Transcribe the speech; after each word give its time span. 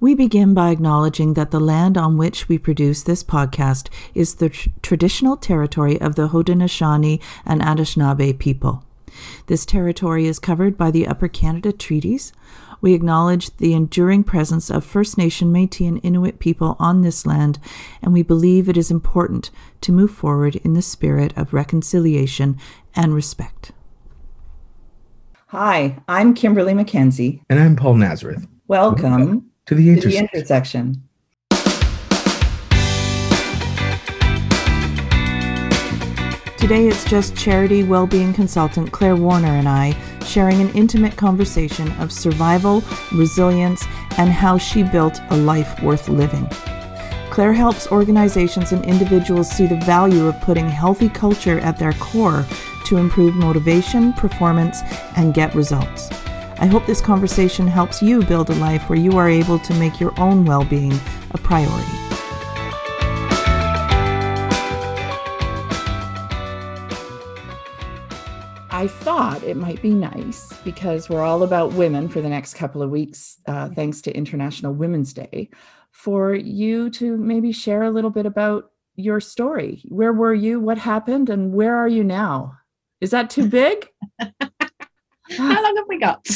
We 0.00 0.14
begin 0.14 0.54
by 0.54 0.70
acknowledging 0.70 1.34
that 1.34 1.50
the 1.50 1.60
land 1.60 1.96
on 1.96 2.16
which 2.16 2.48
we 2.48 2.58
produce 2.58 3.02
this 3.02 3.22
podcast 3.22 3.88
is 4.12 4.34
the 4.34 4.48
tr- 4.48 4.68
traditional 4.82 5.36
territory 5.36 6.00
of 6.00 6.16
the 6.16 6.28
Haudenosaunee 6.28 7.22
and 7.46 7.60
Anishinaabe 7.60 8.38
people. 8.38 8.84
This 9.46 9.64
territory 9.64 10.26
is 10.26 10.40
covered 10.40 10.76
by 10.76 10.90
the 10.90 11.06
Upper 11.06 11.28
Canada 11.28 11.72
Treaties. 11.72 12.32
We 12.80 12.92
acknowledge 12.92 13.56
the 13.56 13.72
enduring 13.72 14.24
presence 14.24 14.68
of 14.68 14.84
First 14.84 15.16
Nation, 15.16 15.52
Metis, 15.52 15.86
and 15.86 16.00
Inuit 16.02 16.40
people 16.40 16.76
on 16.80 17.02
this 17.02 17.24
land, 17.24 17.60
and 18.02 18.12
we 18.12 18.22
believe 18.22 18.68
it 18.68 18.76
is 18.76 18.90
important 18.90 19.52
to 19.82 19.92
move 19.92 20.10
forward 20.10 20.56
in 20.56 20.74
the 20.74 20.82
spirit 20.82 21.32
of 21.36 21.54
reconciliation 21.54 22.58
and 22.96 23.14
respect. 23.14 23.70
Hi, 25.46 26.02
I'm 26.08 26.34
Kimberley 26.34 26.74
McKenzie. 26.74 27.42
And 27.48 27.60
I'm 27.60 27.76
Paul 27.76 27.94
Nazareth. 27.94 28.46
Welcome 28.66 29.52
to 29.66 29.74
the, 29.74 30.00
to 30.00 30.08
the 30.08 30.18
intersection. 30.18 31.02
Today 36.58 36.88
it's 36.88 37.04
just 37.04 37.36
charity 37.36 37.82
well-being 37.82 38.32
consultant 38.32 38.90
Claire 38.90 39.16
Warner 39.16 39.48
and 39.48 39.68
I 39.68 39.94
sharing 40.24 40.62
an 40.62 40.70
intimate 40.70 41.14
conversation 41.16 41.92
of 42.00 42.10
survival, 42.10 42.82
resilience, 43.12 43.84
and 44.16 44.30
how 44.30 44.56
she 44.56 44.82
built 44.82 45.20
a 45.30 45.36
life 45.36 45.82
worth 45.82 46.08
living. 46.08 46.48
Claire 47.30 47.52
helps 47.52 47.90
organizations 47.90 48.72
and 48.72 48.84
individuals 48.84 49.50
see 49.50 49.66
the 49.66 49.80
value 49.80 50.26
of 50.26 50.40
putting 50.40 50.68
healthy 50.68 51.08
culture 51.08 51.58
at 51.60 51.78
their 51.78 51.92
core 51.94 52.46
to 52.86 52.96
improve 52.96 53.34
motivation, 53.34 54.12
performance, 54.14 54.80
and 55.16 55.34
get 55.34 55.54
results. 55.54 56.08
I 56.58 56.66
hope 56.66 56.86
this 56.86 57.00
conversation 57.00 57.66
helps 57.66 58.00
you 58.00 58.22
build 58.22 58.48
a 58.48 58.54
life 58.54 58.88
where 58.88 58.98
you 58.98 59.18
are 59.18 59.28
able 59.28 59.58
to 59.58 59.74
make 59.74 59.98
your 59.98 60.18
own 60.20 60.44
well 60.44 60.64
being 60.64 60.92
a 61.32 61.38
priority. 61.38 61.98
I 68.70 68.86
thought 68.88 69.42
it 69.42 69.56
might 69.56 69.82
be 69.82 69.94
nice 69.94 70.52
because 70.64 71.08
we're 71.08 71.22
all 71.22 71.42
about 71.42 71.72
women 71.72 72.08
for 72.08 72.20
the 72.20 72.28
next 72.28 72.54
couple 72.54 72.82
of 72.82 72.90
weeks, 72.90 73.38
uh, 73.46 73.70
thanks 73.70 74.00
to 74.02 74.16
International 74.16 74.72
Women's 74.72 75.12
Day, 75.12 75.50
for 75.90 76.34
you 76.34 76.88
to 76.90 77.16
maybe 77.16 77.50
share 77.50 77.82
a 77.82 77.90
little 77.90 78.10
bit 78.10 78.26
about 78.26 78.70
your 78.94 79.20
story. 79.20 79.82
Where 79.88 80.12
were 80.12 80.34
you? 80.34 80.60
What 80.60 80.78
happened? 80.78 81.30
And 81.30 81.52
where 81.52 81.76
are 81.76 81.88
you 81.88 82.04
now? 82.04 82.58
Is 83.00 83.10
that 83.10 83.30
too 83.30 83.48
big? 83.48 83.88
How 85.36 85.62
long 85.62 85.76
have 85.76 85.88
we 85.88 85.98
got? 85.98 86.26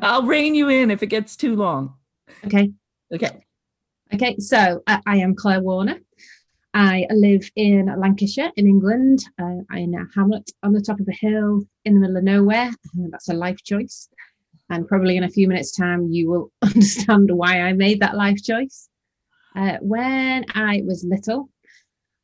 I'll 0.02 0.24
rein 0.24 0.54
you 0.54 0.68
in 0.68 0.90
if 0.90 1.02
it 1.02 1.08
gets 1.08 1.36
too 1.36 1.56
long. 1.56 1.94
Okay. 2.44 2.70
Okay. 3.12 3.44
Okay. 4.14 4.36
So 4.38 4.82
I, 4.86 5.00
I 5.06 5.16
am 5.18 5.34
Claire 5.34 5.60
Warner. 5.60 5.98
I 6.74 7.06
live 7.10 7.50
in 7.56 7.86
Lancashire 7.98 8.52
in 8.56 8.66
England. 8.66 9.24
Uh, 9.40 9.62
I'm 9.70 9.78
in 9.78 9.94
a 9.94 10.06
hamlet 10.14 10.50
on 10.62 10.72
the 10.72 10.80
top 10.80 11.00
of 11.00 11.08
a 11.08 11.12
hill 11.12 11.64
in 11.84 11.94
the 11.94 12.00
middle 12.00 12.18
of 12.18 12.24
nowhere. 12.24 12.70
That's 13.10 13.28
a 13.28 13.34
life 13.34 13.62
choice. 13.64 14.08
And 14.70 14.86
probably 14.86 15.16
in 15.16 15.24
a 15.24 15.30
few 15.30 15.48
minutes' 15.48 15.74
time, 15.74 16.08
you 16.10 16.30
will 16.30 16.52
understand 16.62 17.30
why 17.30 17.62
I 17.62 17.72
made 17.72 18.00
that 18.00 18.16
life 18.16 18.42
choice. 18.42 18.88
Uh, 19.56 19.78
when 19.80 20.44
I 20.54 20.82
was 20.84 21.04
little, 21.04 21.48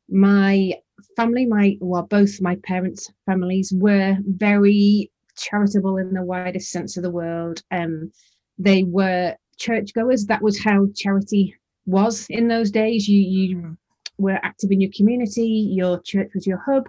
my 0.07 0.73
family, 1.15 1.45
my 1.45 1.77
well, 1.81 2.03
both 2.03 2.41
my 2.41 2.55
parents' 2.63 3.11
families 3.25 3.73
were 3.75 4.17
very 4.25 5.11
charitable 5.37 5.97
in 5.97 6.13
the 6.13 6.23
widest 6.23 6.71
sense 6.71 6.97
of 6.97 7.03
the 7.03 7.11
word. 7.11 7.61
Um, 7.71 8.11
they 8.57 8.83
were 8.83 9.35
churchgoers. 9.57 10.25
That 10.25 10.41
was 10.41 10.63
how 10.63 10.87
charity 10.95 11.55
was 11.85 12.27
in 12.29 12.47
those 12.47 12.71
days. 12.71 13.07
You 13.07 13.21
you 13.21 13.57
hmm. 13.57 13.71
were 14.17 14.39
active 14.43 14.71
in 14.71 14.81
your 14.81 14.91
community. 14.95 15.69
Your 15.71 16.01
church 16.01 16.31
was 16.33 16.47
your 16.47 16.61
hub. 16.65 16.87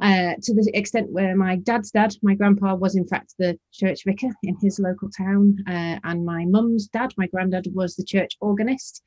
Uh, 0.00 0.32
to 0.42 0.54
the 0.54 0.70
extent 0.72 1.10
where 1.10 1.36
my 1.36 1.56
dad's 1.56 1.90
dad, 1.90 2.14
my 2.22 2.34
grandpa, 2.34 2.74
was 2.74 2.96
in 2.96 3.06
fact 3.06 3.34
the 3.38 3.58
church 3.70 4.00
vicar 4.06 4.30
in 4.44 4.56
his 4.62 4.78
local 4.78 5.10
town, 5.10 5.56
uh, 5.68 5.98
and 6.04 6.24
my 6.24 6.46
mum's 6.46 6.86
dad, 6.86 7.12
my 7.18 7.26
granddad, 7.26 7.66
was 7.74 7.96
the 7.96 8.04
church 8.04 8.36
organist 8.40 9.02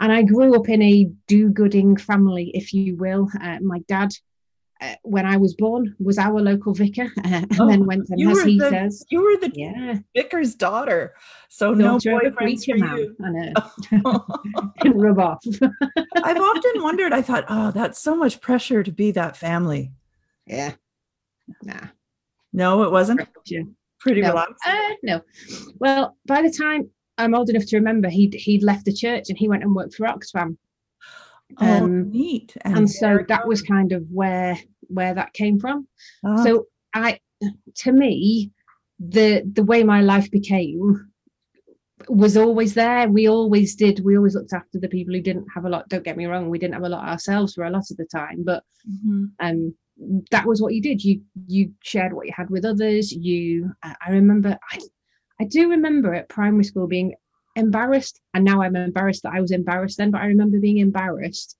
and 0.00 0.12
I 0.12 0.22
grew 0.22 0.54
up 0.56 0.68
in 0.68 0.82
a 0.82 1.04
do-gooding 1.26 1.96
family, 1.96 2.50
if 2.54 2.72
you 2.72 2.96
will. 2.96 3.28
Uh, 3.40 3.58
my 3.62 3.80
dad, 3.88 4.10
uh, 4.80 4.94
when 5.02 5.24
I 5.24 5.36
was 5.38 5.54
born, 5.54 5.96
was 5.98 6.18
our 6.18 6.40
local 6.40 6.74
vicar, 6.74 7.10
uh, 7.24 7.28
and 7.28 7.60
oh, 7.60 7.66
then 7.66 7.86
went 7.86 8.08
and 8.10 8.30
as 8.30 8.42
he 8.42 8.58
the, 8.58 8.68
says, 8.68 9.04
you 9.08 9.22
were 9.22 9.36
the 9.38 9.52
yeah. 9.54 9.98
vicar's 10.14 10.54
daughter, 10.54 11.14
so 11.48 11.72
no 11.72 11.96
boyfriends 11.98 12.64
for 12.64 12.76
you. 12.76 13.16
And 14.84 15.02
rub 15.02 15.18
off. 15.18 15.42
I've 16.22 16.36
often 16.36 16.82
wondered. 16.82 17.12
I 17.12 17.22
thought, 17.22 17.46
oh, 17.48 17.70
that's 17.70 17.98
so 17.98 18.14
much 18.14 18.40
pressure 18.40 18.82
to 18.82 18.92
be 18.92 19.10
that 19.12 19.36
family. 19.36 19.92
Yeah. 20.46 20.72
Nah. 21.62 21.88
No, 22.52 22.82
it 22.82 22.92
wasn't. 22.92 23.26
Pretty 23.98 24.20
no. 24.20 24.28
relaxed. 24.28 24.62
Uh, 24.66 24.90
no. 25.02 25.22
Well, 25.78 26.16
by 26.26 26.42
the 26.42 26.50
time 26.50 26.90
I'm 27.18 27.34
old 27.34 27.50
enough 27.50 27.66
to 27.66 27.76
remember 27.76 28.08
he'd 28.08 28.34
he'd 28.34 28.62
left 28.62 28.84
the 28.84 28.92
church 28.92 29.28
and 29.28 29.38
he 29.38 29.48
went 29.48 29.62
and 29.62 29.74
worked 29.74 29.94
for 29.94 30.06
Oxfam. 30.06 30.56
Oh, 31.60 31.84
um, 31.84 32.10
neat. 32.10 32.56
And, 32.62 32.76
and 32.76 32.90
so 32.90 33.20
that 33.28 33.46
was 33.46 33.62
kind 33.62 33.92
of 33.92 34.04
where 34.10 34.58
where 34.88 35.14
that 35.14 35.32
came 35.32 35.58
from. 35.58 35.86
Oh. 36.24 36.44
So 36.44 36.66
I, 36.94 37.20
to 37.76 37.92
me, 37.92 38.50
the 38.98 39.42
the 39.52 39.62
way 39.64 39.84
my 39.84 40.00
life 40.00 40.30
became 40.30 41.10
was 42.08 42.36
always 42.36 42.74
there. 42.74 43.08
We 43.08 43.28
always 43.28 43.74
did. 43.74 44.00
We 44.04 44.16
always 44.16 44.34
looked 44.34 44.52
after 44.52 44.78
the 44.78 44.88
people 44.88 45.14
who 45.14 45.20
didn't 45.20 45.46
have 45.54 45.64
a 45.64 45.68
lot. 45.68 45.88
Don't 45.88 46.04
get 46.04 46.16
me 46.16 46.26
wrong. 46.26 46.50
We 46.50 46.58
didn't 46.58 46.74
have 46.74 46.82
a 46.82 46.88
lot 46.88 47.08
ourselves 47.08 47.54
for 47.54 47.64
a 47.64 47.70
lot 47.70 47.90
of 47.90 47.96
the 47.96 48.06
time, 48.06 48.42
but 48.44 48.62
mm-hmm. 48.88 49.24
um, 49.40 49.74
that 50.30 50.46
was 50.46 50.60
what 50.60 50.74
you 50.74 50.82
did. 50.82 51.02
You 51.02 51.22
you 51.46 51.72
shared 51.82 52.12
what 52.12 52.26
you 52.26 52.32
had 52.36 52.50
with 52.50 52.64
others. 52.64 53.12
You, 53.12 53.72
I 53.82 54.10
remember. 54.10 54.58
I 54.70 54.78
I 55.40 55.44
do 55.44 55.70
remember 55.70 56.14
at 56.14 56.28
primary 56.28 56.64
school 56.64 56.86
being 56.86 57.14
embarrassed, 57.56 58.20
and 58.34 58.44
now 58.44 58.62
I'm 58.62 58.76
embarrassed 58.76 59.22
that 59.22 59.32
I 59.34 59.40
was 59.40 59.50
embarrassed 59.50 59.98
then, 59.98 60.10
but 60.10 60.20
I 60.20 60.26
remember 60.26 60.58
being 60.58 60.78
embarrassed 60.78 61.56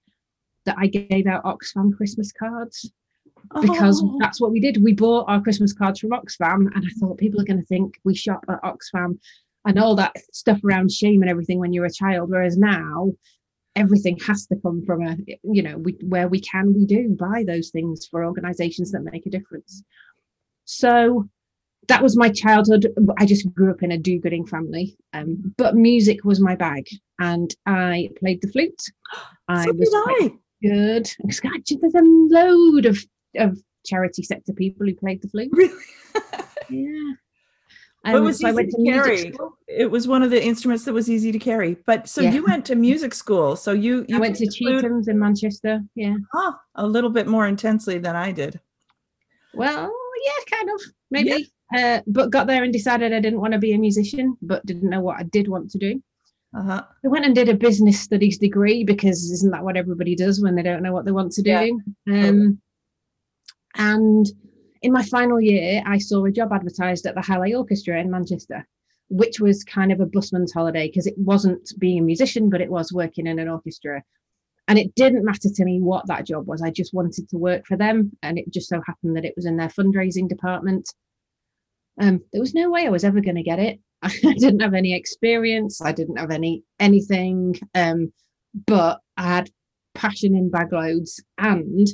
that 0.64 0.76
I 0.78 0.86
gave 0.86 1.26
out 1.26 1.44
Oxfam 1.44 1.96
Christmas 1.96 2.32
cards 2.32 2.90
because 3.60 4.02
oh. 4.02 4.16
that's 4.20 4.40
what 4.40 4.50
we 4.50 4.60
did. 4.60 4.82
We 4.82 4.92
bought 4.92 5.26
our 5.28 5.40
Christmas 5.40 5.72
cards 5.72 6.00
from 6.00 6.10
Oxfam, 6.10 6.66
and 6.74 6.84
I 6.84 6.90
thought 6.98 7.18
people 7.18 7.40
are 7.40 7.44
going 7.44 7.60
to 7.60 7.66
think 7.66 7.94
we 8.04 8.14
shop 8.14 8.44
at 8.48 8.62
Oxfam 8.62 9.18
and 9.64 9.78
all 9.78 9.94
that 9.96 10.16
stuff 10.32 10.60
around 10.64 10.90
shame 10.90 11.22
and 11.22 11.30
everything 11.30 11.58
when 11.58 11.72
you're 11.72 11.86
a 11.86 11.92
child. 11.92 12.30
Whereas 12.30 12.56
now, 12.56 13.12
everything 13.76 14.18
has 14.26 14.46
to 14.46 14.56
come 14.56 14.82
from 14.84 15.06
a 15.06 15.16
you 15.44 15.62
know 15.62 15.76
we, 15.78 15.92
where 16.02 16.28
we 16.28 16.40
can 16.40 16.72
we 16.74 16.86
do 16.86 17.14
buy 17.18 17.44
those 17.46 17.70
things 17.70 18.06
for 18.10 18.24
organizations 18.24 18.90
that 18.90 19.00
make 19.00 19.26
a 19.26 19.30
difference 19.30 19.84
so 20.64 21.28
that 21.88 22.02
was 22.02 22.16
my 22.16 22.28
childhood. 22.28 22.86
I 23.18 23.26
just 23.26 23.52
grew 23.54 23.70
up 23.70 23.82
in 23.82 23.92
a 23.92 23.98
do-gooding 23.98 24.46
family, 24.46 24.96
um, 25.12 25.54
but 25.56 25.76
music 25.76 26.24
was 26.24 26.40
my 26.40 26.54
bag, 26.54 26.86
and 27.18 27.54
I 27.66 28.10
played 28.18 28.42
the 28.42 28.48
flute. 28.48 28.82
I 29.48 29.64
so 29.64 29.72
was 29.72 29.92
I. 29.94 30.30
good. 30.62 31.10
There's 31.20 31.94
a 31.94 32.02
load 32.02 32.86
of 32.86 32.98
of 33.36 33.58
charity 33.84 34.22
sector 34.22 34.52
people 34.52 34.86
who 34.86 34.94
played 34.94 35.22
the 35.22 35.28
flute. 35.28 35.50
Really? 35.52 35.84
yeah. 36.70 37.12
Um, 38.04 38.14
it 38.14 38.20
was 38.20 38.38
so 38.38 38.48
easy 38.48 38.70
to, 38.70 38.76
to 38.76 38.84
carry. 38.84 39.32
It 39.66 39.90
was 39.90 40.06
one 40.06 40.22
of 40.22 40.30
the 40.30 40.42
instruments 40.42 40.84
that 40.84 40.92
was 40.92 41.10
easy 41.10 41.32
to 41.32 41.38
carry. 41.40 41.76
But 41.86 42.08
so 42.08 42.20
yeah. 42.20 42.32
you 42.32 42.44
went 42.44 42.64
to 42.66 42.76
music 42.76 43.12
school. 43.14 43.56
So 43.56 43.72
you, 43.72 44.06
you 44.08 44.16
I 44.16 44.20
went 44.20 44.36
to 44.36 44.46
Chetham's 44.46 45.08
in 45.08 45.18
Manchester. 45.18 45.82
Yeah. 45.96 46.14
Huh, 46.32 46.52
a 46.76 46.86
little 46.86 47.10
bit 47.10 47.26
more 47.26 47.48
intensely 47.48 47.98
than 47.98 48.14
I 48.14 48.30
did. 48.30 48.60
Well, 49.54 49.92
yeah, 50.24 50.56
kind 50.56 50.70
of. 50.70 50.80
Maybe. 51.10 51.50
Uh, 51.74 52.00
but 52.06 52.30
got 52.30 52.46
there 52.46 52.62
and 52.62 52.72
decided 52.72 53.12
I 53.12 53.20
didn't 53.20 53.40
want 53.40 53.52
to 53.52 53.58
be 53.58 53.72
a 53.72 53.78
musician, 53.78 54.36
but 54.42 54.64
didn't 54.66 54.88
know 54.88 55.00
what 55.00 55.18
I 55.18 55.24
did 55.24 55.48
want 55.48 55.70
to 55.72 55.78
do. 55.78 56.02
Uh-huh. 56.56 56.82
I 57.04 57.08
went 57.08 57.24
and 57.24 57.34
did 57.34 57.48
a 57.48 57.54
business 57.54 58.00
studies 58.00 58.38
degree 58.38 58.84
because 58.84 59.30
isn't 59.30 59.50
that 59.50 59.64
what 59.64 59.76
everybody 59.76 60.14
does 60.14 60.40
when 60.40 60.54
they 60.54 60.62
don't 60.62 60.82
know 60.82 60.92
what 60.92 61.04
they 61.04 61.12
want 61.12 61.32
to 61.32 61.42
do? 61.42 61.80
Yeah. 62.06 62.28
Um, 62.28 62.60
and 63.74 64.26
in 64.82 64.92
my 64.92 65.02
final 65.02 65.40
year, 65.40 65.82
I 65.84 65.98
saw 65.98 66.24
a 66.24 66.30
job 66.30 66.52
advertised 66.52 67.06
at 67.06 67.14
the 67.14 67.20
Hallé 67.20 67.56
Orchestra 67.56 68.00
in 68.00 68.10
Manchester, 68.10 68.66
which 69.08 69.40
was 69.40 69.64
kind 69.64 69.92
of 69.92 70.00
a 70.00 70.06
busman's 70.06 70.52
holiday 70.52 70.86
because 70.86 71.06
it 71.06 71.18
wasn't 71.18 71.72
being 71.78 71.98
a 71.98 72.02
musician, 72.02 72.48
but 72.48 72.60
it 72.60 72.70
was 72.70 72.92
working 72.92 73.26
in 73.26 73.38
an 73.38 73.48
orchestra. 73.48 74.02
And 74.68 74.78
it 74.78 74.94
didn't 74.94 75.24
matter 75.24 75.48
to 75.52 75.64
me 75.64 75.80
what 75.80 76.06
that 76.06 76.26
job 76.26 76.46
was. 76.46 76.62
I 76.62 76.70
just 76.70 76.94
wanted 76.94 77.28
to 77.28 77.36
work 77.36 77.66
for 77.66 77.76
them. 77.76 78.12
And 78.22 78.38
it 78.38 78.50
just 78.50 78.68
so 78.68 78.80
happened 78.86 79.16
that 79.16 79.24
it 79.24 79.34
was 79.36 79.46
in 79.46 79.56
their 79.56 79.68
fundraising 79.68 80.28
department. 80.28 80.88
Um, 82.00 82.20
there 82.32 82.40
was 82.40 82.54
no 82.54 82.70
way 82.70 82.86
I 82.86 82.90
was 82.90 83.04
ever 83.04 83.20
going 83.20 83.36
to 83.36 83.42
get 83.42 83.58
it. 83.58 83.80
I 84.02 84.34
didn't 84.38 84.60
have 84.60 84.74
any 84.74 84.94
experience. 84.94 85.80
I 85.80 85.92
didn't 85.92 86.16
have 86.16 86.30
any 86.30 86.62
anything. 86.78 87.58
Um, 87.74 88.12
but 88.66 89.00
I 89.16 89.22
had 89.22 89.50
passion 89.94 90.36
in 90.36 90.50
bagloads 90.50 91.20
and 91.38 91.88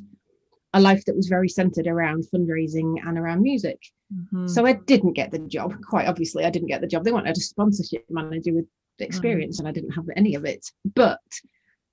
a 0.75 0.81
life 0.81 1.05
that 1.05 1.17
was 1.17 1.29
very 1.29 1.49
centered 1.49 1.87
around 1.87 2.27
fundraising 2.35 2.97
and 3.07 3.19
around 3.19 3.43
music. 3.43 3.79
Mm-hmm. 4.13 4.47
So 4.49 4.67
I 4.67 4.73
didn't 4.73 5.13
get 5.13 5.31
the 5.31 5.39
job. 5.39 5.75
Quite 5.83 6.09
obviously, 6.09 6.45
I 6.45 6.51
didn't 6.51 6.69
get 6.69 6.81
the 6.81 6.87
job. 6.87 7.05
They 7.05 7.13
wanted 7.13 7.37
a 7.37 7.41
sponsorship 7.41 8.05
manager 8.11 8.53
with 8.55 8.67
experience, 8.99 9.59
mm-hmm. 9.59 9.67
and 9.67 9.77
I 9.77 9.79
didn't 9.79 9.95
have 9.95 10.07
any 10.17 10.35
of 10.35 10.45
it. 10.45 10.67
But 10.95 11.21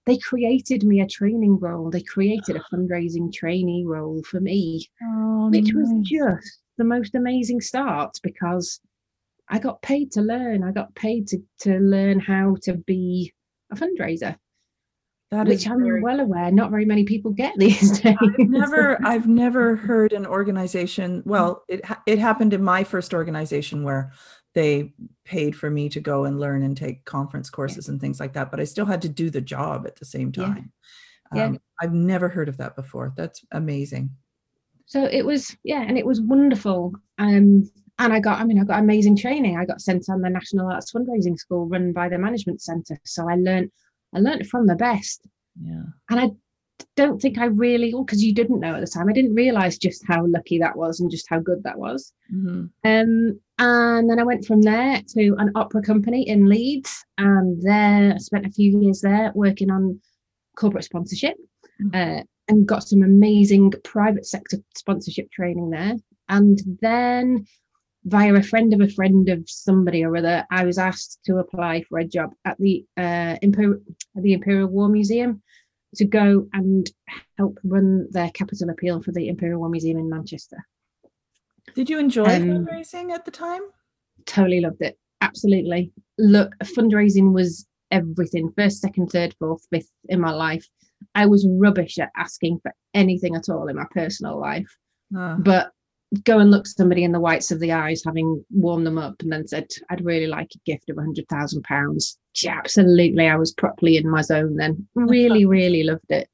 they 0.05 0.17
created 0.17 0.83
me 0.83 1.01
a 1.01 1.07
training 1.07 1.59
role. 1.59 1.89
They 1.89 2.01
created 2.01 2.55
a 2.55 2.75
fundraising 2.75 3.31
trainee 3.31 3.85
role 3.85 4.23
for 4.23 4.39
me, 4.39 4.87
oh, 5.03 5.49
which 5.49 5.71
nice. 5.71 5.75
was 5.75 5.91
just 6.03 6.59
the 6.79 6.83
most 6.83 7.13
amazing 7.13 7.61
start 7.61 8.17
because 8.23 8.79
I 9.47 9.59
got 9.59 9.81
paid 9.83 10.11
to 10.13 10.21
learn. 10.21 10.63
I 10.63 10.71
got 10.71 10.95
paid 10.95 11.27
to 11.27 11.43
to 11.59 11.77
learn 11.77 12.19
how 12.19 12.55
to 12.63 12.73
be 12.73 13.33
a 13.71 13.75
fundraiser. 13.75 14.35
That 15.31 15.45
which 15.45 15.67
I'm 15.67 15.83
very, 15.83 16.01
well 16.01 16.19
aware 16.19 16.51
not 16.51 16.71
very 16.71 16.85
many 16.85 17.03
people 17.03 17.31
get 17.31 17.53
these 17.57 17.99
days. 17.99 18.17
I've 18.19 18.49
never 18.49 18.99
I've 19.05 19.27
never 19.27 19.75
heard 19.75 20.13
an 20.13 20.25
organization. 20.25 21.21
Well, 21.25 21.63
it 21.67 21.81
it 22.07 22.17
happened 22.17 22.53
in 22.53 22.63
my 22.63 22.83
first 22.83 23.13
organization 23.13 23.83
where 23.83 24.11
they 24.55 24.93
paid 25.25 25.55
for 25.55 25.69
me 25.69 25.89
to 25.89 25.99
go 25.99 26.25
and 26.25 26.39
learn 26.39 26.63
and 26.63 26.75
take 26.75 27.05
conference 27.05 27.51
courses 27.51 27.87
yeah. 27.87 27.91
and 27.91 28.01
things 28.01 28.19
like 28.19 28.33
that, 28.33 28.49
but 28.49 28.59
I 28.59 28.63
still 28.63 28.85
had 28.85 29.03
to 29.03 29.09
do 29.09 29.29
the 29.29 29.41
job 29.41 29.85
at 29.85 29.97
the 29.97 30.05
same 30.05 30.31
time. 30.31 30.71
Yeah. 31.35 31.45
Um, 31.45 31.53
yeah. 31.53 31.59
I've 31.79 31.93
never 31.93 32.29
heard 32.29 32.49
of 32.49 32.57
that 32.57 32.75
before. 32.75 33.13
That's 33.15 33.45
amazing. 33.51 34.09
So 34.89 35.05
it 35.05 35.23
was, 35.23 35.55
yeah, 35.63 35.83
and 35.83 35.99
it 35.99 36.05
was 36.05 36.19
wonderful. 36.19 36.93
Um, 37.19 37.69
and 37.99 38.11
I 38.11 38.19
got, 38.19 38.39
I 38.39 38.43
mean, 38.43 38.59
I 38.59 38.63
got 38.63 38.79
amazing 38.79 39.17
training. 39.17 39.55
I 39.55 39.65
got 39.65 39.81
sent 39.81 40.09
on 40.09 40.21
the 40.21 40.31
National 40.31 40.67
Arts 40.67 40.91
Fundraising 40.91 41.37
School 41.37 41.67
run 41.67 41.93
by 41.93 42.09
the 42.09 42.17
Management 42.17 42.59
Centre. 42.59 42.97
So 43.05 43.29
I 43.29 43.35
learned, 43.35 43.69
I 44.15 44.19
learned 44.19 44.47
from 44.47 44.65
the 44.65 44.75
best. 44.75 45.27
Yeah. 45.61 45.83
And 46.09 46.19
I 46.19 46.31
don't 46.95 47.21
think 47.21 47.37
I 47.37 47.45
really, 47.45 47.93
because 47.93 48.23
you 48.23 48.33
didn't 48.33 48.61
know 48.61 48.73
at 48.73 48.81
the 48.81 48.87
time, 48.87 49.09
I 49.09 49.13
didn't 49.13 49.35
realize 49.35 49.77
just 49.77 50.03
how 50.07 50.25
lucky 50.25 50.57
that 50.57 50.75
was 50.75 50.99
and 50.99 51.11
just 51.11 51.27
how 51.29 51.37
good 51.39 51.61
that 51.65 51.77
was. 51.77 52.11
Mm-hmm. 52.33 52.65
Um, 52.83 53.39
and 53.59 54.09
then 54.09 54.19
I 54.19 54.23
went 54.23 54.45
from 54.45 54.63
there 54.63 55.03
to 55.09 55.35
an 55.37 55.51
opera 55.53 55.83
company 55.83 56.27
in 56.27 56.49
Leeds, 56.49 57.05
and 57.19 57.61
there 57.61 58.13
I 58.15 58.17
spent 58.17 58.47
a 58.47 58.51
few 58.51 58.79
years 58.81 59.01
there 59.01 59.31
working 59.35 59.69
on 59.69 59.99
corporate 60.55 60.85
sponsorship, 60.85 61.37
mm-hmm. 61.79 62.19
uh, 62.19 62.23
and 62.49 62.67
got 62.67 62.83
some 62.83 63.03
amazing 63.03 63.71
private 63.83 64.25
sector 64.25 64.57
sponsorship 64.75 65.31
training 65.31 65.69
there. 65.69 65.95
And 66.27 66.59
then 66.81 67.45
via 68.05 68.33
a 68.33 68.43
friend 68.43 68.73
of 68.73 68.81
a 68.81 68.89
friend 68.89 69.29
of 69.29 69.43
somebody 69.47 70.03
or 70.03 70.17
other, 70.17 70.45
I 70.51 70.65
was 70.65 70.77
asked 70.77 71.19
to 71.25 71.37
apply 71.37 71.83
for 71.83 71.99
a 71.99 72.05
job 72.05 72.31
at 72.45 72.57
the 72.57 72.85
uh, 72.97 73.37
Imper- 73.43 73.81
the 74.15 74.33
Imperial 74.33 74.67
War 74.67 74.89
Museum 74.89 75.41
to 75.95 76.05
go 76.05 76.47
and 76.53 76.89
help 77.37 77.59
run 77.63 78.07
their 78.11 78.29
capital 78.31 78.69
appeal 78.69 79.01
for 79.01 79.11
the 79.11 79.27
Imperial 79.27 79.59
War 79.59 79.69
Museum 79.69 79.97
in 79.97 80.09
Manchester. 80.09 80.57
Did 81.75 81.89
you 81.89 81.99
enjoy 81.99 82.25
um, 82.25 82.65
fundraising 82.65 83.11
at 83.11 83.25
the 83.25 83.31
time? 83.31 83.61
Totally 84.25 84.61
loved 84.61 84.81
it. 84.81 84.97
Absolutely. 85.21 85.91
Look, 86.17 86.53
fundraising 86.63 87.33
was 87.33 87.67
everything 87.91 88.51
first, 88.55 88.81
second, 88.81 89.07
third, 89.07 89.35
fourth, 89.39 89.65
fifth 89.71 89.91
in 90.07 90.19
my 90.19 90.31
life. 90.31 90.67
I 91.15 91.25
was 91.25 91.47
rubbish 91.49 91.97
at 91.97 92.11
asking 92.15 92.59
for 92.61 92.73
anything 92.93 93.35
at 93.35 93.49
all 93.49 93.67
in 93.67 93.75
my 93.75 93.85
personal 93.91 94.39
life. 94.39 94.69
Uh. 95.15 95.35
But 95.35 95.71
go 96.23 96.39
and 96.39 96.49
look 96.49 96.65
somebody 96.65 97.03
in 97.03 97.11
the 97.11 97.19
whites 97.19 97.51
of 97.51 97.59
the 97.59 97.71
eyes, 97.71 98.01
having 98.05 98.43
warmed 98.51 98.85
them 98.85 98.97
up, 98.97 99.15
and 99.21 99.31
then 99.31 99.47
said, 99.47 99.67
I'd 99.89 100.03
really 100.03 100.27
like 100.27 100.49
a 100.55 100.59
gift 100.65 100.89
of 100.89 100.97
hundred 100.97 101.27
thousand 101.27 101.63
pounds. 101.63 102.17
Absolutely. 102.45 103.27
I 103.27 103.35
was 103.35 103.53
properly 103.53 103.97
in 103.97 104.09
my 104.09 104.21
zone 104.21 104.55
then. 104.55 104.87
Really, 104.95 105.45
really 105.57 105.83
loved 105.83 106.09
it. 106.09 106.29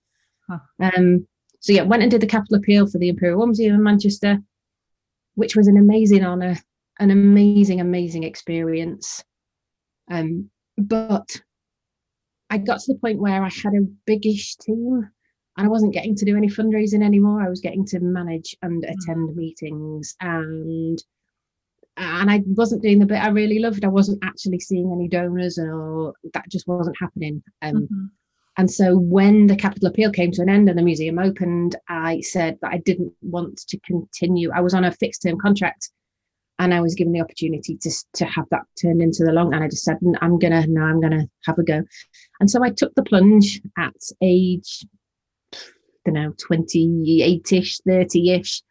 Huh. 0.50 0.60
Um, 0.80 1.28
so 1.60 1.74
yeah, 1.74 1.82
went 1.82 2.04
and 2.04 2.12
did 2.12 2.22
the 2.22 2.28
capital 2.28 2.58
appeal 2.58 2.88
for 2.88 3.00
the 3.00 3.10
Imperial 3.10 3.38
War 3.38 3.48
Museum 3.48 3.76
in 3.76 3.84
Manchester, 3.84 4.40
which 5.34 5.56
was 5.56 5.68
an 5.68 5.78
amazing 5.78 6.24
honour, 6.24 6.58
an 7.00 7.12
amazing, 7.12 7.82
amazing 7.82 8.24
experience. 8.24 9.24
Um, 10.10 10.50
but 10.78 11.42
I 12.50 12.58
got 12.58 12.80
to 12.82 12.94
the 12.94 13.00
point 13.00 13.20
where 13.20 13.44
I 13.44 13.50
had 13.50 13.74
a 13.74 13.88
biggish 14.06 14.56
team 14.58 15.10
and 15.58 15.66
I 15.66 15.70
wasn't 15.70 15.94
getting 15.94 16.16
to 16.16 16.26
do 16.26 16.38
any 16.38 16.48
fundraising 16.48 17.04
anymore. 17.04 17.42
I 17.42 17.50
was 17.50 17.62
getting 17.62 17.86
to 17.88 18.00
manage 18.00 18.56
and 18.62 18.84
mm. 18.84 18.92
attend 18.92 19.36
meetings 19.36 20.16
and 20.22 21.02
and 21.98 22.30
I 22.30 22.44
wasn't 22.46 22.82
doing 22.82 23.00
the 23.00 23.06
bit 23.06 23.24
I 23.24 23.30
really 23.30 23.60
loved. 23.60 23.86
I 23.86 23.90
wasn't 23.90 24.24
actually 24.24 24.60
seeing 24.60 24.92
any 24.92 25.08
donors 25.08 25.58
or 25.58 26.14
that 26.34 26.50
just 26.50 26.68
wasn't 26.68 26.98
happening. 27.00 27.42
Um, 27.62 27.76
mm-hmm. 27.76 28.06
And 28.58 28.70
so 28.70 28.98
when 28.98 29.48
the 29.48 29.56
capital 29.56 29.88
appeal 29.88 30.12
came 30.12 30.32
to 30.32 30.42
an 30.42 30.50
end 30.50 30.70
and 30.70 30.78
the 30.78 30.84
museum 30.84 31.20
opened, 31.20 31.76
I 31.88 32.22
said 32.22 32.58
that 32.62 32.72
I 32.72 32.78
didn't 32.80 33.14
want 33.22 33.58
to 33.68 33.80
continue. 33.80 34.52
I 34.52 34.62
was 34.62 34.74
on 34.74 34.84
a 34.84 34.92
fixed 34.92 35.24
term 35.24 35.38
contract 35.40 35.90
and 36.60 36.74
I 36.74 36.82
was 36.82 36.96
given 36.96 37.14
the 37.14 37.22
opportunity 37.22 37.78
to, 37.78 37.92
to 38.16 38.26
have 38.26 38.46
that 38.52 38.64
turned 38.82 39.02
into 39.02 39.24
the 39.24 39.32
long. 39.32 39.54
And 39.54 39.64
I 39.64 39.68
just 39.68 39.84
said, 39.84 39.98
I'm 40.22 40.40
to, 40.40 40.68
now, 40.68 40.86
I'm 40.86 41.02
to 41.02 41.28
have 41.46 41.58
a 41.60 41.64
go. 41.64 41.84
And 42.40 42.50
so 42.50 42.64
I 42.64 42.70
took 42.70 42.96
the 42.96 43.04
plunge 43.04 43.62
at 43.78 43.96
age 44.22 44.86
I 46.08 46.12
don't 46.12 46.14
know, 46.14 46.34
28-ish, 46.34 47.80
30-ish, 47.88 48.62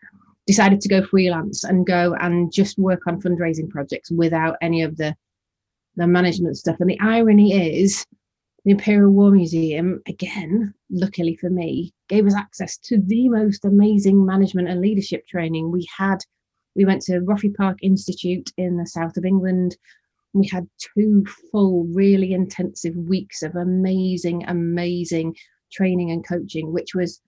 decided 0.46 0.81
to 0.81 0.88
go 0.88 1.02
freelance 1.02 1.64
and 1.64 1.86
go 1.86 2.14
and 2.20 2.52
just 2.52 2.78
work 2.78 3.06
on 3.06 3.20
fundraising 3.20 3.69
projects 3.69 4.10
without 4.10 4.56
any 4.62 4.82
of 4.82 4.96
the 4.96 5.16
the 5.96 6.06
management 6.06 6.56
stuff. 6.56 6.76
And 6.80 6.90
the 6.90 6.98
irony 7.00 7.78
is 7.78 8.04
the 8.64 8.72
Imperial 8.72 9.10
War 9.10 9.30
Museum, 9.30 10.02
again, 10.08 10.75
luckily 10.90 11.37
for 11.37 11.50
me, 11.50 11.92
gave 12.08 12.26
us 12.26 12.34
access 12.34 12.78
to 12.78 12.98
the 12.98 13.28
most 13.28 13.64
amazing 13.64 14.25
management 14.25 14.69
and 14.69 14.80
leadership 14.80 15.26
training. 15.26 15.70
We 15.70 15.87
had, 15.96 16.19
we 16.75 16.85
went 16.85 17.03
to 17.03 17.21
Roffey 17.21 17.55
Park 17.55 17.79
Institute 17.82 18.53
in 18.56 18.76
the 18.76 18.87
south 18.87 19.17
of 19.17 19.25
England. 19.25 19.76
We 20.32 20.49
had 20.49 20.69
two 20.79 21.25
full, 21.50 21.85
really 21.93 22.32
intensive 22.32 22.97
weeks 22.97 23.43
of 23.43 23.55
amazing, 23.55 24.44
amazing 24.47 25.37
training 25.73 26.11
and 26.11 26.26
coaching, 26.26 26.73
which 26.73 26.94
was 26.94 27.21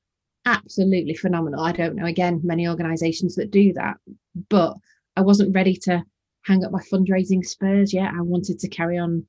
absolutely 0.45 1.15
phenomenal. 1.15 1.61
I 1.61 1.73
don't 1.73 1.97
know, 1.97 2.07
again, 2.07 2.41
many 2.43 2.69
organizations 2.69 3.35
that 3.37 3.51
do 3.51 3.73
that, 3.75 3.97
but 4.49 4.77
I 5.17 5.21
wasn't 5.21 5.55
ready 5.55 5.77
to 5.85 6.05
hang 6.43 6.65
up 6.65 6.73
my 6.73 6.83
fundraising 6.83 7.45
spurs 7.45 7.93
yet. 7.93 8.13
I 8.13 8.21
wanted 8.23 8.59
to 8.61 8.69
carry 8.69 8.99
on 8.99 9.27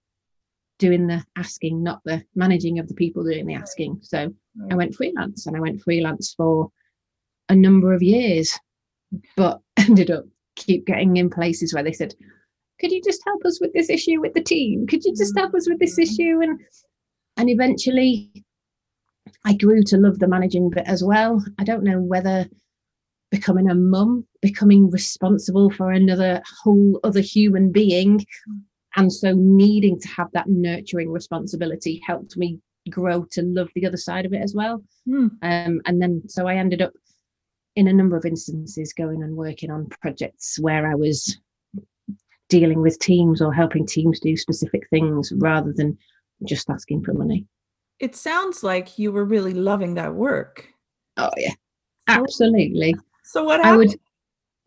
doing 0.80 1.08
the 1.08 1.24
asking, 1.36 1.82
not 1.82 2.02
the 2.04 2.24
managing 2.36 2.78
of 2.78 2.88
the 2.88 2.94
people 2.94 3.24
doing 3.24 3.46
the 3.46 3.56
asking. 3.56 4.00
So. 4.02 4.34
I 4.72 4.76
went 4.76 4.96
freelance 4.96 5.46
and 5.46 5.56
I 5.56 5.60
went 5.60 5.82
freelance 5.82 6.34
for 6.34 6.72
a 7.50 7.56
number 7.56 7.94
of 7.94 8.02
years, 8.02 8.58
but 9.36 9.62
ended 9.78 10.12
up 10.12 10.26
keep 10.56 10.86
getting 10.86 11.18
in 11.18 11.30
places 11.30 11.74
where 11.74 11.84
they 11.84 11.94
said, 11.94 12.14
could 12.80 12.92
you 12.92 13.02
just 13.02 13.22
help 13.26 13.44
us 13.46 13.60
with 13.60 13.74
this 13.74 13.90
issue 13.90 14.22
with 14.22 14.34
the 14.34 14.42
team? 14.42 14.86
Could 14.88 15.04
you 15.04 15.16
just 15.16 15.38
help 15.38 15.54
us 15.54 15.68
with 15.68 15.80
this 15.80 15.98
mm. 15.98 16.04
issue? 16.04 16.42
And 16.42 16.60
and 17.38 17.50
eventually 17.50 18.46
I 19.46 19.54
grew 19.54 19.84
to 19.84 19.98
love 19.98 20.20
the 20.20 20.28
managing 20.28 20.70
bit 20.70 20.86
as 20.88 21.04
well. 21.04 21.44
I 21.60 21.64
don't 21.64 21.84
know 21.84 22.00
whether 22.00 22.48
becoming 23.32 23.70
a 23.70 23.76
mum, 23.76 24.26
becoming 24.42 24.90
responsible 24.90 25.70
for 25.70 25.92
another 25.92 26.42
whole 26.64 27.00
other 27.04 27.20
human 27.20 27.72
being, 27.72 28.26
and 28.96 29.12
so 29.12 29.34
needing 29.36 30.00
to 30.00 30.08
have 30.10 30.28
that 30.34 30.48
nurturing 30.48 31.12
responsibility 31.12 32.02
helped 32.06 32.38
me 32.38 32.60
grow 32.90 33.26
to 33.32 33.42
love 33.42 33.70
the 33.76 33.86
other 33.86 33.98
side 33.98 34.26
of 34.26 34.34
it 34.34 34.42
as 34.42 34.54
well. 34.56 34.84
Mm. 35.08 35.32
Um, 35.42 35.82
and 35.86 36.02
then 36.02 36.24
so 36.28 36.48
I 36.48 36.56
ended 36.56 36.82
up 36.82 36.94
in 37.78 37.88
a 37.88 37.94
number 37.94 38.18
of 38.18 38.26
instances 38.26 38.94
going 38.94 39.24
and 39.24 39.36
working 39.36 39.72
on 39.72 39.88
projects 40.02 40.58
where 40.60 40.90
I 40.92 40.96
was 40.96 41.40
dealing 42.50 42.82
with 42.82 43.00
teams 43.00 43.42
or 43.42 43.54
helping 43.54 43.86
teams 43.86 44.20
do 44.20 44.36
specific 44.36 44.88
things 44.90 45.32
rather 45.38 45.74
than 45.74 45.98
just 46.46 46.70
asking 46.70 47.04
for 47.04 47.14
money 47.14 47.46
it 48.00 48.16
sounds 48.16 48.64
like 48.64 49.00
you 49.00 49.12
were 49.12 49.26
really 49.26 49.54
loving 49.54 49.96
that 49.96 50.14
work. 50.14 50.68
Oh 51.18 51.32
yeah, 51.38 51.54
absolutely. 52.08 52.96
So 53.24 53.44
what 53.44 53.64
happened? 53.64 53.74
I 53.74 53.78
would. 53.78 54.00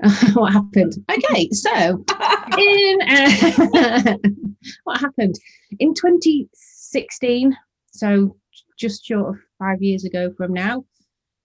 What 0.35 0.55
happened? 0.55 0.95
Okay, 1.11 1.51
so 1.51 2.03
in 2.59 2.99
uh, 3.03 4.17
what 4.85 4.99
happened 4.99 5.39
in 5.79 5.93
2016? 5.93 7.55
So 7.93 8.35
just 8.79 9.05
short 9.05 9.35
of 9.35 9.41
five 9.59 9.83
years 9.83 10.05
ago 10.07 10.33
from 10.39 10.55
now, 10.55 10.87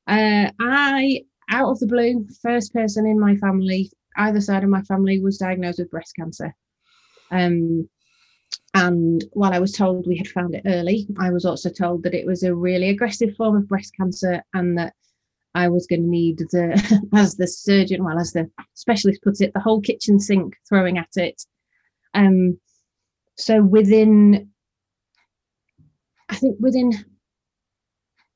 uh, 0.08 0.52
I 0.58 1.26
out 1.50 1.70
of 1.70 1.80
the 1.80 1.88
blue, 1.88 2.28
first 2.42 2.74
person 2.74 3.06
in 3.06 3.20
my 3.20 3.36
family, 3.38 3.92
either 4.18 4.42
side 4.42 4.64
of 4.64 4.70
my 4.70 4.82
family, 4.84 5.20
was 5.20 5.38
diagnosed 5.38 5.80
with 5.80 5.92
breast 5.92 6.16
cancer. 6.16 6.56
Um, 7.32 7.90
and 8.74 9.24
while 9.32 9.54
I 9.54 9.60
was 9.60 9.72
told 9.72 10.06
we 10.06 10.18
had 10.18 10.28
found 10.28 10.56
it 10.56 10.64
early, 10.66 11.08
I 11.20 11.32
was 11.32 11.46
also 11.46 11.70
told 11.70 12.04
that 12.04 12.14
it 12.14 12.25
was 12.25 12.44
a 12.44 12.54
really 12.54 12.90
aggressive 12.90 13.36
form 13.36 13.56
of 13.56 13.68
breast 13.68 13.94
cancer 13.96 14.44
and 14.54 14.78
that 14.78 14.94
I 15.54 15.70
was 15.70 15.88
going 15.88 16.04
to 16.04 16.10
need 16.10 16.40
the, 16.40 17.08
as 17.14 17.36
the 17.36 17.48
surgeon, 17.48 18.04
well, 18.04 18.20
as 18.20 18.34
the 18.34 18.50
specialist 18.74 19.22
puts 19.24 19.40
it, 19.42 19.54
the 19.54 19.62
whole 19.62 19.82
kitchen 19.82 20.20
sink 20.20 20.56
throwing 20.68 20.98
at 20.98 21.16
it. 21.16 21.42
Um, 22.14 22.60
so 23.38 23.64
within, 23.64 24.50
I 26.30 26.36
think 26.36 26.58
within 26.60 26.92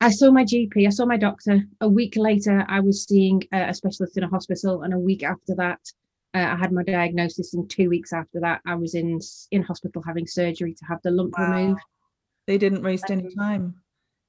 I 0.02 0.10
saw 0.10 0.32
my 0.32 0.46
GP, 0.46 0.88
I 0.88 0.90
saw 0.90 1.06
my 1.06 1.18
doctor. 1.18 1.62
A 1.82 1.90
week 1.90 2.16
later, 2.16 2.66
I 2.70 2.80
was 2.80 3.04
seeing 3.04 3.44
a 3.52 3.74
specialist 3.74 4.18
in 4.18 4.24
a 4.24 4.30
hospital, 4.30 4.84
and 4.84 4.94
a 4.94 5.00
week 5.00 5.24
after 5.24 5.56
that, 5.56 5.80
uh, 6.34 6.38
I 6.38 6.56
had 6.56 6.72
my 6.72 6.84
diagnosis. 6.84 7.54
And 7.54 7.70
two 7.70 7.90
weeks 7.90 8.14
after 8.14 8.40
that, 8.40 8.62
I 8.66 8.76
was 8.76 8.96
in 8.96 9.20
in 9.52 9.64
hospital 9.64 10.02
having 10.06 10.26
surgery 10.26 10.74
to 10.74 10.86
have 10.86 11.00
the 11.04 11.12
lump 11.12 11.34
wow. 11.38 11.52
removed. 11.52 11.82
They 12.48 12.58
didn't 12.58 12.84
waste 12.84 13.12
any 13.12 13.34
time. 13.36 13.76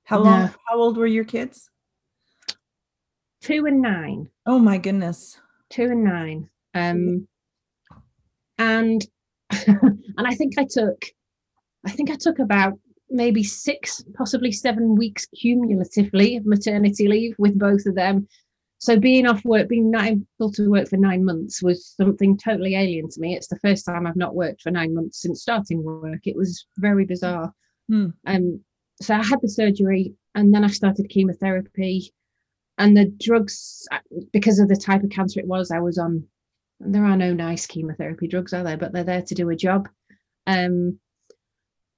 How 0.04 0.18
long? 0.18 0.40
No. 0.40 0.54
How 0.68 0.78
old 0.78 0.96
were 0.96 1.06
your 1.06 1.24
kids? 1.24 1.70
Two 3.40 3.66
and 3.66 3.80
nine. 3.80 4.28
Oh 4.46 4.58
my 4.58 4.76
goodness. 4.76 5.40
Two 5.70 5.84
and 5.84 6.04
nine. 6.04 6.50
Um, 6.74 7.28
and 8.58 9.06
and 9.66 10.26
I 10.26 10.34
think 10.34 10.58
I 10.58 10.66
took, 10.68 11.04
I 11.86 11.90
think 11.92 12.10
I 12.10 12.16
took 12.16 12.40
about 12.40 12.78
maybe 13.10 13.42
six, 13.42 14.04
possibly 14.14 14.52
seven 14.52 14.96
weeks 14.96 15.26
cumulatively 15.26 16.36
of 16.36 16.46
maternity 16.46 17.08
leave 17.08 17.34
with 17.38 17.58
both 17.58 17.86
of 17.86 17.94
them. 17.94 18.26
So 18.78 18.98
being 18.98 19.26
off 19.26 19.44
work, 19.44 19.68
being 19.68 19.90
not 19.90 20.06
able 20.06 20.52
to 20.52 20.70
work 20.70 20.88
for 20.88 20.96
nine 20.96 21.24
months 21.24 21.62
was 21.62 21.86
something 21.86 22.38
totally 22.38 22.74
alien 22.74 23.10
to 23.10 23.20
me. 23.20 23.34
It's 23.34 23.48
the 23.48 23.58
first 23.58 23.84
time 23.84 24.06
I've 24.06 24.16
not 24.16 24.34
worked 24.34 24.62
for 24.62 24.70
nine 24.70 24.94
months 24.94 25.20
since 25.20 25.42
starting 25.42 25.82
work. 25.82 26.20
It 26.24 26.36
was 26.36 26.64
very 26.78 27.04
bizarre. 27.04 27.52
Hmm. 27.88 28.08
Um, 28.26 28.60
so 29.02 29.14
I 29.14 29.22
had 29.22 29.40
the 29.42 29.48
surgery 29.48 30.14
and 30.34 30.54
then 30.54 30.64
I 30.64 30.68
started 30.68 31.10
chemotherapy 31.10 32.14
and 32.78 32.96
the 32.96 33.12
drugs 33.20 33.86
because 34.32 34.58
of 34.58 34.68
the 34.68 34.76
type 34.76 35.02
of 35.02 35.10
cancer 35.10 35.40
it 35.40 35.46
was 35.46 35.70
I 35.70 35.80
was 35.80 35.98
on. 35.98 36.24
There 36.82 37.04
are 37.04 37.16
no 37.16 37.34
nice 37.34 37.66
chemotherapy 37.66 38.28
drugs, 38.28 38.54
are 38.54 38.64
there? 38.64 38.78
But 38.78 38.92
they're 38.92 39.04
there 39.04 39.22
to 39.22 39.34
do 39.34 39.50
a 39.50 39.56
job. 39.56 39.90
Um, 40.46 40.98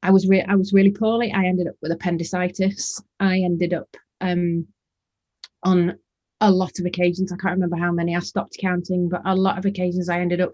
I 0.02 0.10
was 0.10 0.26
re- 0.26 0.44
I 0.48 0.54
was 0.54 0.72
really 0.72 0.90
poorly. 0.90 1.32
I 1.32 1.44
ended 1.44 1.68
up 1.68 1.76
with 1.80 1.92
appendicitis. 1.92 3.00
I 3.20 3.38
ended 3.38 3.72
up 3.72 3.96
um, 4.20 4.66
on 5.62 5.98
a 6.40 6.50
lot 6.50 6.78
of 6.80 6.86
occasions. 6.86 7.32
I 7.32 7.36
can't 7.36 7.54
remember 7.54 7.76
how 7.76 7.92
many. 7.92 8.16
I 8.16 8.20
stopped 8.20 8.58
counting, 8.60 9.08
but 9.08 9.22
a 9.24 9.34
lot 9.34 9.58
of 9.58 9.64
occasions 9.64 10.08
I 10.08 10.20
ended 10.20 10.40
up 10.40 10.52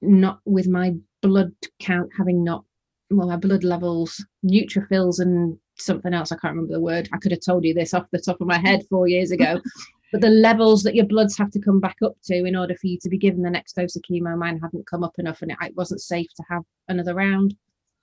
not 0.00 0.40
with 0.44 0.68
my 0.68 0.94
blood 1.20 1.52
count 1.80 2.10
having 2.16 2.42
not 2.42 2.64
well 3.10 3.28
my 3.28 3.36
blood 3.36 3.64
levels, 3.64 4.24
neutrophils, 4.44 5.20
and 5.20 5.58
something 5.78 6.14
else. 6.14 6.32
I 6.32 6.36
can't 6.36 6.54
remember 6.54 6.74
the 6.74 6.80
word. 6.80 7.08
I 7.12 7.18
could 7.18 7.32
have 7.32 7.40
told 7.44 7.64
you 7.64 7.74
this 7.74 7.94
off 7.94 8.10
the 8.12 8.18
top 8.18 8.40
of 8.40 8.46
my 8.46 8.58
head 8.58 8.84
four 8.88 9.08
years 9.08 9.30
ago. 9.30 9.60
but 10.12 10.20
the 10.20 10.30
levels 10.30 10.82
that 10.82 10.94
your 10.94 11.06
bloods 11.06 11.36
have 11.36 11.50
to 11.52 11.60
come 11.60 11.80
back 11.80 11.96
up 12.02 12.16
to 12.24 12.44
in 12.44 12.56
order 12.56 12.74
for 12.74 12.86
you 12.86 12.98
to 13.02 13.08
be 13.08 13.18
given 13.18 13.42
the 13.42 13.50
next 13.50 13.74
dose 13.74 13.96
of 13.96 14.02
chemo, 14.02 14.36
mine 14.36 14.58
hadn't 14.58 14.86
come 14.86 15.04
up 15.04 15.18
enough, 15.18 15.42
and 15.42 15.50
it, 15.50 15.58
it 15.62 15.76
wasn't 15.76 16.00
safe 16.00 16.28
to 16.36 16.44
have 16.50 16.62
another 16.88 17.14
round. 17.14 17.54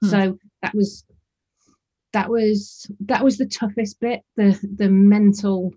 Hmm. 0.01 0.09
So 0.09 0.39
that 0.61 0.73
was 0.75 1.05
that 2.13 2.29
was 2.29 2.89
that 3.01 3.23
was 3.23 3.37
the 3.37 3.45
toughest 3.45 3.99
bit, 3.99 4.21
the 4.35 4.57
the 4.77 4.89
mental 4.89 5.73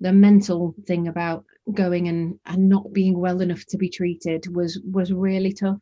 the 0.00 0.12
mental 0.12 0.74
thing 0.86 1.08
about 1.08 1.44
going 1.72 2.08
and 2.08 2.38
and 2.46 2.68
not 2.68 2.92
being 2.92 3.18
well 3.18 3.40
enough 3.40 3.64
to 3.66 3.78
be 3.78 3.88
treated 3.88 4.54
was 4.54 4.80
was 4.90 5.12
really 5.12 5.52
tough. 5.52 5.78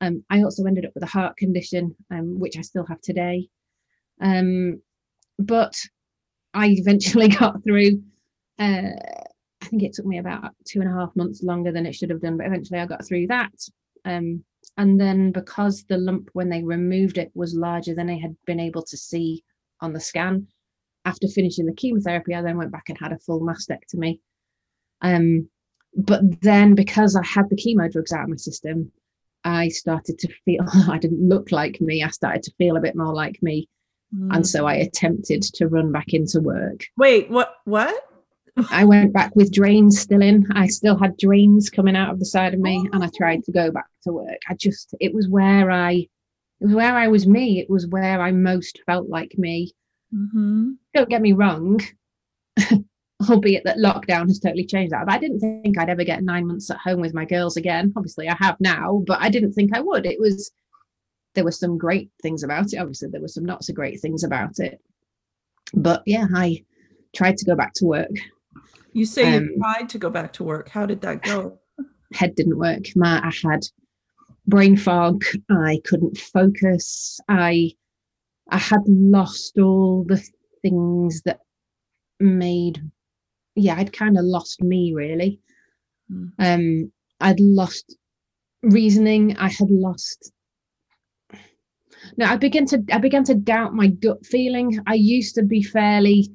Um, 0.00 0.24
I 0.28 0.42
also 0.42 0.64
ended 0.64 0.84
up 0.84 0.92
with 0.94 1.04
a 1.04 1.14
heart 1.18 1.36
condition, 1.36 1.94
um, 2.10 2.38
which 2.38 2.58
I 2.58 2.62
still 2.62 2.84
have 2.86 3.00
today. 3.00 3.48
Um, 4.20 4.82
but 5.38 5.74
I 6.52 6.68
eventually 6.68 7.28
got 7.42 7.62
through. 7.64 8.02
Uh, 8.58 8.90
I 9.62 9.66
think 9.66 9.82
it 9.82 9.94
took 9.94 10.06
me 10.06 10.18
about 10.18 10.52
two 10.64 10.80
and 10.80 10.90
a 10.90 10.92
half 10.92 11.14
months 11.16 11.42
longer 11.42 11.72
than 11.72 11.86
it 11.86 11.94
should 11.94 12.10
have 12.10 12.20
done, 12.20 12.36
but 12.36 12.46
eventually 12.46 12.78
I 12.78 12.86
got 12.86 13.06
through 13.06 13.28
that. 13.28 13.52
And 14.76 15.00
then 15.00 15.32
because 15.32 15.84
the 15.84 15.96
lump, 15.96 16.28
when 16.34 16.50
they 16.50 16.62
removed 16.62 17.18
it, 17.18 17.30
was 17.34 17.54
larger 17.54 17.94
than 17.94 18.10
I 18.10 18.18
had 18.18 18.36
been 18.46 18.60
able 18.60 18.82
to 18.82 18.96
see 18.96 19.42
on 19.80 19.92
the 19.92 20.00
scan, 20.00 20.48
after 21.04 21.28
finishing 21.28 21.66
the 21.66 21.72
chemotherapy, 21.72 22.34
I 22.34 22.42
then 22.42 22.58
went 22.58 22.72
back 22.72 22.88
and 22.88 22.98
had 22.98 23.12
a 23.12 23.18
full 23.18 23.40
mastectomy. 23.40 24.20
Um, 25.00 25.48
but 25.94 26.42
then 26.42 26.74
because 26.74 27.16
I 27.16 27.24
had 27.24 27.48
the 27.48 27.56
chemo 27.56 27.90
drugs 27.90 28.12
out 28.12 28.24
of 28.24 28.28
my 28.28 28.36
system, 28.36 28.92
I 29.44 29.68
started 29.68 30.18
to 30.18 30.28
feel 30.44 30.64
I 30.90 30.98
didn't 30.98 31.26
look 31.26 31.52
like 31.52 31.80
me. 31.80 32.02
I 32.02 32.10
started 32.10 32.42
to 32.44 32.54
feel 32.58 32.76
a 32.76 32.80
bit 32.80 32.96
more 32.96 33.14
like 33.14 33.38
me. 33.42 33.68
Mm. 34.14 34.34
And 34.34 34.46
so 34.46 34.66
I 34.66 34.74
attempted 34.74 35.42
to 35.42 35.68
run 35.68 35.92
back 35.92 36.12
into 36.12 36.40
work. 36.40 36.84
Wait, 36.96 37.30
what 37.30 37.54
what? 37.64 38.05
I 38.70 38.84
went 38.84 39.12
back 39.12 39.36
with 39.36 39.52
drains 39.52 40.00
still 40.00 40.22
in. 40.22 40.46
I 40.52 40.66
still 40.66 40.96
had 40.96 41.18
drains 41.18 41.68
coming 41.68 41.96
out 41.96 42.10
of 42.10 42.18
the 42.18 42.24
side 42.24 42.54
of 42.54 42.60
me, 42.60 42.88
and 42.92 43.04
I 43.04 43.10
tried 43.14 43.44
to 43.44 43.52
go 43.52 43.70
back 43.70 43.86
to 44.04 44.12
work. 44.12 44.40
I 44.48 44.54
just, 44.54 44.94
it 44.98 45.14
was 45.14 45.28
where 45.28 45.70
I, 45.70 46.08
it 46.60 46.64
was 46.64 46.74
where 46.74 46.96
I 46.96 47.08
was 47.08 47.26
me. 47.26 47.60
It 47.60 47.68
was 47.68 47.86
where 47.88 48.20
I 48.20 48.32
most 48.32 48.80
felt 48.86 49.08
like 49.08 49.36
me. 49.36 49.72
Mm-hmm. 50.14 50.70
Don't 50.94 51.08
get 51.10 51.20
me 51.20 51.34
wrong, 51.34 51.80
albeit 53.28 53.64
that 53.64 53.76
lockdown 53.76 54.28
has 54.28 54.38
totally 54.38 54.64
changed 54.64 54.92
that. 54.92 55.04
But 55.04 55.14
I 55.16 55.18
didn't 55.18 55.40
think 55.40 55.78
I'd 55.78 55.90
ever 55.90 56.04
get 56.04 56.24
nine 56.24 56.46
months 56.46 56.70
at 56.70 56.78
home 56.78 57.00
with 57.00 57.12
my 57.12 57.26
girls 57.26 57.58
again. 57.58 57.92
Obviously, 57.94 58.26
I 58.26 58.36
have 58.38 58.56
now, 58.58 59.02
but 59.06 59.20
I 59.20 59.28
didn't 59.28 59.52
think 59.52 59.76
I 59.76 59.80
would. 59.80 60.06
It 60.06 60.18
was, 60.18 60.50
there 61.34 61.44
were 61.44 61.52
some 61.52 61.76
great 61.76 62.10
things 62.22 62.42
about 62.42 62.72
it. 62.72 62.78
Obviously, 62.78 63.08
there 63.10 63.20
were 63.20 63.28
some 63.28 63.44
not 63.44 63.64
so 63.64 63.74
great 63.74 64.00
things 64.00 64.24
about 64.24 64.60
it. 64.60 64.80
But 65.74 66.02
yeah, 66.06 66.26
I 66.34 66.64
tried 67.14 67.36
to 67.36 67.44
go 67.44 67.54
back 67.54 67.74
to 67.74 67.84
work 67.84 68.08
you 68.96 69.04
say 69.04 69.36
um, 69.36 69.44
you 69.44 69.58
tried 69.58 69.90
to 69.90 69.98
go 69.98 70.08
back 70.08 70.32
to 70.32 70.44
work. 70.44 70.70
How 70.70 70.86
did 70.86 71.02
that 71.02 71.22
go? 71.22 71.58
Head 72.14 72.34
didn't 72.34 72.58
work. 72.58 72.84
My, 72.96 73.20
I 73.22 73.32
had 73.46 73.66
brain 74.46 74.74
fog. 74.74 75.22
I 75.50 75.80
couldn't 75.84 76.16
focus. 76.16 77.20
I 77.28 77.72
I 78.50 78.56
had 78.56 78.80
lost 78.86 79.58
all 79.58 80.04
the 80.08 80.22
things 80.62 81.20
that 81.26 81.40
made 82.20 82.80
yeah, 83.54 83.76
I'd 83.76 83.92
kind 83.92 84.16
of 84.16 84.24
lost 84.24 84.62
me 84.62 84.94
really. 84.94 85.40
Mm. 86.10 86.30
Um 86.38 86.92
I'd 87.20 87.40
lost 87.40 87.96
reasoning. 88.62 89.36
I 89.36 89.50
had 89.50 89.70
lost 89.70 90.32
no, 92.16 92.24
I 92.24 92.36
began 92.36 92.64
to 92.66 92.82
I 92.90 92.96
began 92.96 93.24
to 93.24 93.34
doubt 93.34 93.74
my 93.74 93.88
gut 93.88 94.24
feeling. 94.24 94.80
I 94.86 94.94
used 94.94 95.34
to 95.34 95.42
be 95.42 95.62
fairly 95.62 96.30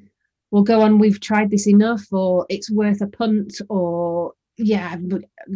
we'll 0.52 0.64
go 0.64 0.82
on 0.82 1.00
we've 1.00 1.20
tried 1.20 1.50
this 1.50 1.68
enough 1.68 2.06
or 2.12 2.46
it's 2.50 2.70
worth 2.70 3.02
a 3.02 3.08
punt 3.08 3.60
or 3.70 4.34
yeah 4.58 4.98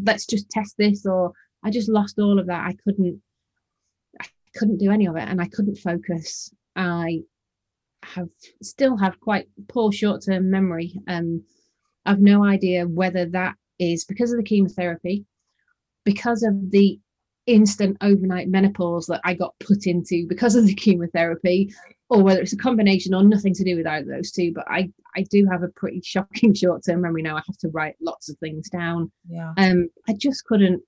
let's 0.04 0.26
just 0.26 0.50
test 0.50 0.76
this 0.78 1.06
or 1.06 1.34
i 1.64 1.70
just 1.70 1.90
lost 1.90 2.18
all 2.18 2.40
of 2.40 2.48
that. 2.48 2.66
I 2.66 2.76
couldn't 2.84 3.22
i 4.20 4.26
couldn't 4.56 4.78
do 4.78 4.92
any 4.92 5.08
of 5.08 5.16
it 5.18 5.28
and 5.28 5.42
i 5.42 5.48
couldn't 5.48 5.78
focus. 5.78 6.52
I 6.76 7.22
have 8.04 8.30
still 8.62 8.98
have 8.98 9.20
quite 9.20 9.48
poor 9.68 9.92
short-term 9.92 10.50
memory. 10.50 10.94
Um 11.08 11.44
i've 12.06 12.22
no 12.22 12.44
idea 12.46 12.88
whether 12.88 13.26
that 13.26 13.56
is 13.80 14.06
because 14.06 14.32
of 14.32 14.38
the 14.38 14.44
chemotherapy 14.44 15.26
because 16.06 16.44
of 16.44 16.72
the 16.72 17.00
instant 17.48 17.98
overnight 18.02 18.48
menopause 18.48 19.06
that 19.08 19.22
i 19.24 19.34
got 19.34 19.54
put 19.60 19.86
into 19.86 20.26
because 20.28 20.56
of 20.56 20.66
the 20.66 20.74
chemotherapy 20.74 21.74
or 22.10 22.22
whether 22.22 22.42
it's 22.42 22.54
a 22.54 22.58
combination 22.58 23.14
or 23.14 23.24
nothing 23.24 23.54
to 23.54 23.64
do 23.64 23.76
with 23.76 23.88
either 23.88 24.12
of 24.12 24.18
those 24.18 24.32
two. 24.32 24.52
But 24.54 24.66
I 24.70 24.92
I 25.16 25.24
do 25.32 25.46
have 25.52 25.64
a 25.64 25.70
pretty 25.70 26.02
shocking 26.04 26.54
short 26.56 26.84
term 26.86 27.02
memory 27.02 27.22
now. 27.22 27.38
I 27.38 27.42
have 27.46 27.58
to 27.60 27.70
write 27.70 27.96
lots 28.02 28.30
of 28.30 28.38
things 28.38 28.70
down. 28.70 29.12
Yeah. 29.30 29.54
Um, 29.58 29.90
I 30.08 30.14
just 30.14 30.46
couldn't. 30.46 30.82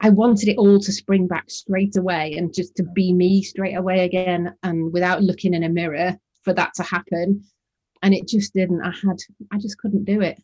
I 0.00 0.10
wanted 0.10 0.48
it 0.48 0.58
all 0.58 0.78
to 0.80 0.92
spring 0.92 1.26
back 1.26 1.48
straight 1.48 1.96
away 1.96 2.34
and 2.36 2.52
just 2.52 2.74
to 2.76 2.82
be 2.82 3.12
me 3.12 3.42
straight 3.42 3.74
away 3.74 4.04
again, 4.04 4.54
and 4.62 4.92
without 4.92 5.22
looking 5.22 5.54
in 5.54 5.64
a 5.64 5.68
mirror 5.68 6.16
for 6.42 6.52
that 6.54 6.74
to 6.74 6.82
happen. 6.82 7.44
And 8.02 8.12
it 8.12 8.28
just 8.28 8.52
didn't. 8.52 8.82
I 8.82 8.90
had. 8.90 9.16
I 9.52 9.58
just 9.58 9.78
couldn't 9.78 10.04
do 10.04 10.20
it. 10.20 10.40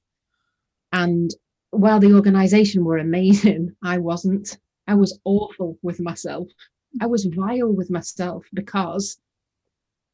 And 0.93 1.31
while 1.71 2.01
the 2.01 2.15
organisation 2.15 2.85
were 2.85 2.99
amazing, 2.99 3.77
I 3.85 3.99
wasn't. 3.99 4.59
I 4.87 4.95
was 4.95 5.21
awful 5.25 5.79
with 5.83 6.01
myself. 6.01 6.49
I 7.01 7.07
was 7.07 7.25
vile 7.27 7.73
with 7.73 7.91
myself 7.91 8.47
because 8.53 9.19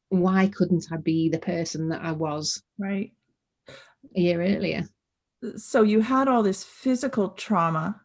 why 0.09 0.47
couldn't 0.47 0.87
I 0.91 0.97
be 0.97 1.29
the 1.29 1.39
person 1.39 1.89
that 1.89 2.01
I 2.01 2.11
was 2.11 2.61
right 2.77 3.11
a 4.15 4.19
year 4.19 4.41
earlier? 4.41 4.87
So 5.55 5.83
you 5.83 6.01
had 6.01 6.27
all 6.27 6.43
this 6.43 6.63
physical 6.63 7.29
trauma, 7.29 8.01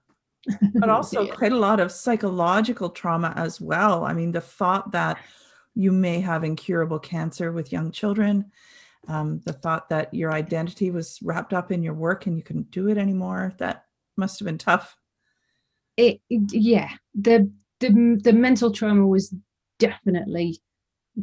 but 0.75 0.89
also 0.91 1.23
yeah. 1.23 1.35
quite 1.35 1.53
a 1.53 1.59
lot 1.59 1.81
of 1.81 1.93
psychological 1.93 2.91
trauma 2.91 3.33
as 3.37 3.61
well. 3.61 4.05
I 4.05 4.13
mean, 4.13 4.33
the 4.33 4.41
thought 4.41 4.93
that 4.93 5.19
you 5.75 5.93
may 5.93 6.21
have 6.21 6.45
incurable 6.45 6.99
cancer 6.99 7.53
with 7.53 7.73
young 7.73 7.91
children, 7.93 8.51
um, 9.09 9.41
the 9.45 9.53
thought 9.53 9.89
that 9.89 10.13
your 10.13 10.33
identity 10.33 10.91
was 10.91 11.19
wrapped 11.23 11.53
up 11.53 11.73
in 11.73 11.83
your 11.83 11.95
work 11.95 12.27
and 12.27 12.37
you 12.37 12.43
couldn't 12.43 12.71
do 12.71 12.89
it 12.89 12.99
anymore, 12.99 13.55
that 13.59 13.87
must 14.17 14.39
have 14.39 14.47
been 14.47 14.59
tough. 14.59 14.97
It, 15.97 16.21
it 16.29 16.53
yeah, 16.53 16.91
the 17.15 17.51
the 17.83 18.21
the 18.23 18.33
mental 18.33 18.71
trauma 18.71 19.07
was 19.07 19.35
definitely 19.79 20.59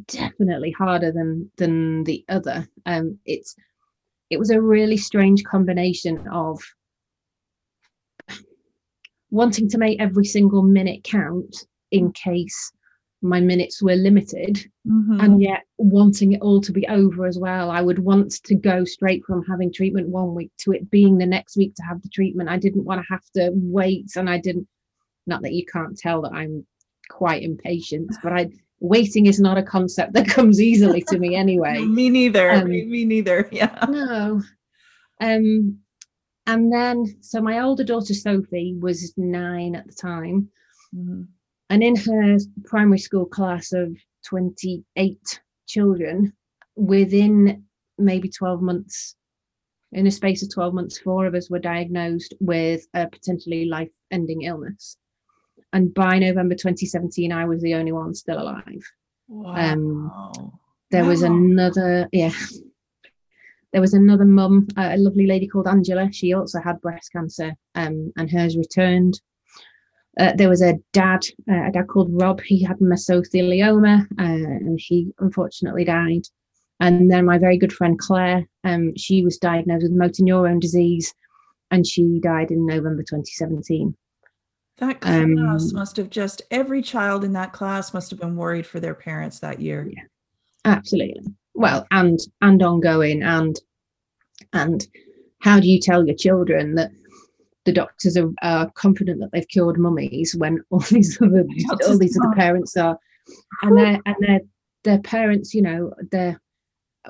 definitely 0.08 0.72
harder 0.72 1.12
than 1.12 1.50
than 1.58 2.04
the 2.04 2.24
other. 2.30 2.68
Um 2.86 3.18
it's 3.26 3.56
it 4.30 4.38
was 4.38 4.52
a 4.52 4.62
really 4.62 4.98
strange 4.98 5.44
combination 5.44 6.28
of 6.28 6.62
wanting 9.32 9.70
to 9.70 9.78
make 9.78 10.00
every 10.00 10.26
single 10.26 10.62
minute 10.62 11.04
count 11.04 11.66
in 11.92 12.12
case 12.12 12.72
my 13.22 13.40
minutes 13.40 13.82
were 13.82 13.96
limited 13.96 14.56
mm-hmm. 14.88 15.20
and 15.20 15.42
yet 15.42 15.64
wanting 15.78 16.34
it 16.34 16.42
all 16.42 16.62
to 16.62 16.72
be 16.72 16.88
over 16.88 17.26
as 17.26 17.38
well. 17.38 17.70
I 17.70 17.82
would 17.82 18.00
want 18.00 18.32
to 18.46 18.56
go 18.56 18.86
straight 18.86 19.24
from 19.26 19.44
having 19.44 19.74
treatment 19.74 20.08
one 20.08 20.34
week 20.34 20.52
to 20.60 20.72
it 20.72 20.90
being 20.90 21.18
the 21.18 21.26
next 21.26 21.58
week 21.58 21.76
to 21.76 21.84
have 21.84 22.02
the 22.02 22.10
treatment. 22.10 22.50
I 22.50 22.58
didn't 22.58 22.86
want 22.86 23.02
to 23.02 23.14
have 23.14 23.26
to 23.36 23.52
wait 23.54 24.12
and 24.16 24.30
i 24.30 24.38
didn't 24.38 24.68
not 25.28 25.42
that 25.42 25.54
you 25.54 25.66
can't 25.66 25.98
tell 25.98 26.22
that 26.22 26.34
i'm 26.34 26.66
quite 27.10 27.44
impatient 27.44 28.10
but 28.24 28.34
i 28.34 28.50
waiting 28.80 29.26
is 29.26 29.40
not 29.40 29.58
a 29.58 29.64
concept 29.64 30.14
that 30.14 30.28
comes 30.36 30.62
easily 30.62 31.02
to 31.08 31.18
me 31.20 31.36
anyway. 31.46 31.80
Me 31.80 32.10
neither. 32.10 32.52
Um, 32.52 32.70
me 32.70 33.06
neither. 33.06 33.50
Yeah. 33.52 33.86
no. 33.90 34.42
Um 35.22 35.80
and 36.48 36.74
then 36.74 37.06
so 37.22 37.42
my 37.42 37.60
older 37.60 37.84
daughter 37.84 38.14
sophie 38.14 38.76
was 38.80 39.14
nine 39.18 39.76
at 39.76 39.86
the 39.88 39.94
time. 39.94 40.50
Mm-hmm. 40.96 41.24
And 41.70 41.84
in 41.84 41.96
her 41.98 42.38
primary 42.66 42.98
school 42.98 43.26
class 43.26 43.74
of 43.74 43.96
28 44.26 45.42
children, 45.68 46.34
within 46.76 47.64
maybe 48.00 48.28
12 48.28 48.62
months, 48.64 49.16
in 49.92 50.08
a 50.08 50.12
space 50.12 50.42
of 50.42 50.52
12 50.52 50.74
months, 50.74 50.98
four 50.98 51.28
of 51.28 51.36
us 51.36 51.52
were 51.52 51.60
diagnosed 51.60 52.34
with 52.40 52.88
a 52.96 53.06
potentially 53.06 53.66
life 53.66 53.92
ending 54.10 54.44
illness. 54.44 54.98
And 55.74 55.94
by 55.94 56.18
November 56.18 56.56
2017, 56.56 57.32
I 57.32 57.46
was 57.46 57.62
the 57.62 57.76
only 57.76 57.92
one 57.92 58.14
still 58.14 58.42
alive. 58.42 58.84
Wow. 59.28 59.54
Um, 59.56 60.60
there 60.92 61.04
wow. 61.04 61.10
was 61.10 61.22
another, 61.22 62.10
yeah, 62.12 62.34
there 63.72 63.82
was 63.82 63.94
another 63.94 64.26
mum, 64.26 64.68
a 64.78 64.98
lovely 64.98 65.28
lady 65.28 65.48
called 65.48 65.68
Angela. 65.68 66.12
She 66.12 66.34
also 66.34 66.60
had 66.60 66.82
breast 66.82 67.12
cancer, 67.12 67.54
um, 67.76 68.12
and 68.18 68.32
hers 68.32 68.58
returned 68.58 69.20
uh, 70.20 70.34
there 70.36 70.50
was 70.50 70.62
a 70.62 70.78
dad, 70.92 71.22
uh, 71.50 71.68
a 71.68 71.72
dad 71.72 71.88
called 71.88 72.10
Rob. 72.12 72.42
He 72.42 72.62
had 72.62 72.80
mesothelioma, 72.80 74.02
uh, 74.02 74.06
and 74.20 74.80
he 74.80 75.14
unfortunately 75.20 75.86
died. 75.86 76.24
And 76.82 77.10
then 77.12 77.26
my 77.26 77.38
very 77.38 77.58
good 77.58 77.74
friend 77.74 77.98
Claire, 77.98 78.46
um, 78.64 78.96
she 78.96 79.24
was 79.24 79.38
diagnosed 79.38 79.84
with 79.84 79.92
motor 79.92 80.24
neurone 80.24 80.60
disease, 80.60 81.14
and 81.72 81.88
she 81.88 82.20
died 82.20 82.52
in 82.52 82.66
November 82.66 83.04
2017. 83.04 83.96
That 84.80 85.02
class 85.02 85.72
um, 85.72 85.74
must 85.74 85.98
have 85.98 86.10
just 86.10 86.42
every 86.52 86.82
child 86.82 87.24
in 87.24 87.34
that 87.34 87.52
class 87.52 87.94
must 87.94 88.10
have 88.12 88.20
been 88.20 88.36
worried 88.36 88.66
for 88.66 88.80
their 88.80 88.94
parents 88.94 89.40
that 89.40 89.60
year. 89.60 89.90
Yeah, 89.94 90.04
absolutely. 90.66 91.34
Well, 91.54 91.86
and 91.92 92.18
and 92.42 92.64
ongoing, 92.64 93.22
and 93.22 93.60
and 94.54 94.88
how 95.40 95.60
do 95.60 95.68
you 95.68 95.80
tell 95.80 96.06
your 96.06 96.16
children 96.16 96.76
that 96.76 96.92
the 97.66 97.74
doctors 97.74 98.18
are, 98.18 98.32
are 98.42 98.72
confident 98.72 99.20
that 99.20 99.32
they've 99.32 99.48
cured 99.48 99.78
mummies 99.78 100.36
when 100.38 100.60
all 100.70 100.80
these 100.80 101.22
other 101.22 101.46
all 101.88 101.98
these 101.98 102.18
other 102.18 102.36
parents 102.36 102.78
are 102.78 102.98
and 103.62 103.78
their 103.78 104.00
and 104.06 104.16
their 104.22 104.40
their 104.84 105.00
parents 105.00 105.54
you 105.54 105.62
know 105.62 105.94
their 106.12 106.42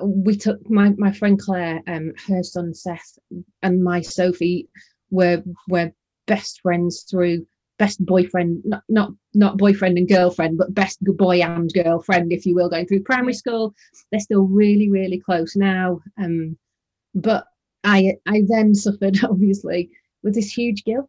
we 0.02 0.36
took 0.36 0.58
my 0.68 0.90
my 0.98 1.12
friend 1.12 1.38
claire 1.38 1.80
um 1.86 2.12
her 2.26 2.42
son 2.42 2.74
seth 2.74 3.18
and 3.62 3.82
my 3.82 4.00
sophie 4.00 4.68
were 5.10 5.42
were 5.68 5.90
best 6.26 6.60
friends 6.60 7.06
through 7.10 7.46
best 7.80 8.04
boyfriend 8.04 8.62
not 8.64 8.82
not 8.88 9.10
not 9.34 9.56
boyfriend 9.56 9.98
and 9.98 10.08
girlfriend 10.08 10.56
but 10.58 10.74
best 10.74 10.98
boy 11.02 11.40
and 11.40 11.72
girlfriend 11.72 12.32
if 12.32 12.46
you 12.46 12.54
will 12.54 12.68
going 12.68 12.86
through 12.86 13.02
primary 13.02 13.32
school 13.32 13.74
they're 14.10 14.20
still 14.20 14.42
really 14.42 14.90
really 14.90 15.18
close 15.18 15.56
now 15.56 15.98
um 16.18 16.56
but 17.14 17.44
i 17.84 18.12
i 18.26 18.42
then 18.48 18.74
suffered 18.84 19.16
obviously 19.24 19.90
with 20.22 20.34
this 20.34 20.52
huge 20.52 20.84
guilt, 20.84 21.08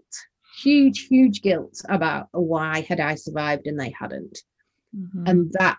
huge, 0.61 1.07
huge 1.07 1.41
guilt 1.41 1.81
about 1.89 2.27
why 2.31 2.81
had 2.81 2.99
I 2.99 3.15
survived 3.15 3.67
and 3.67 3.79
they 3.79 3.93
hadn't. 3.97 4.39
Mm-hmm. 4.97 5.27
And 5.27 5.51
that 5.53 5.77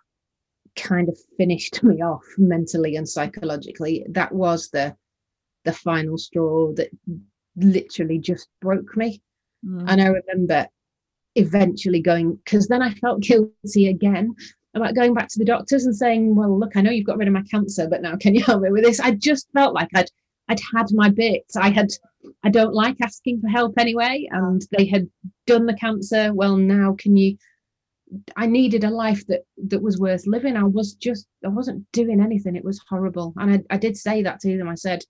kind 0.77 1.09
of 1.09 1.19
finished 1.37 1.83
me 1.83 2.03
off 2.03 2.25
mentally 2.39 2.97
and 2.97 3.09
psychologically. 3.09 4.05
That 4.11 4.33
was 4.33 4.69
the 4.71 4.97
the 5.65 5.73
final 5.73 6.19
straw 6.19 6.73
that 6.75 6.91
literally 7.55 8.19
just 8.19 8.49
broke 8.61 8.97
me. 8.97 9.23
Mm-hmm. 9.65 9.89
And 9.89 10.03
I 10.03 10.07
remember 10.07 10.67
eventually 11.35 12.01
going 12.01 12.35
because 12.45 12.69
then 12.69 12.83
I 12.83 12.93
felt 12.95 13.23
guilty 13.23 13.89
again 13.89 14.35
about 14.75 14.95
going 14.95 15.15
back 15.15 15.29
to 15.29 15.39
the 15.39 15.45
doctors 15.45 15.85
and 15.85 15.97
saying, 15.97 16.35
"Well, 16.35 16.59
look, 16.59 16.77
I 16.77 16.81
know 16.81 16.91
you've 16.91 17.07
got 17.07 17.19
rid 17.19 17.29
of 17.29 17.35
my 17.35 17.43
cancer, 17.51 17.89
but 17.89 18.03
now 18.03 18.17
can 18.17 18.35
you 18.35 18.43
help 18.43 18.63
me 18.63 18.71
with 18.71 18.85
this?" 18.85 19.01
I 19.01 19.13
just 19.13 19.49
felt 19.53 19.75
like 19.75 19.89
I'd 19.95 20.11
I'd 20.49 20.61
had 20.75 20.87
my 20.93 21.09
bits. 21.09 21.57
I 21.57 21.71
had 21.71 21.89
I 22.45 22.51
don't 22.51 22.75
like 22.75 22.97
asking 23.01 23.41
for 23.41 23.49
help 23.49 23.75
anyway, 23.79 24.29
and 24.31 24.63
they 24.77 24.87
had 24.87 25.09
done 25.47 25.67
the 25.67 25.75
cancer. 25.75 26.33
Well, 26.33 26.57
now 26.57 26.95
can 26.99 27.17
you? 27.17 27.37
I 28.37 28.47
needed 28.47 28.85
a 28.85 28.91
life 28.91 29.27
that 29.29 29.43
that 29.69 29.83
was 29.83 29.99
worth 29.99 30.27
living. 30.27 30.57
I 30.57 30.65
was 30.65 30.95
just 30.95 31.27
I 31.45 31.49
wasn't 31.49 31.91
doing 31.93 32.21
anything. 32.21 32.57
It 32.57 32.65
was 32.65 32.81
horrible, 32.89 33.33
and 33.37 33.55
I, 33.55 33.75
I 33.75 33.79
did 33.79 33.97
say 33.97 34.23
that 34.23 34.41
to 34.41 34.57
them. 34.57 34.69
I 34.69 34.75
said, 34.75 35.05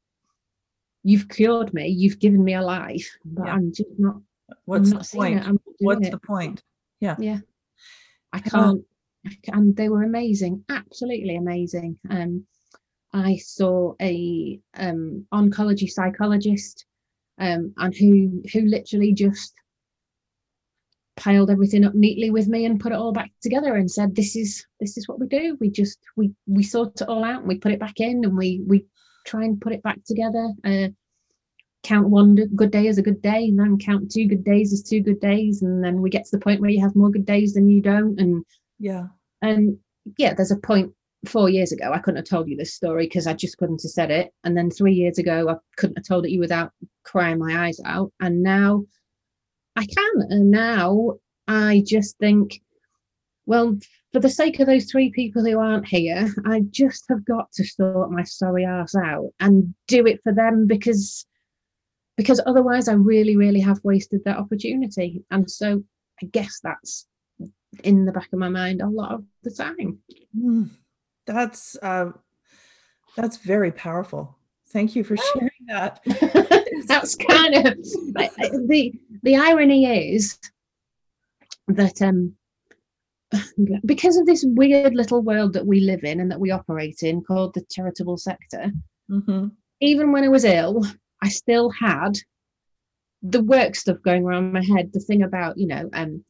"You've 1.03 1.29
cured 1.29 1.75
me. 1.75 1.89
You've 1.89 2.21
given 2.21 2.45
me 2.45 2.55
a 2.55 2.63
life, 2.63 3.09
but 3.25 3.47
yeah. 3.47 3.53
I'm 3.53 3.73
just 3.73 3.91
not. 3.99 4.17
What's 4.65 4.91
the 4.91 5.09
point? 5.17 5.61
What's 5.81 6.09
it. 6.09 6.11
the 6.11 6.19
point? 6.19 6.63
Yeah, 7.01 7.17
yeah. 7.19 7.39
I 8.33 8.41
can't. 8.41 8.83
And 9.49 9.77
they 9.77 9.89
were 9.89 10.03
amazing, 10.03 10.65
absolutely 10.69 11.37
amazing. 11.37 11.99
Um, 12.11 12.45
I 13.13 13.37
saw 13.37 13.95
a 14.01 14.59
um, 14.75 15.27
oncology 15.33 15.89
psychologist 15.89 16.87
um, 17.39 17.73
and 17.77 17.95
who 17.95 18.43
who 18.53 18.63
literally 18.63 19.13
just 19.13 19.55
piled 21.17 21.51
everything 21.51 21.85
up 21.85 21.95
neatly 21.95 22.31
with 22.31 22.49
me 22.49 22.65
and 22.65 22.81
put 22.81 22.93
it 22.93 22.99
all 22.99 23.13
back 23.13 23.31
together 23.43 23.77
and 23.77 23.91
said 23.91 24.15
this 24.15 24.35
is 24.35 24.65
this 24.81 24.97
is 24.97 25.07
what 25.07 25.21
we 25.21 25.27
do 25.27 25.57
we 25.61 25.69
just 25.71 25.99
we 26.17 26.33
we 26.47 26.63
sort 26.63 27.01
it 27.01 27.09
all 27.09 27.23
out 27.23 27.41
and 27.41 27.49
we 27.49 27.59
put 27.59 27.73
it 27.73 27.79
back 27.79 28.01
in 28.01 28.25
and 28.25 28.37
we 28.37 28.63
we 28.67 28.87
try 29.27 29.45
and 29.45 29.61
put 29.61 29.73
it 29.73 29.83
back 29.83 29.99
together 30.07 30.51
uh, 30.65 30.89
count 31.83 32.09
one 32.09 32.35
good 32.55 32.71
day 32.71 32.87
as 32.89 32.99
a 32.99 33.03
good 33.03 33.21
day 33.23 33.49
and 33.49 33.59
then 33.59 33.79
count 33.79 34.11
two 34.11 34.27
good 34.27 34.45
days 34.45 34.73
as 34.73 34.83
two 34.83 35.01
good 35.01 35.21
days 35.21 35.63
and 35.63 35.83
then 35.83 36.01
we 36.01 36.11
get 36.11 36.25
to 36.25 36.37
the 36.37 36.43
point 36.43 36.61
where 36.61 36.71
you 36.71 36.81
have 36.81 36.95
more 36.95 37.11
good 37.11 37.27
days 37.27 37.55
than 37.55 37.69
you 37.69 37.81
don't 37.81 38.21
and 38.21 38.45
yeah 38.79 39.07
and 39.43 39.77
yeah 40.17 40.33
there's 40.33 40.51
a 40.51 40.57
point 40.57 40.93
four 41.27 41.49
years 41.49 41.73
ago, 41.73 41.93
I 41.93 41.99
couldn't 41.99 42.17
have 42.17 42.29
told 42.29 42.49
you 42.49 42.57
this 42.57 42.75
story 42.75 43.07
because 43.07 43.27
I 43.27 43.35
just 43.35 43.57
couldn't 43.59 43.83
have 43.83 43.91
said 43.91 44.11
it. 44.11 44.33
And 44.45 44.57
then 44.57 44.71
three 44.71 44.95
years 44.95 45.19
ago, 45.19 45.49
I 45.49 45.55
couldn't 45.77 45.99
have 45.99 46.07
told 46.07 46.27
it 46.27 46.31
you 46.31 46.41
without 46.41 46.73
crying 47.05 47.39
my 47.39 47.67
eyes 47.67 47.81
out. 47.85 48.13
And 48.21 48.43
now 48.43 48.85
I 49.77 49.87
can. 49.87 50.27
And 50.31 50.51
now 50.51 51.15
I 51.47 51.83
just 51.87 52.19
think, 52.19 52.61
well, 53.47 53.79
for 54.13 54.21
the 54.21 54.29
sake 54.29 54.61
of 54.61 54.67
those 54.67 54.91
three 54.91 55.11
people 55.11 55.45
who 55.45 55.59
aren't 55.59 55.87
here, 55.87 56.29
I 56.47 56.61
just 56.71 57.05
have 57.09 57.25
got 57.25 57.53
to 57.53 57.65
sort 57.65 58.11
my 58.11 58.25
sorry 58.25 58.65
ass 58.65 58.95
out 58.95 59.31
and 59.41 59.75
do 59.87 60.07
it 60.07 60.21
for 60.23 60.33
them 60.33 60.67
because 60.67 61.25
because 62.17 62.41
otherwise 62.47 62.89
I 62.89 62.95
really, 62.95 63.37
really 63.37 63.61
have 63.61 63.81
wasted 63.83 64.23
that 64.25 64.39
opportunity. 64.39 65.25
And 65.31 65.51
so 65.51 65.83
I 66.23 66.27
guess 66.27 66.61
that's 66.63 67.07
in 67.85 68.05
the 68.05 68.13
back 68.13 68.29
of 68.33 68.39
my 68.39 68.49
mind 68.49 68.83
a 68.83 68.89
lot 68.89 69.13
of 69.13 69.25
the 69.43 69.51
time. 69.51 69.99
Mm 70.37 70.71
that's 71.27 71.77
uh, 71.83 72.11
that's 73.17 73.39
very 73.39 73.73
powerful. 73.73 74.39
Thank 74.71 74.97
you 74.97 75.05
for 75.05 75.17
sharing 75.17 75.51
that. 75.69 76.01
that's 76.87 77.15
kind 77.15 77.55
of 77.55 77.77
the 78.69 78.93
the 79.23 79.37
irony 79.37 80.15
is 80.15 80.39
that 81.69 82.01
um 82.03 82.35
because 83.87 84.17
of 84.17 84.27
this 84.27 84.45
weird 84.47 84.95
little 84.95 85.23
world 85.23 85.53
that 85.53 85.67
we 85.67 85.81
live 85.81 86.05
in 86.05 86.21
and 86.21 86.31
that 86.31 86.41
we 86.41 86.51
operate 86.51 87.03
in 87.03 87.23
called 87.23 87.55
the 87.55 87.65
charitable 87.71 88.17
sector 88.17 88.71
mm-hmm. 89.09 89.47
even 89.81 90.11
when 90.11 90.25
i 90.25 90.29
was 90.29 90.45
ill 90.45 90.85
i 91.23 91.29
still 91.29 91.71
had 91.71 92.13
the 93.23 93.43
work 93.43 93.75
stuff 93.77 93.99
going 94.05 94.25
around 94.25 94.53
my 94.53 94.65
head 94.65 94.91
the 94.93 95.01
thing 95.01 95.23
about 95.23 95.57
you 95.57 95.67
know 95.67 95.89
um 95.95 96.25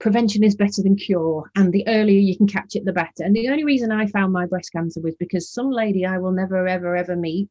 prevention 0.00 0.44
is 0.44 0.54
better 0.54 0.82
than 0.82 0.96
cure 0.96 1.50
and 1.56 1.72
the 1.72 1.86
earlier 1.88 2.20
you 2.20 2.36
can 2.36 2.46
catch 2.46 2.76
it 2.76 2.84
the 2.84 2.92
better 2.92 3.20
and 3.20 3.34
the 3.34 3.48
only 3.48 3.64
reason 3.64 3.90
i 3.90 4.06
found 4.06 4.32
my 4.32 4.46
breast 4.46 4.70
cancer 4.72 5.00
was 5.00 5.14
because 5.16 5.50
some 5.50 5.70
lady 5.70 6.06
i 6.06 6.18
will 6.18 6.32
never 6.32 6.66
ever 6.66 6.96
ever 6.96 7.16
meet 7.16 7.50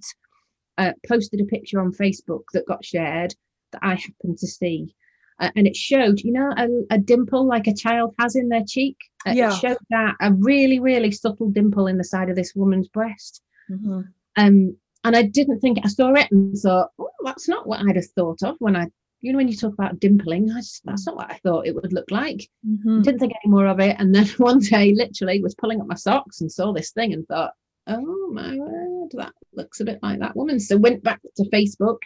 uh, 0.78 0.94
posted 1.08 1.42
a 1.42 1.46
picture 1.46 1.82
on 1.82 1.92
facebook 1.92 2.44
that 2.54 2.68
got 2.68 2.84
shared 2.86 3.34
that 3.72 3.82
i 3.84 3.96
happened 3.96 4.38
to 4.38 4.48
see 4.48 4.96
uh, 5.40 5.50
and 5.56 5.68
it 5.68 5.76
showed 5.76 6.20
you 6.22 6.32
know 6.32 6.54
a, 6.58 6.96
a, 6.96 6.98
dimple 6.98 7.46
like 7.46 7.68
a 7.68 7.76
child 7.76 8.14
has 8.20 8.36
in 8.36 8.48
their 8.48 8.64
cheek 8.66 8.96
uh, 9.28 9.32
yeah. 9.32 9.50
it 9.50 9.56
showed 9.56 9.78
that 9.90 10.16
a 10.22 10.34
really 10.34 10.80
really 10.80 11.12
subtle 11.12 11.50
dimple 11.50 11.88
in 11.88 11.98
the 11.98 12.04
side 12.04 12.30
of 12.30 12.36
this 12.36 12.54
woman's 12.56 12.88
breast 12.88 13.42
mm-hmm. 13.70 14.02
um 14.38 14.78
and 15.08 15.16
i 15.16 15.22
didn't 15.22 15.60
think 15.60 15.80
i 15.84 15.88
saw 15.88 16.14
it 16.14 16.28
and 16.32 16.58
thought 16.58 16.90
oh, 17.00 17.10
that's 17.24 17.48
not 17.48 17.68
what 17.68 17.82
i'd 17.82 17.96
have 17.96 18.06
thought 18.16 18.42
of 18.44 18.56
when 18.60 18.76
i 18.76 18.86
you 19.22 19.32
know 19.32 19.38
when 19.38 19.48
you 19.48 19.56
talk 19.56 19.74
about 19.74 20.00
dimpling 20.00 20.48
that's, 20.48 20.82
that's 20.86 21.06
not 21.06 21.16
what 21.16 21.32
i 21.32 21.40
thought 21.44 21.66
it 21.66 21.74
would 21.76 21.94
look 21.94 22.10
like 22.12 22.48
mm-hmm. 22.68 23.02
didn't 23.02 23.20
think 23.20 23.34
any 23.44 23.52
more 23.52 23.68
of 23.68 23.80
it 23.80 23.96
and 24.00 24.14
then 24.14 24.28
one 24.38 24.60
day 24.60 24.94
literally 24.96 25.42
was 25.42 25.56
pulling 25.56 25.82
up 25.82 25.88
my 25.88 25.96
socks 25.96 26.42
and 26.42 26.52
saw 26.52 26.72
this 26.72 26.92
thing 26.92 27.14
and 27.14 27.28
thought 27.28 27.52
oh 27.88 28.30
my 28.32 28.56
word 28.56 29.10
that 29.14 29.34
looks 29.54 29.80
a 29.80 29.86
bit 29.86 30.00
like 30.04 30.20
that 30.20 30.36
woman 30.36 30.60
so 30.60 30.78
went 30.78 31.02
back 31.04 31.22
to 31.36 31.44
facebook 31.50 32.00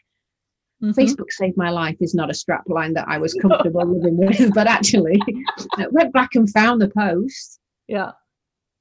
mm-hmm. 0.81 0.91
facebook 0.91 1.31
saved 1.31 1.57
my 1.57 1.69
life 1.69 1.97
is 1.99 2.13
not 2.13 2.29
a 2.29 2.33
strap 2.35 2.63
line 2.67 2.93
that 2.93 3.07
i 3.07 3.17
was 3.17 3.33
comfortable 3.33 3.85
living 3.85 4.17
with 4.17 4.53
but 4.53 4.67
actually 4.67 5.19
I 5.77 5.87
went 5.91 6.13
back 6.13 6.35
and 6.35 6.49
found 6.49 6.81
the 6.81 6.89
post 6.89 7.59
Yeah. 7.91 8.11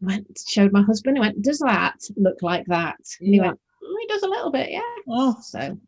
Went 0.01 0.39
showed 0.49 0.73
my 0.73 0.83
husband. 0.83 1.17
He 1.17 1.21
went, 1.21 1.43
"Does 1.43 1.59
that 1.59 1.99
look 2.17 2.41
like 2.43 2.65
that?" 2.67 3.01
And 3.21 3.35
he 3.35 3.41
went, 3.41 3.59
"He 3.59 3.70
does 4.11 4.23
a 4.23 4.29
little 4.29 4.51
bit, 4.51 4.71
yeah." 4.71 4.81
Oh, 5.09 5.37
so 5.41 5.79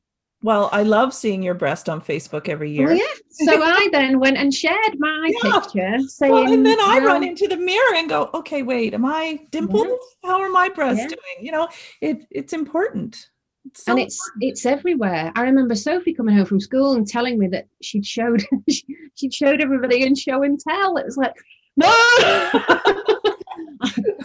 well, 0.42 0.68
I 0.72 0.82
love 0.82 1.14
seeing 1.14 1.42
your 1.42 1.54
breast 1.54 1.88
on 1.88 2.00
Facebook 2.00 2.48
every 2.48 2.70
oh, 2.70 2.72
year. 2.72 2.86
Well, 2.88 2.96
yeah. 2.96 3.14
So 3.30 3.62
I 3.62 3.88
then 3.92 4.18
went 4.18 4.36
and 4.36 4.52
shared 4.52 4.98
my 4.98 5.30
yeah. 5.42 5.60
picture 5.60 5.98
saying, 6.08 6.32
well, 6.32 6.52
and 6.52 6.66
then 6.66 6.80
I 6.80 6.98
run 6.98 7.22
into 7.22 7.46
the 7.46 7.56
mirror 7.56 7.94
and 7.94 8.08
go, 8.08 8.28
okay, 8.34 8.62
wait, 8.62 8.92
am 8.94 9.04
I 9.04 9.40
dimpled? 9.50 9.86
Yeah. 9.86 9.92
Mm-hmm. 9.92 10.30
How 10.30 10.40
are 10.40 10.50
my 10.50 10.68
breasts 10.68 11.02
yeah. 11.02 11.08
doing? 11.08 11.46
You 11.46 11.52
know, 11.52 11.68
it 12.00 12.26
it's 12.30 12.52
important. 12.52 13.28
It's 13.66 13.84
so 13.84 13.92
and 13.92 14.00
it's 14.00 14.18
important. 14.28 14.50
it's 14.50 14.66
everywhere. 14.66 15.32
I 15.36 15.42
remember 15.42 15.76
Sophie 15.76 16.14
coming 16.14 16.36
home 16.36 16.46
from 16.46 16.60
school 16.60 16.94
and 16.94 17.06
telling 17.06 17.38
me 17.38 17.46
that 17.48 17.68
she'd 17.80 18.04
showed 18.04 18.44
she'd 19.14 19.34
showed 19.34 19.60
everybody 19.60 20.02
in 20.02 20.16
show 20.16 20.42
and 20.42 20.58
tell. 20.58 20.96
It 20.96 21.06
was 21.06 21.16
like, 21.16 21.34
no. 21.76 21.86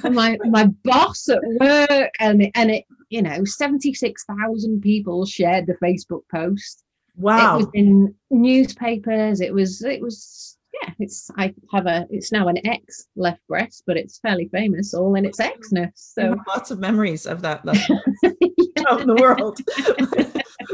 my 0.12 0.38
my 0.46 0.66
boss 0.84 1.30
at 1.30 1.42
work 1.60 2.12
and 2.20 2.50
and 2.56 2.72
it 2.72 2.86
you 3.10 3.22
know 3.22 3.44
76,000 3.44 4.82
people 4.82 5.26
shared 5.26 5.68
the 5.68 5.76
Facebook 5.76 6.22
post. 6.32 6.84
Wow. 7.16 7.56
It 7.56 7.58
was 7.58 7.68
in 7.74 8.16
newspapers. 8.30 9.42
It 9.42 9.54
was 9.54 9.82
it 9.84 10.02
was 10.02 10.58
yeah, 10.82 10.94
it's 11.00 11.30
I 11.38 11.54
have 11.74 11.88
a 11.88 12.06
it's 12.10 12.32
now 12.32 12.48
an 12.48 12.66
X 12.66 13.08
left 13.16 13.46
breast, 13.48 13.84
but 13.88 13.98
it's 13.98 14.20
fairly 14.20 14.50
famous 14.52 14.94
all 14.94 15.16
in 15.16 15.26
its 15.26 15.40
Xness. 15.40 15.92
So 15.96 16.36
lots 16.48 16.72
of 16.72 16.80
memories 16.80 17.26
of 17.26 17.42
that 17.42 17.66
left 17.66 17.90
out 18.88 19.02
in 19.02 19.08
the 19.08 19.18
world. 19.20 19.60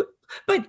but 0.47 0.67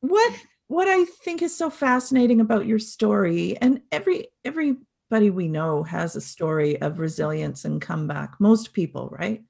what 0.00 0.32
what 0.66 0.88
I 0.88 1.04
think 1.04 1.42
is 1.42 1.56
so 1.56 1.70
fascinating 1.70 2.40
about 2.40 2.66
your 2.66 2.78
story, 2.80 3.56
and 3.58 3.82
every 3.92 4.28
every 4.44 4.76
everybody 5.14 5.30
we 5.30 5.48
know 5.48 5.82
has 5.84 6.16
a 6.16 6.20
story 6.20 6.80
of 6.80 6.98
resilience 6.98 7.64
and 7.64 7.80
comeback. 7.80 8.34
Most 8.40 8.72
people, 8.72 9.08
right? 9.16 9.42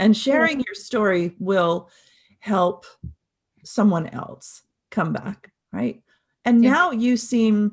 And 0.00 0.16
sharing 0.16 0.60
your 0.60 0.74
story 0.74 1.36
will 1.38 1.90
help 2.38 2.86
someone 3.64 4.06
else 4.06 4.62
come 4.90 5.12
back, 5.12 5.52
right? 5.72 6.02
And 6.46 6.64
yeah. 6.64 6.70
now 6.70 6.90
you 6.90 7.18
seem 7.18 7.72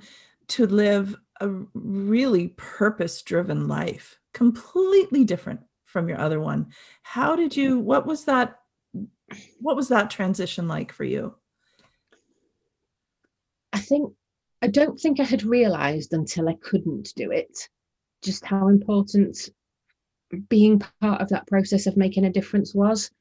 to 0.50 0.68
live 0.68 1.16
a 1.40 1.50
really 1.74 2.50
purpose 2.50 3.22
driven 3.22 3.70
life, 3.70 4.20
completely 4.34 5.24
different 5.24 5.62
from 5.86 6.10
your 6.10 6.20
other 6.20 6.42
one. 6.42 6.68
How 7.02 7.38
did 7.38 7.56
you, 7.56 7.80
what 7.80 8.06
was 8.06 8.26
that? 8.26 8.60
What 9.60 9.78
was 9.78 9.88
that 9.88 10.10
transition 10.10 10.68
like 10.68 10.92
for 10.92 11.06
you? 11.06 11.34
I 13.72 13.80
think 13.80 14.14
I 14.62 14.68
don't 14.68 15.00
think 15.00 15.20
I 15.20 15.24
had 15.24 15.44
realized 15.44 16.14
until 16.14 16.50
I 16.50 16.56
couldn't 16.62 17.14
do 17.16 17.32
it 17.32 17.70
just 18.24 18.44
how 18.44 18.68
important 18.68 19.50
being 20.50 20.82
part 21.02 21.22
of 21.22 21.30
that 21.30 21.48
process 21.48 21.88
of 21.88 21.98
making 21.98 22.26
a 22.26 22.32
difference 22.32 22.74
was. 22.74 23.12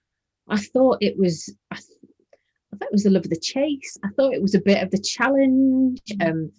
I 0.48 0.58
thought 0.58 0.98
it 1.00 1.18
was, 1.18 1.54
I, 1.70 1.76
th- 1.76 1.98
I 2.72 2.76
thought 2.76 2.88
it 2.88 2.92
was 2.92 3.04
the 3.04 3.10
love 3.10 3.24
of 3.24 3.30
the 3.30 3.40
chase. 3.40 3.96
I 4.04 4.08
thought 4.16 4.34
it 4.34 4.42
was 4.42 4.54
a 4.54 4.60
bit 4.60 4.82
of 4.82 4.90
the 4.90 4.98
challenge. 4.98 6.00
Mm. 6.12 6.28
Um, 6.28 6.52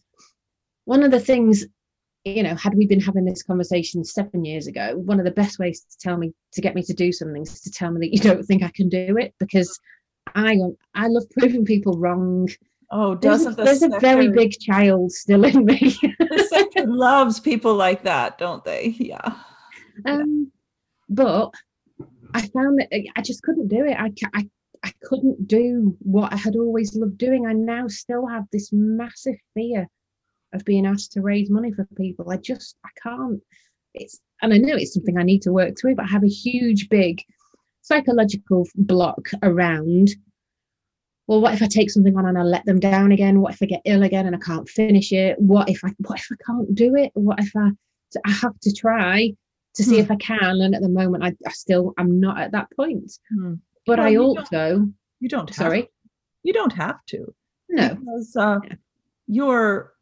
one 0.86 1.04
of 1.04 1.12
the 1.12 1.20
things, 1.20 1.66
you 2.26 2.44
know, 2.44 2.56
had 2.56 2.76
we 2.76 2.88
been 2.88 3.00
having 3.00 3.26
this 3.26 3.44
conversation 3.44 4.04
seven 4.04 4.44
years 4.46 4.68
ago, 4.68 4.98
one 4.98 5.20
of 5.20 5.26
the 5.26 5.32
best 5.32 5.60
ways 5.60 5.82
to 5.82 5.98
tell 6.00 6.18
me 6.18 6.34
to 6.54 6.62
get 6.62 6.76
me 6.76 6.84
to 6.84 6.94
do 6.94 7.12
something 7.12 7.42
is 7.42 7.62
to 7.62 7.72
tell 7.72 7.92
me 7.92 8.00
that 8.00 8.14
you 8.14 8.20
don't 8.22 8.44
think 8.44 8.64
I 8.64 8.72
can 8.74 8.90
do 8.90 9.18
it 9.18 9.34
because 9.40 9.80
I 10.36 10.58
I 10.94 11.08
love 11.08 11.24
proving 11.32 11.66
people 11.66 11.98
wrong. 11.98 12.50
Oh, 12.90 13.16
doesn't 13.16 13.58
there's, 13.58 13.58
the 13.58 13.64
there's 13.64 13.80
sector, 13.80 13.98
a 13.98 14.00
very 14.00 14.30
big 14.30 14.54
child 14.60 15.12
still 15.12 15.44
in 15.44 15.66
me. 15.66 15.98
the 16.20 16.48
sector 16.50 16.86
loves 16.88 17.40
people 17.40 17.76
like 17.76 18.04
that, 18.04 18.38
don't 18.38 18.64
they? 18.64 18.88
Yeah. 18.98 19.36
Um, 20.06 20.52
but 21.10 21.54
I 22.34 22.42
found 22.48 22.80
that 22.80 22.90
I 23.16 23.22
just 23.22 23.44
couldn't 23.44 23.68
do 23.68 23.86
it. 23.86 23.98
I, 23.98 24.12
I 24.34 24.50
I 24.84 24.92
couldn't 25.04 25.48
do 25.48 25.98
what 26.00 26.34
I 26.34 26.38
had 26.38 26.56
always 26.56 26.96
loved 26.96 27.18
doing. 27.18 27.46
I 27.46 27.54
now 27.54 27.88
still 27.88 28.28
have 28.28 28.46
this 28.52 28.70
massive 28.72 29.36
fear 29.54 29.88
of 30.54 30.64
being 30.66 30.86
asked 30.86 31.14
to 31.14 31.22
raise 31.22 31.50
money 31.50 31.72
for 31.72 31.86
people. 31.96 32.30
I 32.30 32.38
just 32.38 32.76
I 32.86 32.90
can't. 33.02 33.42
It's 33.94 34.20
and 34.42 34.54
I 34.54 34.58
know 34.58 34.76
it's 34.76 34.94
something 34.94 35.18
I 35.18 35.24
need 35.24 35.42
to 35.44 35.52
work 35.52 35.76
through, 35.80 35.96
but 35.96 36.06
I 36.06 36.10
have 36.10 36.24
a 36.24 36.30
huge 36.30 36.90
big 36.90 37.24
psychological 37.82 38.68
block 38.76 39.30
around 39.44 40.10
well, 41.28 41.42
what 41.42 41.54
if 41.54 41.62
I 41.62 41.68
take 41.68 41.92
something 41.92 42.16
on 42.18 42.26
and 42.26 42.38
I 42.38 42.44
let 42.44 42.66
them 42.66 42.80
down 42.80 43.12
again? 43.12 43.42
What 43.42 43.54
if 43.54 43.62
I 43.62 43.66
get 43.66 43.82
ill 43.84 44.04
again 44.04 44.26
and 44.26 44.36
I 44.36 44.40
can't 44.40 44.68
finish 44.68 45.12
it? 45.12 45.38
What 45.40 45.70
if 45.70 45.84
I 45.84 45.90
what 46.00 46.20
if 46.20 46.28
I 46.32 46.36
can't 46.46 46.74
do 46.74 46.96
it? 46.96 47.12
What 47.14 47.40
if 47.40 47.52
I 47.56 47.72
I 48.26 48.32
have 48.32 48.58
to 48.62 48.74
try 48.74 49.34
to 49.78 49.84
see 49.84 49.96
hmm. 49.96 50.02
if 50.02 50.12
I 50.12 50.16
can? 50.16 50.62
And 50.62 50.76
at 50.76 50.82
the 50.82 50.90
moment, 50.90 51.24
I, 51.24 51.34
I 51.46 51.52
still 51.52 51.94
I'm 51.98 52.20
not 52.20 52.40
at 52.40 52.52
that 52.52 52.68
point. 52.76 53.12
Hmm. 53.30 53.56
But 53.86 54.00
well, 54.00 54.08
I 54.08 54.16
also 54.18 54.44
don't, 54.52 54.94
you 55.20 55.30
don't 55.30 55.54
sorry, 55.54 55.84
to. 55.84 55.90
you 56.44 56.54
don't 56.54 56.74
have 56.74 57.04
to. 57.08 57.34
No, 57.70 57.96
because 57.96 58.36
uh, 58.36 58.60
yeah. 58.64 58.76
you're 59.28 59.94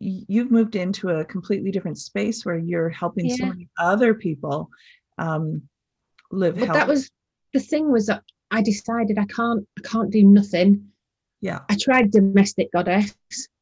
you've 0.00 0.50
moved 0.50 0.76
into 0.76 1.10
a 1.10 1.24
completely 1.24 1.70
different 1.70 1.98
space 1.98 2.44
where 2.44 2.58
you're 2.58 2.88
helping 2.88 3.26
yeah. 3.26 3.36
so 3.36 3.46
many 3.46 3.68
other 3.78 4.14
people 4.14 4.70
um, 5.18 5.62
live. 6.30 6.58
But 6.58 6.72
that 6.72 6.88
was 6.88 7.10
the 7.52 7.60
thing 7.60 7.90
was 7.90 8.06
that 8.06 8.22
I 8.50 8.62
decided 8.62 9.18
I 9.18 9.26
can't 9.26 9.66
I 9.78 9.88
can't 9.88 10.10
do 10.10 10.24
nothing. 10.24 10.86
Yeah. 11.40 11.60
I 11.70 11.76
tried 11.80 12.10
domestic 12.10 12.70
goddess. 12.72 13.14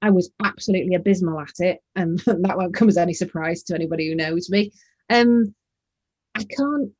I 0.02 0.10
was 0.10 0.30
absolutely 0.42 0.94
abysmal 0.94 1.40
at 1.40 1.60
it. 1.60 1.80
And 1.94 2.18
that 2.26 2.56
won't 2.56 2.74
come 2.74 2.88
as 2.88 2.96
any 2.96 3.14
surprise 3.14 3.62
to 3.64 3.74
anybody 3.74 4.08
who 4.08 4.16
knows 4.16 4.50
me. 4.50 4.72
Um 5.10 5.54
I 6.40 6.44
can't 6.44 6.90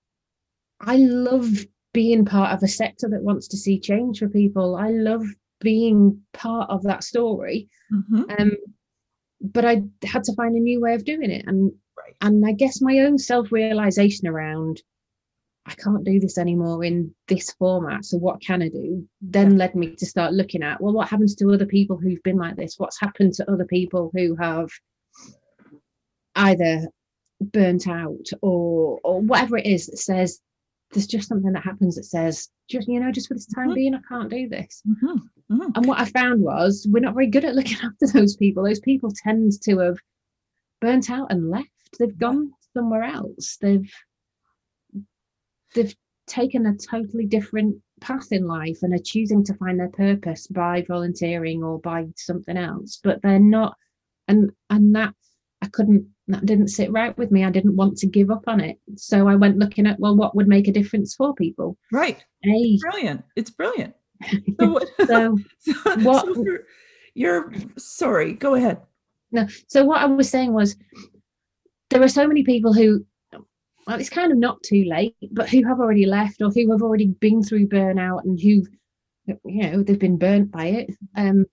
I 0.80 0.96
love 0.96 1.48
being 1.92 2.24
part 2.24 2.52
of 2.52 2.62
a 2.62 2.68
sector 2.68 3.08
that 3.08 3.22
wants 3.22 3.48
to 3.48 3.56
see 3.56 3.80
change 3.80 4.20
for 4.20 4.28
people. 4.28 4.76
I 4.76 4.90
love 4.90 5.24
being 5.60 6.20
part 6.32 6.70
of 6.70 6.82
that 6.84 7.02
story. 7.02 7.68
Mm-hmm. 7.92 8.22
Um 8.38 8.52
but 9.40 9.64
I 9.64 9.82
had 10.04 10.24
to 10.24 10.34
find 10.34 10.56
a 10.56 10.60
new 10.60 10.80
way 10.80 10.94
of 10.94 11.04
doing 11.04 11.30
it. 11.30 11.44
And 11.46 11.72
right. 11.96 12.14
and 12.20 12.44
I 12.46 12.52
guess 12.52 12.80
my 12.80 12.98
own 13.00 13.18
self-realization 13.18 14.28
around 14.28 14.82
I 15.66 15.74
can't 15.74 16.04
do 16.04 16.18
this 16.18 16.38
anymore 16.38 16.82
in 16.82 17.14
this 17.26 17.52
format. 17.58 18.06
So 18.06 18.16
what 18.16 18.40
can 18.40 18.62
I 18.62 18.68
do? 18.68 19.06
Then 19.20 19.58
led 19.58 19.74
me 19.74 19.94
to 19.96 20.06
start 20.06 20.32
looking 20.32 20.62
at 20.62 20.80
well, 20.80 20.94
what 20.94 21.08
happens 21.08 21.34
to 21.36 21.52
other 21.52 21.66
people 21.66 21.98
who've 21.98 22.22
been 22.22 22.38
like 22.38 22.56
this? 22.56 22.74
What's 22.78 23.00
happened 23.00 23.34
to 23.34 23.50
other 23.50 23.66
people 23.66 24.10
who 24.14 24.34
have 24.36 24.70
either 26.34 26.88
burnt 27.40 27.86
out 27.86 28.26
or 28.42 28.98
or 29.04 29.20
whatever 29.20 29.56
it 29.56 29.66
is 29.66 29.86
that 29.86 29.98
says 29.98 30.40
there's 30.90 31.06
just 31.06 31.28
something 31.28 31.52
that 31.52 31.64
happens 31.64 31.96
that 31.96 32.04
says 32.04 32.48
just 32.68 32.88
you 32.88 32.98
know 32.98 33.12
just 33.12 33.28
for 33.28 33.34
this 33.34 33.46
time 33.46 33.66
mm-hmm. 33.66 33.74
being 33.74 33.94
I 33.94 34.00
can't 34.08 34.30
do 34.30 34.48
this. 34.48 34.82
Mm-hmm. 34.88 35.54
Mm-hmm. 35.54 35.70
And 35.74 35.86
what 35.86 36.00
I 36.00 36.04
found 36.04 36.42
was 36.42 36.86
we're 36.90 37.00
not 37.00 37.14
very 37.14 37.28
good 37.28 37.44
at 37.44 37.54
looking 37.54 37.78
after 37.82 38.06
those 38.06 38.36
people. 38.36 38.64
Those 38.64 38.80
people 38.80 39.10
tend 39.24 39.52
to 39.62 39.78
have 39.78 39.98
burnt 40.80 41.10
out 41.10 41.30
and 41.30 41.50
left. 41.50 41.68
They've 41.98 42.18
gone 42.18 42.52
somewhere 42.74 43.04
else. 43.04 43.56
They've 43.60 43.90
they've 45.74 45.94
taken 46.26 46.66
a 46.66 46.76
totally 46.76 47.26
different 47.26 47.76
path 48.00 48.32
in 48.32 48.46
life 48.46 48.78
and 48.82 48.94
are 48.94 49.02
choosing 49.02 49.44
to 49.44 49.54
find 49.54 49.80
their 49.80 49.88
purpose 49.88 50.46
by 50.46 50.84
volunteering 50.86 51.64
or 51.64 51.80
by 51.80 52.06
something 52.16 52.56
else 52.56 53.00
but 53.02 53.20
they're 53.22 53.40
not 53.40 53.76
and 54.28 54.50
and 54.70 54.94
that 54.94 55.14
i 55.62 55.66
couldn't 55.68 56.08
that 56.28 56.44
didn't 56.44 56.68
sit 56.68 56.92
right 56.92 57.16
with 57.16 57.30
me. 57.30 57.42
I 57.42 57.50
didn't 57.50 57.76
want 57.76 57.96
to 57.98 58.06
give 58.06 58.30
up 58.30 58.44
on 58.46 58.60
it. 58.60 58.78
So 58.96 59.28
i 59.28 59.34
went 59.34 59.58
looking 59.58 59.86
at 59.86 59.98
well 59.98 60.14
what 60.14 60.36
would 60.36 60.46
make 60.46 60.68
a 60.68 60.72
difference 60.72 61.14
for 61.14 61.34
people? 61.34 61.76
Right. 61.90 62.22
Hey. 62.42 62.78
brilliant. 62.80 63.24
It's 63.34 63.50
brilliant. 63.50 63.94
So, 64.60 64.68
what, 64.68 64.88
so, 65.06 65.38
so 65.58 65.72
what 66.00 66.26
so 66.26 66.44
you're, 67.14 67.52
you're 67.52 67.52
sorry 67.76 68.34
go 68.34 68.54
ahead. 68.54 68.80
No 69.32 69.46
so 69.66 69.84
what 69.84 70.00
i 70.02 70.06
was 70.06 70.28
saying 70.28 70.52
was 70.52 70.76
there 71.90 72.02
are 72.02 72.08
so 72.08 72.26
many 72.26 72.44
people 72.44 72.72
who 72.72 73.04
well, 73.86 73.98
it's 73.98 74.10
kind 74.10 74.30
of 74.30 74.36
not 74.36 74.62
too 74.62 74.84
late, 74.84 75.16
but 75.32 75.48
who 75.48 75.66
have 75.66 75.80
already 75.80 76.04
left 76.04 76.42
or 76.42 76.50
who 76.50 76.70
have 76.72 76.82
already 76.82 77.06
been 77.06 77.42
through 77.42 77.68
burnout 77.68 78.22
and 78.24 78.38
who, 78.38 78.62
you 79.46 79.62
know, 79.62 79.82
they've 79.82 79.98
been 79.98 80.18
burnt 80.18 80.50
by 80.50 80.66
it. 80.66 80.90
Um, 81.16 81.46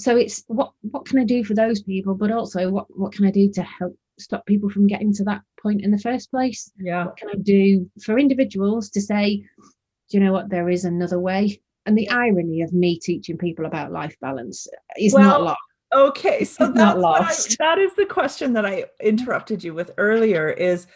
so 0.00 0.16
it's 0.16 0.44
what 0.46 0.72
what 0.82 1.06
can 1.06 1.18
I 1.18 1.24
do 1.24 1.44
for 1.44 1.54
those 1.54 1.82
people, 1.82 2.14
but 2.14 2.30
also 2.30 2.70
what 2.70 2.86
what 2.96 3.12
can 3.12 3.26
I 3.26 3.30
do 3.30 3.50
to 3.52 3.62
help 3.62 3.96
stop 4.18 4.44
people 4.46 4.68
from 4.68 4.86
getting 4.86 5.12
to 5.14 5.24
that 5.24 5.42
point 5.62 5.82
in 5.82 5.90
the 5.90 5.98
first 5.98 6.30
place? 6.30 6.70
Yeah. 6.78 7.06
What 7.06 7.16
can 7.16 7.28
I 7.30 7.36
do 7.40 7.90
for 8.02 8.18
individuals 8.18 8.90
to 8.90 9.00
say, 9.00 9.36
do 9.36 10.18
you 10.18 10.20
know 10.20 10.32
what, 10.32 10.50
there 10.50 10.68
is 10.68 10.84
another 10.84 11.20
way? 11.20 11.60
And 11.86 11.96
the 11.96 12.10
irony 12.10 12.62
of 12.62 12.72
me 12.72 12.98
teaching 12.98 13.38
people 13.38 13.64
about 13.64 13.92
life 13.92 14.16
balance 14.20 14.66
is 14.98 15.14
well, 15.14 15.22
not 15.22 15.42
lost. 15.42 15.58
Okay, 15.94 16.44
so 16.44 16.66
that's 16.66 16.76
not 16.76 16.98
lost. 16.98 17.56
I, 17.60 17.64
that 17.64 17.78
is 17.78 17.94
the 17.94 18.04
question 18.04 18.52
that 18.54 18.66
I 18.66 18.86
interrupted 19.00 19.64
you 19.64 19.72
with 19.72 19.92
earlier. 19.96 20.50
Is 20.50 20.86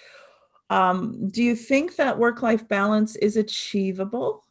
um, 0.68 1.28
do 1.30 1.42
you 1.42 1.56
think 1.56 1.96
that 1.96 2.18
work 2.18 2.42
life 2.42 2.68
balance 2.68 3.16
is 3.16 3.36
achievable? 3.36 4.44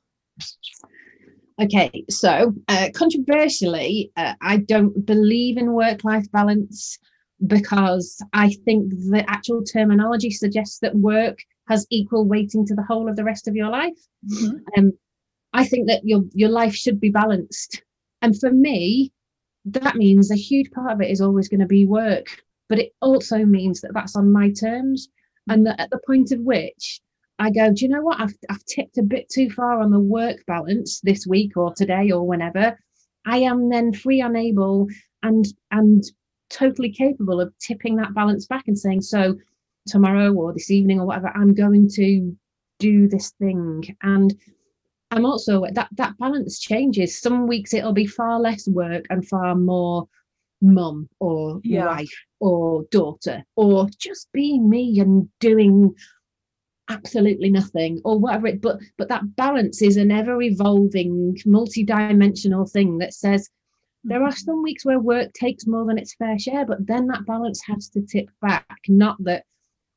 Okay, 1.62 2.06
so 2.10 2.56
uh, 2.70 2.90
controversially, 2.96 4.12
uh, 4.18 4.34
I 4.42 4.58
don't 4.58 5.06
believe 5.06 5.58
in 5.58 5.74
work 5.74 6.04
life 6.04 6.26
balance, 6.32 6.98
because 7.46 8.24
I 8.34 8.56
think 8.66 8.90
the 8.90 9.24
actual 9.28 9.64
terminology 9.64 10.32
suggests 10.32 10.80
that 10.80 10.96
work 10.96 11.38
has 11.68 11.86
equal 11.92 12.26
weighting 12.26 12.66
to 12.66 12.76
the 12.76 12.84
whole 12.84 13.08
of 13.08 13.16
the 13.16 13.24
rest 13.24 13.48
of 13.48 13.56
your 13.56 13.70
life. 13.70 13.98
Mm-hmm. 14.28 14.58
Um, 14.78 14.92
I 15.54 15.66
think 15.66 15.88
that 15.88 16.02
your 16.04 16.24
your 16.34 16.50
life 16.50 16.74
should 16.74 17.00
be 17.00 17.10
balanced, 17.10 17.84
and 18.22 18.40
for 18.40 18.52
me, 18.52 19.12
that 19.66 19.96
means 19.96 20.32
a 20.32 20.36
huge 20.36 20.72
part 20.72 20.92
of 20.92 21.02
it 21.02 21.12
is 21.12 21.22
always 21.22 21.48
going 21.48 21.60
to 21.60 21.68
be 21.68 21.86
work, 21.86 22.26
but 22.70 22.80
it 22.80 22.94
also 23.02 23.46
means 23.46 23.82
that 23.82 23.94
that's 23.94 24.16
on 24.16 24.32
my 24.32 24.52
terms, 24.52 25.10
and 25.48 25.66
that 25.68 25.80
at 25.80 25.92
the 25.92 26.00
point 26.08 26.32
of 26.32 26.40
which 26.40 27.02
I 27.42 27.50
go, 27.50 27.74
do 27.74 27.86
you 27.86 27.90
know 27.90 28.04
what? 28.04 28.22
I've 28.22 28.36
I've 28.52 28.64
tipped 28.66 29.00
a 29.00 29.04
bit 29.04 29.28
too 29.28 29.50
far 29.50 29.80
on 29.80 29.90
the 29.90 30.00
work 30.00 30.38
balance 30.46 31.02
this 31.02 31.26
week 31.26 31.58
or 31.58 31.74
today 31.74 32.12
or 32.12 32.26
whenever. 32.26 32.78
I 33.26 33.38
am 33.38 33.70
then 33.70 33.94
free, 33.94 34.22
unable, 34.22 34.88
and 35.24 35.46
and 35.72 36.04
totally 36.52 36.92
capable 36.92 37.42
of 37.42 37.52
tipping 37.58 37.96
that 37.96 38.14
balance 38.14 38.46
back 38.46 38.68
and 38.68 38.78
saying, 38.78 39.02
so 39.02 39.38
tomorrow 39.88 40.32
or 40.34 40.54
this 40.54 40.70
evening 40.70 41.00
or 41.00 41.08
whatever, 41.08 41.32
I'm 41.36 41.56
going 41.56 41.90
to 41.96 42.38
do 42.78 43.08
this 43.08 43.32
thing. 43.32 43.98
And 44.04 44.36
I'm 45.10 45.26
also 45.26 45.66
that 45.74 45.90
that 45.94 46.20
balance 46.20 46.60
changes. 46.60 47.20
Some 47.20 47.48
weeks 47.48 47.74
it'll 47.74 47.92
be 47.92 48.06
far 48.06 48.40
less 48.40 48.68
work 48.68 49.06
and 49.10 49.28
far 49.28 49.56
more 49.56 50.08
mum 50.62 51.10
or 51.20 51.60
yeah. 51.64 51.88
wife 51.88 52.14
or 52.40 52.86
daughter 52.92 53.44
or 53.56 53.90
just 53.98 54.32
being 54.32 54.70
me 54.70 55.00
and 55.00 55.28
doing 55.40 55.96
absolutely 56.92 57.50
nothing 57.50 58.02
or 58.04 58.20
whatever 58.20 58.48
it 58.48 58.62
but 58.62 58.78
but 58.98 59.08
that 59.08 59.36
balance 59.36 59.82
is 59.82 59.98
an 59.98 60.12
ever 60.12 60.42
evolving 60.42 61.38
multi-dimensional 61.46 62.66
thing 62.66 62.98
that 62.98 63.14
says 63.14 63.50
there 64.04 64.24
are 64.24 64.30
mm-hmm. 64.30 64.46
some 64.46 64.64
weeks 64.64 64.86
where 64.86 65.00
work 65.00 65.32
takes 65.34 65.68
more 65.68 65.86
than 65.86 65.98
its 65.98 66.16
fair 66.16 66.38
share, 66.40 66.66
but 66.66 66.86
then 66.88 67.08
that 67.08 67.26
balance 67.26 67.62
has 67.68 67.90
to 67.90 68.02
tip 68.02 68.30
back. 68.42 68.80
Not 68.88 69.24
that 69.24 69.46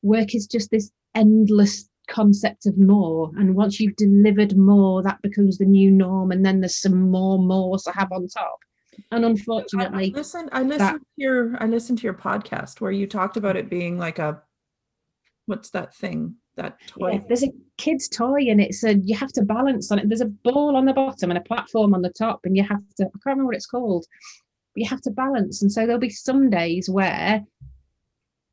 work 0.01 0.35
is 0.35 0.47
just 0.47 0.69
this 0.69 0.91
endless 1.15 1.89
concept 2.07 2.67
of 2.67 2.77
more. 2.77 3.31
And 3.37 3.55
once 3.55 3.79
you've 3.79 3.95
delivered 3.95 4.55
more, 4.57 5.01
that 5.01 5.21
becomes 5.23 5.57
the 5.57 5.65
new 5.65 5.89
norm. 5.89 6.31
And 6.31 6.45
then 6.45 6.61
there's 6.61 6.79
some 6.79 7.09
more 7.09 7.39
more 7.39 7.77
to 7.79 7.91
have 7.91 8.11
on 8.11 8.27
top. 8.27 8.59
And 9.11 9.25
unfortunately, 9.25 10.05
I, 10.05 10.15
I 10.15 10.17
listened. 10.17 10.49
I 10.51 10.61
listened 10.61 10.79
that, 10.79 10.99
to 10.99 11.05
your. 11.17 11.57
I 11.61 11.65
listened 11.65 11.97
to 11.99 12.03
your 12.03 12.13
podcast 12.13 12.79
where 12.79 12.91
you 12.91 13.07
talked 13.07 13.37
about 13.37 13.57
it 13.57 13.69
being 13.69 13.97
like 13.97 14.19
a. 14.19 14.41
What's 15.47 15.71
that 15.71 15.93
thing? 15.93 16.35
That 16.57 16.77
toy. 16.87 17.13
Yeah, 17.13 17.19
there's 17.27 17.43
a 17.43 17.51
kid's 17.77 18.07
toy 18.07 18.47
and 18.47 18.61
it's 18.61 18.83
a 18.83 18.95
you 18.95 19.15
have 19.15 19.31
to 19.33 19.43
balance 19.43 19.91
on 19.91 19.99
it. 19.99 20.07
There's 20.07 20.21
a 20.21 20.25
ball 20.43 20.75
on 20.75 20.85
the 20.85 20.93
bottom 20.93 21.31
and 21.31 21.37
a 21.37 21.41
platform 21.41 21.93
on 21.93 22.01
the 22.01 22.11
top, 22.11 22.41
and 22.43 22.55
you 22.55 22.63
have 22.63 22.81
to 22.97 23.03
I 23.03 23.09
can't 23.09 23.25
remember 23.25 23.47
what 23.47 23.55
it's 23.55 23.65
called, 23.65 24.05
but 24.73 24.81
you 24.81 24.89
have 24.89 25.01
to 25.01 25.11
balance. 25.11 25.61
And 25.61 25.71
so 25.71 25.81
there'll 25.85 25.99
be 25.99 26.09
some 26.09 26.49
days 26.49 26.89
where 26.89 27.43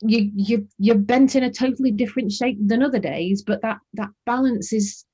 you 0.00 0.30
you 0.34 0.68
you're 0.78 0.96
bent 0.96 1.36
in 1.36 1.44
a 1.44 1.52
totally 1.52 1.90
different 1.90 2.32
shape 2.32 2.58
than 2.60 2.82
other 2.82 2.98
days, 2.98 3.42
but 3.42 3.62
that 3.62 3.78
that 3.94 4.10
balance 4.26 4.72
is 4.72 5.04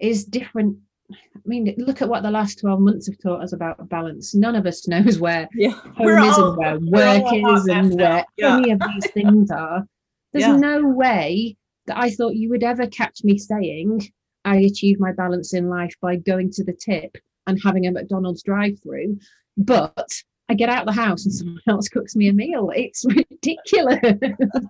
is 0.00 0.24
different. 0.24 0.76
I 1.10 1.40
mean, 1.46 1.74
look 1.78 2.02
at 2.02 2.08
what 2.08 2.22
the 2.22 2.30
last 2.30 2.60
12 2.60 2.80
months 2.80 3.06
have 3.06 3.16
taught 3.22 3.42
us 3.42 3.54
about 3.54 3.88
balance. 3.88 4.34
None 4.34 4.54
of 4.54 4.66
us 4.66 4.86
knows 4.88 5.18
where 5.18 5.48
yeah. 5.54 5.70
home 5.70 5.94
we're 6.00 6.18
is 6.18 6.38
all, 6.38 6.62
and 6.62 6.90
where 6.90 7.22
work 7.22 7.32
is 7.32 7.68
and 7.68 7.94
where 7.94 8.24
yeah. 8.36 8.56
any 8.56 8.72
of 8.72 8.80
these 8.80 9.10
things 9.12 9.50
are. 9.50 9.86
There's 10.32 10.44
yeah. 10.44 10.56
no 10.56 10.86
way 10.86 11.56
that 11.88 11.98
I 11.98 12.10
thought 12.10 12.36
you 12.36 12.48
would 12.50 12.62
ever 12.62 12.86
catch 12.86 13.24
me 13.24 13.38
saying, 13.38 14.10
I 14.44 14.56
achieve 14.58 15.00
my 15.00 15.12
balance 15.12 15.52
in 15.52 15.68
life 15.68 15.94
by 16.00 16.16
going 16.16 16.50
to 16.52 16.64
the 16.64 16.72
tip 16.72 17.16
and 17.46 17.60
having 17.62 17.86
a 17.86 17.92
McDonald's 17.92 18.42
drive 18.42 18.80
through. 18.82 19.18
But 19.56 20.08
I 20.48 20.54
get 20.54 20.68
out 20.70 20.88
of 20.88 20.94
the 20.94 21.00
house 21.00 21.24
and 21.24 21.34
someone 21.34 21.60
else 21.66 21.88
cooks 21.88 22.16
me 22.16 22.28
a 22.28 22.32
meal. 22.32 22.70
It's 22.74 23.04
ridiculous. 23.04 24.00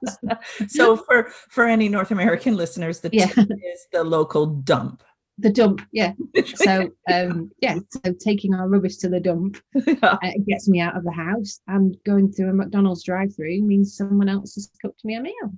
so 0.69 0.97
for 0.97 1.31
for 1.51 1.67
any 1.67 1.89
North 1.89 2.11
American 2.11 2.57
listeners, 2.57 3.01
the 3.01 3.11
yeah. 3.13 3.31
is 3.31 3.87
the 3.93 4.05
local 4.05 4.47
dump. 4.47 5.03
The 5.41 5.51
dump, 5.51 5.83
yeah. 5.93 6.15
So 6.57 6.91
um, 7.13 7.53
yeah, 7.61 7.79
so 7.91 8.13
taking 8.19 8.55
our 8.55 8.69
rubbish 8.69 8.97
to 8.99 9.09
the 9.09 9.21
dump 9.21 9.59
uh, 10.03 10.17
gets 10.49 10.69
me 10.69 10.81
out 10.81 10.97
of 10.97 11.05
the 11.05 11.13
house, 11.13 11.61
and 11.69 11.97
going 12.05 12.33
through 12.33 12.51
a 12.51 12.55
McDonald's 12.55 13.05
drive-through 13.05 13.63
means 13.63 13.97
someone 13.97 14.29
else 14.29 14.57
has 14.57 14.69
cooked 14.83 15.05
me 15.05 15.15
a 15.15 15.21
meal. 15.21 15.53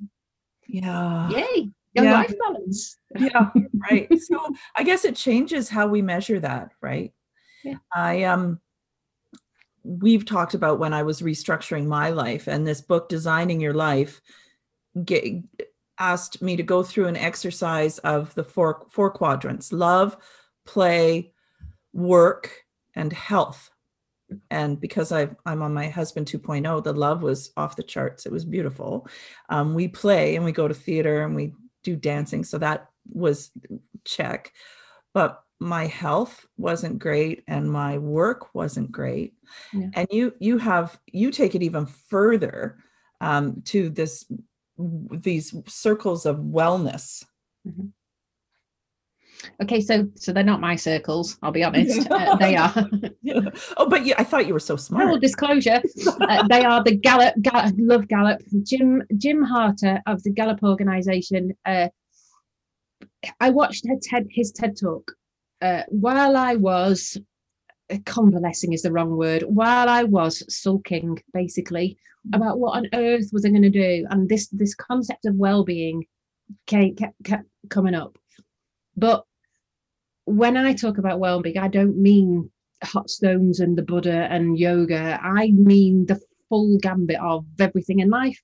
Yeah. 0.71 1.29
Yay. 1.31 1.71
Your 1.95 2.05
yeah. 2.05 2.13
life 2.13 2.35
balance. 2.39 2.99
yeah. 3.19 3.51
Right. 3.91 4.09
So 4.19 4.39
I 4.77 4.85
guess 4.85 5.05
it 5.05 5.17
changes 5.17 5.69
how 5.69 5.89
we 5.89 6.03
measure 6.03 6.39
that, 6.41 6.73
right? 6.81 7.13
Yeah. 7.65 7.77
I 7.95 8.25
um 8.25 8.61
we've 9.83 10.25
talked 10.25 10.55
about 10.55 10.79
when 10.79 10.93
I 10.93 11.03
was 11.03 11.23
restructuring 11.23 11.87
my 11.87 12.11
life 12.11 12.47
and 12.47 12.67
this 12.67 12.81
book 12.81 13.09
designing 13.09 13.61
your 13.61 13.73
life 13.75 14.21
get, 15.05 15.43
asked 15.99 16.43
me 16.43 16.57
to 16.57 16.63
go 16.63 16.83
through 16.83 17.07
an 17.07 17.17
exercise 17.17 17.99
of 17.99 18.35
the 18.35 18.45
four 18.45 18.87
four 18.91 19.11
quadrants 19.11 19.73
love 19.73 20.17
play 20.67 21.33
work 21.93 22.65
and 22.95 23.13
health 23.13 23.71
and 24.51 24.81
because 24.81 25.13
i 25.13 25.29
am 25.47 25.63
on 25.63 25.75
my 25.75 25.89
husband 25.89 26.27
2.0 26.27 26.83
the 26.85 26.93
love 26.93 27.23
was 27.23 27.53
off 27.57 27.77
the 27.77 27.83
charts 27.83 28.27
it 28.27 28.33
was 28.33 28.45
beautiful 28.45 29.07
um, 29.49 29.75
we 29.75 29.89
play 29.89 30.37
and 30.37 30.45
we 30.45 30.53
go 30.53 30.69
to 30.69 30.75
theater 30.75 31.25
and 31.25 31.35
we 31.35 31.53
do 31.83 31.97
dancing 31.97 32.45
so 32.45 32.59
that 32.59 32.89
was 33.13 33.51
check 34.05 34.53
but 35.15 35.43
my 35.61 35.87
health 35.87 36.47
wasn't 36.57 36.99
great 36.99 37.45
and 37.47 37.71
my 37.71 37.99
work 37.99 38.55
wasn't 38.55 38.91
great 38.91 39.35
yeah. 39.73 39.89
and 39.95 40.09
you 40.11 40.33
you 40.41 40.57
have 40.59 40.99
you 41.07 41.31
take 41.31 41.55
it 41.55 41.63
even 41.63 41.87
further 41.87 42.79
um, 43.21 43.61
to 43.63 43.91
this 43.91 44.25
these 44.79 45.55
circles 45.67 46.25
of 46.25 46.37
wellness 46.39 47.25
mm-hmm. 47.67 47.89
Okay, 49.63 49.81
so 49.81 50.09
so 50.15 50.33
they're 50.33 50.43
not 50.43 50.61
my 50.61 50.75
circles. 50.75 51.39
I'll 51.43 51.53
be 51.53 51.65
honest. 51.65 52.09
Uh, 52.11 52.37
they 52.37 52.57
are. 52.57 52.73
oh, 53.77 53.89
but 53.89 54.05
yeah, 54.05 54.15
I 54.19 54.25
thought 54.25 54.47
you 54.47 54.53
were 54.53 54.61
so 54.61 54.77
smart. 54.77 55.09
Full 55.09 55.19
disclosure, 55.19 55.81
uh, 56.07 56.47
they 56.49 56.65
are 56.65 56.83
the 56.83 56.97
Gallup. 56.97 57.35
Gallup 57.41 57.75
love 57.79 58.09
Gallup. 58.09 58.41
Jim 58.63 59.03
Jim 59.17 59.43
Harter 59.43 60.03
of 60.07 60.23
the 60.23 60.31
Gallup 60.31 60.63
organization. 60.63 61.53
Uh, 61.65 61.89
I 63.39 63.51
watched 63.51 63.87
her 63.87 63.97
TED 64.03 64.27
his 64.31 64.51
TED 64.51 64.77
talk 64.79 65.13
uh, 65.63 65.83
while 65.89 66.37
I 66.37 66.57
was 66.57 67.17
uh, 67.91 67.99
convalescing 68.07 68.73
is 68.73 68.83
the 68.83 68.93
wrong 68.93 69.17
word. 69.17 69.43
While 69.43 69.89
I 69.89 70.05
was 70.05 70.43
sulking, 70.55 71.23
basically 71.33 71.99
about 72.35 72.59
what 72.59 72.77
on 72.77 72.87
earth 72.93 73.31
was 73.33 73.45
I 73.45 73.51
going 73.51 73.63
to 73.63 73.71
do, 73.71 74.07
and 74.11 74.29
this 74.29 74.49
this 74.49 74.75
concept 74.75 75.27
of 75.27 75.35
well 75.37 75.65
being 75.65 76.05
kept, 76.67 77.01
kept 77.25 77.45
coming 77.69 77.95
up. 77.95 78.19
But 78.97 79.25
when 80.31 80.57
I 80.57 80.73
talk 80.75 80.99
about 80.99 81.19
well-being, 81.19 81.59
I 81.59 81.69
don't 81.69 81.97
mean 81.97 82.51
hot 82.85 83.11
stones 83.11 83.61
and 83.61 83.77
the 83.77 83.83
Buddha 83.83 84.29
and 84.31 84.59
yoga. 84.59 85.19
I 85.23 85.51
mean 85.51 86.07
the 86.07 86.21
full 86.49 86.79
gambit 86.79 87.21
of 87.21 87.45
everything 87.59 88.01
in 88.01 88.11
life. 88.11 88.41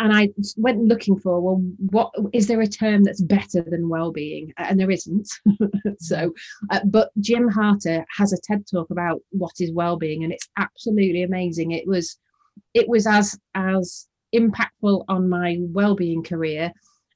And 0.00 0.12
I 0.12 0.30
went 0.56 0.82
looking 0.82 1.18
for, 1.18 1.40
well, 1.40 1.62
what 1.90 2.10
is 2.32 2.48
there 2.48 2.60
a 2.60 2.66
term 2.66 3.04
that's 3.04 3.22
better 3.22 3.62
than 3.62 3.88
well-being? 3.88 4.52
And 4.56 4.80
there 4.80 4.90
isn't. 4.90 5.28
so, 5.98 6.32
uh, 6.70 6.80
but 6.86 7.10
Jim 7.20 7.48
Harter 7.48 8.04
has 8.16 8.32
a 8.32 8.40
TED 8.42 8.64
talk 8.68 8.90
about 8.90 9.20
what 9.30 9.52
is 9.60 9.72
well-being, 9.72 10.24
and 10.24 10.32
it's 10.32 10.48
absolutely 10.56 11.22
amazing. 11.22 11.70
It 11.70 11.86
was, 11.86 12.18
it 12.72 12.88
was 12.88 13.06
as 13.06 13.38
as 13.54 14.08
impactful 14.34 15.04
on 15.06 15.28
my 15.28 15.58
well-being 15.60 16.24
career 16.24 16.72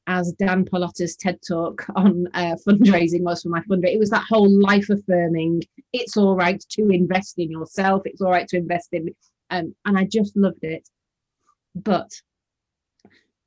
as 0.09 0.33
Dan 0.33 0.64
Pallotta's 0.64 1.16
TED 1.16 1.38
talk 1.47 1.85
on 1.94 2.27
uh, 2.33 2.57
fundraising 2.66 3.21
was 3.21 3.42
for 3.42 3.51
my 3.51 3.61
fundraiser. 3.61 3.94
It 3.94 3.99
was 4.01 4.11
that 4.11 4.27
whole 4.29 4.51
life 4.51 4.88
affirming, 4.88 5.62
it's 5.92 6.16
all 6.16 6.35
right 6.35 6.61
to 6.71 6.88
invest 6.88 7.38
in 7.38 7.51
yourself, 7.51 8.03
it's 8.07 8.23
all 8.23 8.31
right 8.31 8.49
to 8.49 8.57
invest 8.57 8.88
in, 8.92 9.14
um, 9.51 9.75
and 9.85 9.99
I 9.99 10.05
just 10.05 10.37
loved 10.37 10.64
it. 10.64 10.88
But 11.75 12.11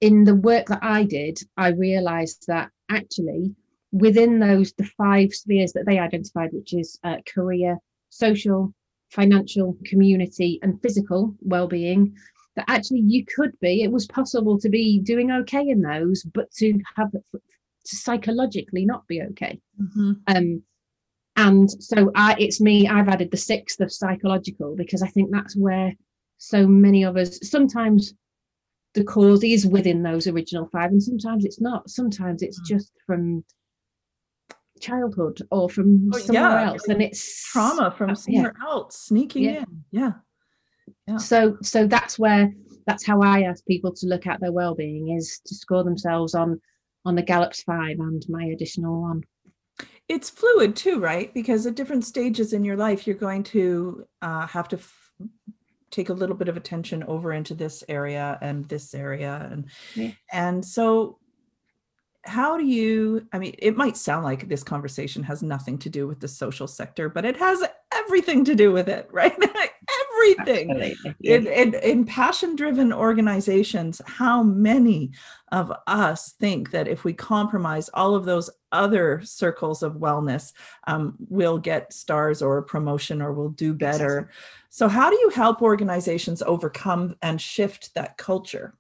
in 0.01 0.23
the 0.23 0.35
work 0.35 0.67
that 0.67 0.83
I 0.83 1.03
did, 1.03 1.39
I 1.57 1.69
realized 1.69 2.45
that 2.47 2.69
actually 2.89 3.55
within 3.91 4.39
those, 4.39 4.71
the 4.73 4.89
five 4.97 5.33
spheres 5.33 5.73
that 5.73 5.85
they 5.85 5.99
identified, 5.99 6.51
which 6.53 6.73
is 6.73 6.97
uh, 7.03 7.17
career, 7.27 7.77
social, 8.09 8.73
financial, 9.09 9.77
community, 9.85 10.59
and 10.61 10.81
physical 10.81 11.35
well 11.41 11.67
being, 11.67 12.15
that 12.55 12.65
actually 12.67 12.99
you 12.99 13.25
could 13.25 13.57
be, 13.59 13.83
it 13.83 13.91
was 13.91 14.07
possible 14.07 14.59
to 14.59 14.69
be 14.69 14.99
doing 14.99 15.31
okay 15.31 15.69
in 15.69 15.81
those, 15.81 16.23
but 16.23 16.51
to 16.51 16.77
have 16.95 17.11
to 17.11 17.21
psychologically 17.85 18.85
not 18.85 19.07
be 19.07 19.21
okay. 19.21 19.59
Mm-hmm. 19.81 20.11
Um, 20.27 20.63
and 21.37 21.71
so 21.71 22.11
I, 22.15 22.35
it's 22.37 22.59
me, 22.59 22.87
I've 22.87 23.07
added 23.07 23.31
the 23.31 23.37
sixth 23.37 23.79
of 23.79 23.91
psychological 23.91 24.75
because 24.75 25.01
I 25.01 25.07
think 25.07 25.29
that's 25.31 25.55
where 25.55 25.93
so 26.37 26.67
many 26.67 27.03
of 27.03 27.17
us 27.17 27.39
sometimes 27.49 28.13
the 28.93 29.03
cause 29.05 29.43
is 29.43 29.65
within 29.65 30.03
those 30.03 30.27
original 30.27 30.67
five, 30.67 30.91
and 30.91 31.01
sometimes 31.01 31.45
it's 31.45 31.61
not. 31.61 31.89
Sometimes 31.89 32.41
it's 32.41 32.59
mm-hmm. 32.59 32.75
just 32.75 32.91
from 33.07 33.45
childhood 34.81 35.39
or 35.49 35.69
from 35.69 36.09
oh, 36.13 36.17
somewhere 36.17 36.43
yeah. 36.43 36.67
else, 36.67 36.87
and 36.89 37.01
it's 37.01 37.49
trauma 37.51 37.93
from 37.97 38.09
uh, 38.09 38.15
somewhere 38.15 38.53
yeah. 38.59 38.69
else 38.69 38.99
sneaking 38.99 39.43
yeah. 39.45 39.59
in. 39.59 39.83
Yeah 39.91 40.11
so 41.17 41.57
so 41.61 41.87
that's 41.87 42.19
where 42.19 42.51
that's 42.87 43.05
how 43.05 43.21
I 43.21 43.43
ask 43.43 43.65
people 43.65 43.93
to 43.93 44.07
look 44.07 44.27
at 44.27 44.39
their 44.41 44.51
well-being 44.51 45.15
is 45.15 45.39
to 45.45 45.55
score 45.55 45.83
themselves 45.83 46.35
on 46.35 46.59
on 47.05 47.15
the 47.15 47.21
Gallup's 47.21 47.63
five 47.63 47.99
and 47.99 48.23
my 48.29 48.45
additional 48.45 49.01
one. 49.01 49.23
It's 50.07 50.29
fluid 50.29 50.75
too, 50.75 50.99
right? 50.99 51.33
Because 51.33 51.65
at 51.65 51.75
different 51.75 52.05
stages 52.05 52.53
in 52.53 52.63
your 52.63 52.75
life, 52.75 53.07
you're 53.07 53.15
going 53.15 53.43
to 53.43 54.05
uh, 54.21 54.45
have 54.45 54.67
to 54.69 54.75
f- 54.75 55.11
take 55.89 56.09
a 56.09 56.13
little 56.13 56.35
bit 56.35 56.49
of 56.49 56.57
attention 56.57 57.03
over 57.03 57.33
into 57.33 57.55
this 57.55 57.83
area 57.87 58.37
and 58.41 58.67
this 58.67 58.93
area, 58.93 59.47
and 59.51 59.65
yeah. 59.95 60.11
and 60.31 60.63
so 60.63 61.17
how 62.23 62.57
do 62.57 62.63
you 62.63 63.25
i 63.33 63.39
mean 63.39 63.55
it 63.57 63.75
might 63.75 63.97
sound 63.97 64.23
like 64.23 64.47
this 64.47 64.63
conversation 64.63 65.23
has 65.23 65.41
nothing 65.41 65.77
to 65.77 65.89
do 65.89 66.07
with 66.07 66.19
the 66.19 66.27
social 66.27 66.67
sector 66.67 67.09
but 67.09 67.25
it 67.25 67.35
has 67.35 67.63
everything 67.93 68.45
to 68.45 68.53
do 68.53 68.71
with 68.71 68.87
it 68.87 69.07
right 69.11 69.35
everything. 70.21 70.95
In, 71.21 71.47
in, 71.47 71.73
in 71.75 72.05
passion 72.05 72.55
driven 72.55 72.91
organizations 72.93 74.01
how 74.05 74.43
many 74.43 75.11
of 75.51 75.71
us 75.87 76.33
think 76.39 76.71
that 76.71 76.87
if 76.87 77.03
we 77.03 77.13
compromise 77.13 77.89
all 77.93 78.15
of 78.15 78.25
those 78.25 78.49
other 78.71 79.21
circles 79.23 79.83
of 79.83 79.95
wellness 79.95 80.53
um, 80.87 81.15
we'll 81.29 81.57
get 81.57 81.91
stars 81.93 82.41
or 82.41 82.61
promotion 82.61 83.21
or 83.21 83.33
we'll 83.33 83.49
do 83.49 83.73
better? 83.73 84.29
So 84.69 84.87
how 84.87 85.09
do 85.09 85.17
you 85.17 85.29
help 85.29 85.61
organizations 85.61 86.41
overcome 86.41 87.15
and 87.21 87.39
shift 87.41 87.93
that 87.95 88.17
culture? 88.17 88.75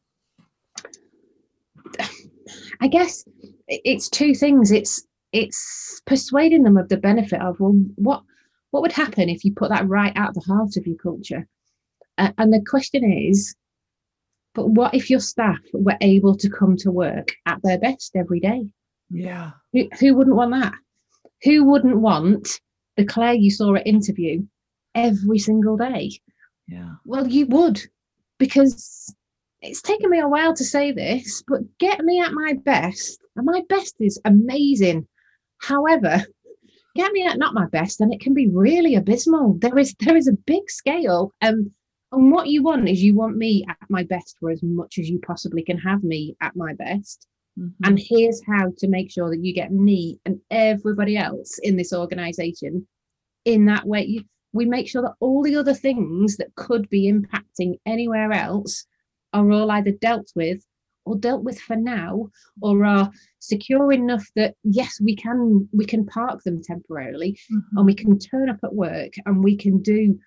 I 2.81 2.87
guess 2.87 3.25
it's 3.67 4.09
two 4.09 4.33
things. 4.33 4.71
It's 4.71 5.05
it's 5.31 6.01
persuading 6.05 6.63
them 6.63 6.77
of 6.77 6.89
the 6.89 6.97
benefit 6.97 7.41
of 7.41 7.59
well, 7.59 7.73
what 7.95 8.23
what 8.71 8.81
would 8.81 8.91
happen 8.91 9.29
if 9.29 9.45
you 9.45 9.53
put 9.53 9.69
that 9.69 9.87
right 9.87 10.13
at 10.15 10.33
the 10.33 10.41
heart 10.41 10.77
of 10.77 10.87
your 10.87 10.97
culture? 10.97 11.47
Uh, 12.17 12.31
and 12.37 12.51
the 12.51 12.63
question 12.67 13.03
is, 13.09 13.55
but 14.53 14.69
what 14.69 14.93
if 14.93 15.09
your 15.09 15.19
staff 15.19 15.59
were 15.73 15.97
able 16.01 16.35
to 16.35 16.49
come 16.49 16.75
to 16.77 16.91
work 16.91 17.31
at 17.45 17.59
their 17.63 17.79
best 17.79 18.15
every 18.15 18.39
day? 18.39 18.65
Yeah. 19.09 19.51
Who, 19.73 19.87
who 19.99 20.15
wouldn't 20.15 20.35
want 20.35 20.51
that? 20.51 20.73
Who 21.43 21.63
wouldn't 21.65 21.97
want 21.97 22.59
the 22.97 23.05
Claire 23.05 23.33
you 23.33 23.51
saw 23.51 23.75
at 23.75 23.87
interview 23.87 24.45
every 24.95 25.39
single 25.39 25.77
day? 25.77 26.11
Yeah. 26.67 26.93
Well, 27.05 27.27
you 27.27 27.45
would, 27.47 27.81
because 28.39 29.13
it's 29.61 29.81
taken 29.81 30.09
me 30.09 30.19
a 30.19 30.27
while 30.27 30.53
to 30.53 30.63
say 30.63 30.91
this, 30.91 31.43
but 31.47 31.61
get 31.77 31.99
me 32.01 32.19
at 32.19 32.33
my 32.33 32.53
best, 32.63 33.19
and 33.35 33.45
my 33.45 33.61
best 33.69 33.95
is 33.99 34.19
amazing. 34.25 35.07
However, 35.59 36.23
get 36.95 37.11
me 37.11 37.25
at 37.25 37.37
not 37.37 37.53
my 37.53 37.67
best, 37.67 38.01
and 38.01 38.13
it 38.13 38.21
can 38.21 38.33
be 38.33 38.47
really 38.47 38.95
abysmal. 38.95 39.57
There 39.59 39.77
is 39.77 39.95
there 39.99 40.17
is 40.17 40.27
a 40.27 40.33
big 40.45 40.69
scale. 40.69 41.33
Um, 41.41 41.71
and 42.11 42.31
what 42.31 42.47
you 42.47 42.61
want 42.61 42.89
is 42.89 43.01
you 43.01 43.15
want 43.15 43.37
me 43.37 43.65
at 43.69 43.77
my 43.89 44.03
best 44.03 44.35
for 44.39 44.49
as 44.51 44.61
much 44.61 44.97
as 44.97 45.09
you 45.09 45.19
possibly 45.19 45.63
can 45.63 45.77
have 45.77 46.03
me 46.03 46.35
at 46.41 46.55
my 46.55 46.73
best. 46.73 47.27
Mm-hmm. 47.57 47.87
And 47.87 47.99
here's 47.99 48.41
how 48.45 48.71
to 48.77 48.87
make 48.87 49.11
sure 49.11 49.29
that 49.29 49.43
you 49.43 49.53
get 49.53 49.71
me 49.71 50.19
and 50.25 50.39
everybody 50.49 51.17
else 51.17 51.57
in 51.59 51.77
this 51.77 51.93
organization 51.93 52.87
in 53.45 53.65
that 53.65 53.85
way. 53.85 54.25
We 54.53 54.65
make 54.65 54.89
sure 54.89 55.01
that 55.03 55.15
all 55.21 55.41
the 55.41 55.55
other 55.55 55.73
things 55.73 56.35
that 56.37 56.53
could 56.55 56.89
be 56.89 57.11
impacting 57.11 57.79
anywhere 57.85 58.33
else 58.33 58.85
are 59.31 59.49
all 59.49 59.71
either 59.71 59.91
dealt 59.91 60.29
with 60.35 60.61
or 61.05 61.17
dealt 61.17 61.43
with 61.43 61.59
for 61.59 61.75
now 61.75 62.27
or 62.61 62.85
are 62.85 63.09
secure 63.39 63.91
enough 63.91 64.25
that 64.35 64.55
yes 64.63 64.99
we 65.01 65.15
can 65.15 65.67
we 65.73 65.85
can 65.85 66.05
park 66.05 66.41
them 66.43 66.61
temporarily 66.61 67.37
mm-hmm. 67.51 67.77
and 67.77 67.85
we 67.85 67.93
can 67.93 68.19
turn 68.19 68.49
up 68.49 68.59
at 68.63 68.73
work 68.73 69.13
and 69.25 69.43
we 69.43 69.57
can 69.57 69.81
do 69.81 70.17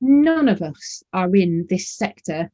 none 0.00 0.48
of 0.48 0.62
us 0.62 1.02
are 1.12 1.34
in 1.34 1.66
this 1.68 1.96
sector 1.96 2.50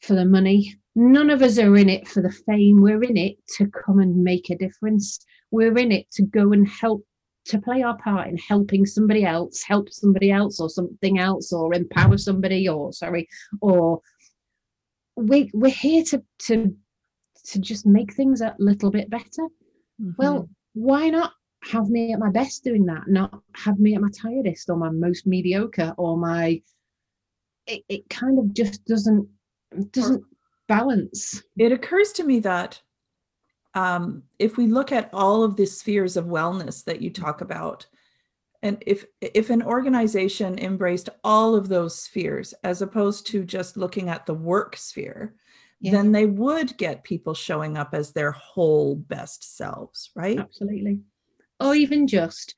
for 0.00 0.14
the 0.14 0.24
money. 0.24 0.74
None 0.96 1.30
of 1.30 1.42
us 1.42 1.58
are 1.58 1.76
in 1.76 1.88
it 1.88 2.08
for 2.08 2.22
the 2.22 2.30
fame. 2.30 2.80
We're 2.80 3.02
in 3.02 3.16
it 3.16 3.36
to 3.58 3.68
come 3.68 4.00
and 4.00 4.22
make 4.22 4.50
a 4.50 4.56
difference. 4.56 5.20
We're 5.50 5.76
in 5.78 5.92
it 5.92 6.10
to 6.12 6.22
go 6.22 6.52
and 6.52 6.68
help 6.68 7.04
to 7.46 7.60
play 7.60 7.82
our 7.82 7.96
part 7.98 8.28
in 8.28 8.36
helping 8.36 8.84
somebody 8.84 9.24
else 9.24 9.62
help 9.62 9.90
somebody 9.90 10.30
else 10.30 10.60
or 10.60 10.68
something 10.68 11.18
else 11.18 11.52
or 11.54 11.74
empower 11.74 12.18
somebody 12.18 12.68
or 12.68 12.92
sorry 12.92 13.26
or 13.62 13.98
we 15.16 15.50
we're 15.54 15.70
here 15.70 16.04
to 16.04 16.22
to 16.38 16.76
to 17.46 17.58
just 17.58 17.86
make 17.86 18.14
things 18.14 18.40
a 18.40 18.54
little 18.58 18.90
bit 18.90 19.10
better. 19.10 19.48
Mm-hmm. 20.00 20.10
Well, 20.18 20.48
why 20.74 21.10
not 21.10 21.32
have 21.62 21.88
me 21.88 22.12
at 22.12 22.18
my 22.18 22.30
best 22.30 22.64
doing 22.64 22.86
that? 22.86 23.08
Not 23.08 23.40
have 23.54 23.78
me 23.78 23.94
at 23.94 24.00
my 24.00 24.10
tiredest 24.10 24.70
or 24.70 24.76
my 24.76 24.90
most 24.90 25.26
mediocre 25.26 25.94
or 25.96 26.16
my 26.16 26.62
it, 27.66 27.84
it 27.88 28.10
kind 28.10 28.38
of 28.38 28.52
just 28.52 28.84
doesn't 28.84 29.28
doesn't 29.92 30.24
balance. 30.68 31.42
It 31.56 31.72
occurs 31.72 32.12
to 32.12 32.24
me 32.24 32.40
that 32.40 32.80
um, 33.74 34.24
if 34.38 34.56
we 34.56 34.66
look 34.66 34.90
at 34.90 35.10
all 35.12 35.42
of 35.42 35.56
the 35.56 35.66
spheres 35.66 36.16
of 36.16 36.26
wellness 36.26 36.84
that 36.84 37.00
you 37.00 37.10
talk 37.10 37.40
about, 37.40 37.86
and 38.62 38.82
if 38.86 39.04
if 39.20 39.50
an 39.50 39.62
organization 39.62 40.58
embraced 40.58 41.08
all 41.22 41.54
of 41.54 41.68
those 41.68 42.00
spheres 42.00 42.52
as 42.64 42.82
opposed 42.82 43.26
to 43.28 43.44
just 43.44 43.76
looking 43.76 44.08
at 44.08 44.26
the 44.26 44.34
work 44.34 44.76
sphere 44.76 45.34
yeah. 45.80 45.92
then 45.92 46.12
they 46.12 46.26
would 46.26 46.76
get 46.76 47.04
people 47.04 47.34
showing 47.34 47.76
up 47.76 47.94
as 47.94 48.12
their 48.12 48.32
whole 48.32 48.94
best 48.94 49.56
selves 49.56 50.10
right? 50.14 50.38
Absolutely. 50.38 51.00
Or 51.58 51.74
even 51.74 52.06
just 52.06 52.54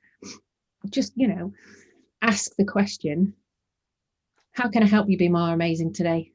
just 0.90 1.12
you 1.16 1.28
know 1.28 1.52
ask 2.22 2.56
the 2.56 2.64
question 2.64 3.34
how 4.52 4.68
can 4.68 4.82
i 4.82 4.86
help 4.86 5.08
you 5.08 5.16
be 5.16 5.28
more 5.28 5.52
amazing 5.52 5.92
today? 5.92 6.30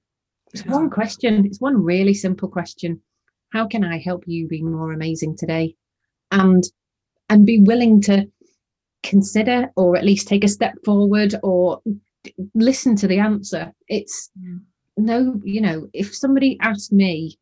It's 0.54 0.66
yeah. 0.66 0.72
one 0.72 0.90
question. 0.90 1.46
It's 1.46 1.62
one 1.62 1.84
really 1.84 2.14
simple 2.14 2.50
question. 2.50 3.02
How 3.52 3.68
can 3.68 3.84
i 3.84 4.00
help 4.00 4.24
you 4.28 4.48
be 4.48 4.62
more 4.62 4.92
amazing 4.92 5.38
today? 5.38 5.76
And 6.32 6.64
and 7.30 7.46
be 7.46 7.60
willing 7.62 8.02
to 8.02 8.28
consider 9.04 9.70
or 9.76 9.98
at 9.98 10.06
least 10.06 10.28
take 10.28 10.44
a 10.44 10.48
step 10.48 10.74
forward 10.84 11.36
or 11.44 11.82
listen 12.56 12.96
to 12.98 13.08
the 13.08 13.20
answer. 13.20 13.74
It's 13.88 14.30
mm. 14.40 14.60
No 14.98 15.40
you 15.44 15.62
know 15.62 15.88
if 15.94 16.16
somebody 16.16 16.58
asked 16.62 16.92
me 16.92 17.38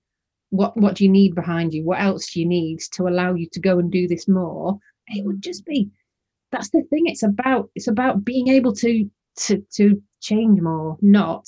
what 0.49 0.75
what 0.77 0.95
do 0.95 1.03
you 1.03 1.09
need 1.09 1.33
behind 1.33 1.73
you 1.73 1.83
what 1.83 2.01
else 2.01 2.31
do 2.31 2.39
you 2.39 2.45
need 2.45 2.79
to 2.91 3.07
allow 3.07 3.33
you 3.33 3.47
to 3.51 3.59
go 3.59 3.79
and 3.79 3.91
do 3.91 4.07
this 4.07 4.27
more 4.27 4.77
it 5.07 5.25
would 5.25 5.41
just 5.41 5.65
be 5.65 5.89
that's 6.51 6.69
the 6.69 6.83
thing 6.89 7.03
it's 7.05 7.23
about 7.23 7.69
it's 7.75 7.87
about 7.87 8.23
being 8.23 8.49
able 8.49 8.73
to 8.73 9.09
to 9.37 9.63
to 9.73 10.01
change 10.21 10.59
more 10.61 10.97
not 11.01 11.45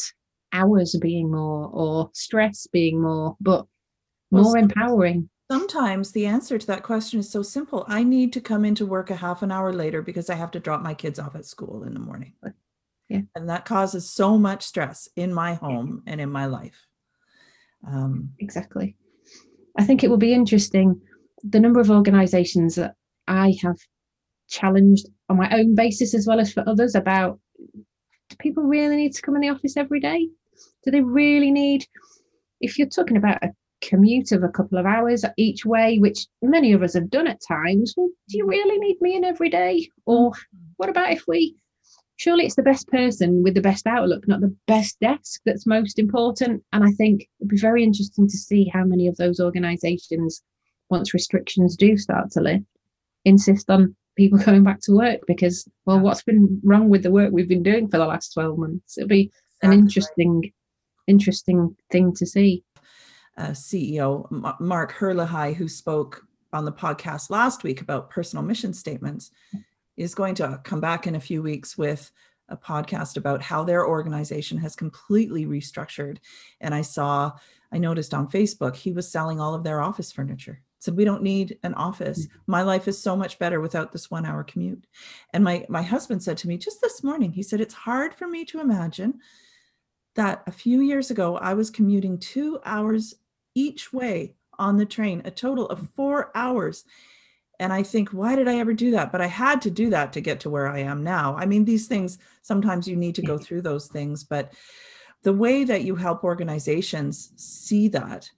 hours 0.53 0.97
being 1.01 1.29
more 1.31 1.69
or 1.73 2.09
stress 2.13 2.67
being 2.71 3.01
more 3.01 3.35
but 3.41 3.65
more 4.31 4.43
well, 4.43 4.55
empowering 4.55 5.29
Sometimes 5.49 6.11
the 6.11 6.25
answer 6.25 6.57
to 6.57 6.67
that 6.67 6.83
question 6.83 7.21
is 7.21 7.31
so 7.31 7.41
simple. 7.41 7.85
I 7.87 8.03
need 8.03 8.33
to 8.33 8.41
come 8.41 8.65
into 8.65 8.85
work 8.85 9.09
a 9.09 9.15
half 9.15 9.41
an 9.41 9.51
hour 9.51 9.71
later 9.71 10.01
because 10.01 10.29
I 10.29 10.35
have 10.35 10.51
to 10.51 10.59
drop 10.59 10.81
my 10.81 10.93
kids 10.93 11.19
off 11.19 11.35
at 11.35 11.45
school 11.45 11.83
in 11.83 11.93
the 11.93 12.01
morning. 12.01 12.33
Yeah. 13.09 13.21
And 13.35 13.49
that 13.49 13.65
causes 13.65 14.09
so 14.09 14.37
much 14.37 14.63
stress 14.63 15.07
in 15.15 15.33
my 15.33 15.53
home 15.53 16.03
and 16.05 16.19
in 16.19 16.29
my 16.29 16.45
life. 16.45 16.87
Um, 17.87 18.31
exactly. 18.39 18.95
I 19.77 19.85
think 19.85 20.03
it 20.03 20.09
will 20.09 20.17
be 20.17 20.33
interesting 20.33 21.01
the 21.43 21.59
number 21.59 21.79
of 21.79 21.91
organizations 21.91 22.75
that 22.75 22.95
I 23.27 23.55
have 23.61 23.77
challenged 24.49 25.07
on 25.29 25.37
my 25.37 25.49
own 25.55 25.75
basis 25.75 26.13
as 26.13 26.25
well 26.25 26.39
as 26.39 26.51
for 26.51 26.67
others 26.67 26.95
about 26.95 27.39
do 28.29 28.35
people 28.39 28.63
really 28.63 28.95
need 28.95 29.13
to 29.13 29.21
come 29.21 29.35
in 29.35 29.41
the 29.41 29.49
office 29.49 29.77
every 29.77 29.99
day? 29.99 30.27
Do 30.83 30.91
they 30.91 31.01
really 31.01 31.51
need, 31.51 31.85
if 32.59 32.77
you're 32.77 32.89
talking 32.89 33.17
about 33.17 33.43
a 33.43 33.51
commute 33.81 34.31
of 34.31 34.43
a 34.43 34.49
couple 34.49 34.77
of 34.77 34.85
hours 34.85 35.23
each 35.37 35.65
way, 35.65 35.97
which 35.99 36.27
many 36.41 36.73
of 36.73 36.83
us 36.83 36.93
have 36.93 37.09
done 37.09 37.27
at 37.27 37.41
times. 37.47 37.93
Well, 37.95 38.09
do 38.29 38.37
you 38.37 38.47
really 38.47 38.77
need 38.79 38.99
me 39.01 39.15
in 39.15 39.23
every 39.23 39.49
day? 39.49 39.89
Or 40.05 40.31
what 40.77 40.89
about 40.89 41.11
if 41.11 41.23
we 41.27 41.55
surely 42.17 42.45
it's 42.45 42.55
the 42.55 42.63
best 42.63 42.87
person 42.87 43.43
with 43.43 43.53
the 43.53 43.61
best 43.61 43.87
outlook, 43.87 44.27
not 44.27 44.41
the 44.41 44.55
best 44.67 44.99
desk 44.99 45.41
that's 45.45 45.65
most 45.65 45.97
important? 45.97 46.63
And 46.73 46.83
I 46.83 46.91
think 46.91 47.27
it'd 47.39 47.49
be 47.49 47.57
very 47.57 47.83
interesting 47.83 48.27
to 48.27 48.37
see 48.37 48.69
how 48.73 48.83
many 48.83 49.07
of 49.07 49.15
those 49.17 49.39
organizations, 49.39 50.43
once 50.89 51.13
restrictions 51.13 51.75
do 51.75 51.95
start 51.97 52.31
to 52.31 52.41
lift, 52.41 52.65
insist 53.25 53.69
on 53.69 53.95
people 54.15 54.39
going 54.45 54.63
back 54.63 54.81
to 54.81 54.93
work 54.93 55.21
because 55.27 55.67
well 55.85 55.99
what's 55.99 56.23
been 56.23 56.59
wrong 56.63 56.89
with 56.89 57.03
the 57.03 57.11
work 57.11 57.31
we've 57.31 57.47
been 57.47 57.63
doing 57.63 57.87
for 57.87 57.97
the 57.97 58.05
last 58.05 58.33
12 58.33 58.57
months? 58.57 58.97
It'll 58.97 59.07
be 59.07 59.31
an 59.61 59.73
interesting 59.73 60.51
interesting 61.07 61.75
thing 61.91 62.13
to 62.15 62.25
see. 62.25 62.63
Uh, 63.37 63.49
CEO 63.49 64.25
Mark 64.59 64.93
Herlihy, 64.93 65.53
who 65.53 65.67
spoke 65.67 66.25
on 66.53 66.65
the 66.65 66.71
podcast 66.71 67.29
last 67.29 67.63
week 67.63 67.81
about 67.81 68.09
personal 68.09 68.43
mission 68.43 68.73
statements, 68.73 69.29
is 69.97 70.15
going 70.15 70.35
to 70.35 70.61
come 70.63 70.79
back 70.79 71.07
in 71.07 71.15
a 71.15 71.19
few 71.19 71.41
weeks 71.41 71.77
with 71.77 72.11
a 72.49 72.55
podcast 72.55 73.17
about 73.17 73.41
how 73.41 73.63
their 73.63 73.85
organization 73.85 74.57
has 74.59 74.75
completely 74.75 75.45
restructured. 75.45 76.19
And 76.61 76.73
I 76.73 76.81
saw, 76.81 77.33
I 77.71 77.77
noticed 77.77 78.13
on 78.13 78.29
Facebook, 78.29 78.75
he 78.75 78.93
was 78.93 79.11
selling 79.11 79.41
all 79.41 79.53
of 79.53 79.63
their 79.63 79.81
office 79.81 80.11
furniture. 80.11 80.61
Said 80.79 80.95
we 80.95 81.05
don't 81.05 81.23
need 81.23 81.57
an 81.63 81.73
office. 81.73 82.27
Mm. 82.27 82.31
My 82.45 82.61
life 82.61 82.87
is 82.87 83.01
so 83.01 83.15
much 83.17 83.39
better 83.39 83.59
without 83.59 83.91
this 83.91 84.11
one 84.11 84.25
hour 84.25 84.43
commute. 84.43 84.85
And 85.33 85.43
my 85.43 85.65
my 85.67 85.81
husband 85.81 86.21
said 86.21 86.37
to 86.37 86.47
me 86.47 86.57
just 86.57 86.81
this 86.81 87.03
morning, 87.03 87.33
he 87.33 87.41
said, 87.41 87.59
it's 87.59 87.73
hard 87.73 88.13
for 88.13 88.27
me 88.27 88.45
to 88.45 88.61
imagine 88.61 89.19
that 90.15 90.43
a 90.45 90.51
few 90.51 90.81
years 90.81 91.09
ago 91.09 91.35
I 91.37 91.55
was 91.55 91.71
commuting 91.71 92.19
two 92.19 92.59
hours 92.63 93.15
each 93.55 93.91
way 93.91 94.35
on 94.59 94.77
the 94.77 94.85
train, 94.85 95.21
a 95.25 95.31
total 95.31 95.67
of 95.67 95.89
four 95.95 96.31
hours. 96.35 96.85
And 97.59 97.73
I 97.73 97.81
think, 97.81 98.09
why 98.09 98.35
did 98.35 98.47
I 98.47 98.59
ever 98.59 98.73
do 98.73 98.91
that? 98.91 99.11
But 99.11 99.21
I 99.21 99.27
had 99.27 99.61
to 99.63 99.71
do 99.71 99.89
that 99.89 100.13
to 100.13 100.21
get 100.21 100.39
to 100.41 100.49
where 100.49 100.67
I 100.67 100.79
am 100.79 101.03
now. 101.03 101.35
I 101.35 101.45
mean, 101.45 101.65
these 101.65 101.87
things, 101.87 102.19
sometimes 102.43 102.87
you 102.87 102.95
need 102.95 103.15
to 103.15 103.23
go 103.23 103.37
through 103.37 103.63
those 103.63 103.87
things, 103.87 104.23
but 104.23 104.53
the 105.23 105.33
way 105.33 105.63
that 105.63 105.83
you 105.83 105.95
help 105.95 106.23
organizations 106.23 107.31
see 107.35 107.87
that 107.89 108.29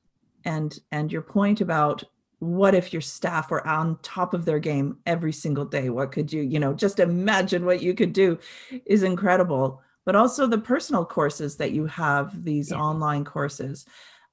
and 0.45 0.79
and 0.91 1.11
your 1.11 1.21
point 1.21 1.61
about 1.61 2.03
what 2.39 2.73
if 2.73 2.93
your 2.93 3.01
staff 3.01 3.51
were 3.51 3.65
on 3.67 3.99
top 4.01 4.33
of 4.33 4.45
their 4.45 4.59
game 4.59 4.97
every 5.05 5.33
single 5.33 5.65
day 5.65 5.89
what 5.89 6.11
could 6.11 6.31
you 6.31 6.41
you 6.41 6.59
know 6.59 6.73
just 6.73 6.99
imagine 6.99 7.65
what 7.65 7.81
you 7.81 7.93
could 7.93 8.13
do 8.13 8.39
is 8.85 9.03
incredible 9.03 9.81
but 10.05 10.15
also 10.15 10.47
the 10.47 10.57
personal 10.57 11.05
courses 11.05 11.57
that 11.57 11.71
you 11.71 11.85
have 11.85 12.43
these 12.43 12.71
yeah. 12.71 12.77
online 12.77 13.25
courses 13.25 13.85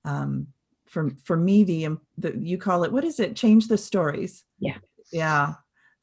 um, 0.05 0.47
for 0.87 1.11
for 1.25 1.37
me 1.37 1.65
the, 1.65 1.87
um, 1.87 2.01
the 2.19 2.37
you 2.39 2.59
call 2.59 2.85
it 2.85 2.93
what 2.93 3.05
is 3.05 3.21
it 3.21 3.37
change 3.37 3.69
the 3.69 3.79
stories 3.79 4.45
yeah 4.59 4.79
yeah 5.13 5.55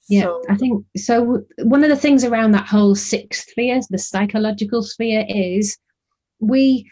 yeah 0.09 0.23
so, 0.23 0.41
i 0.49 0.55
think 0.55 0.85
so 0.97 1.41
one 1.63 1.83
of 1.83 1.89
the 1.89 1.95
things 1.95 2.23
around 2.23 2.51
that 2.51 2.67
whole 2.67 2.95
sixth 2.95 3.49
sphere 3.49 3.79
the 3.89 3.97
psychological 3.97 4.83
sphere 4.83 5.25
is 5.27 5.77
we 6.39 6.89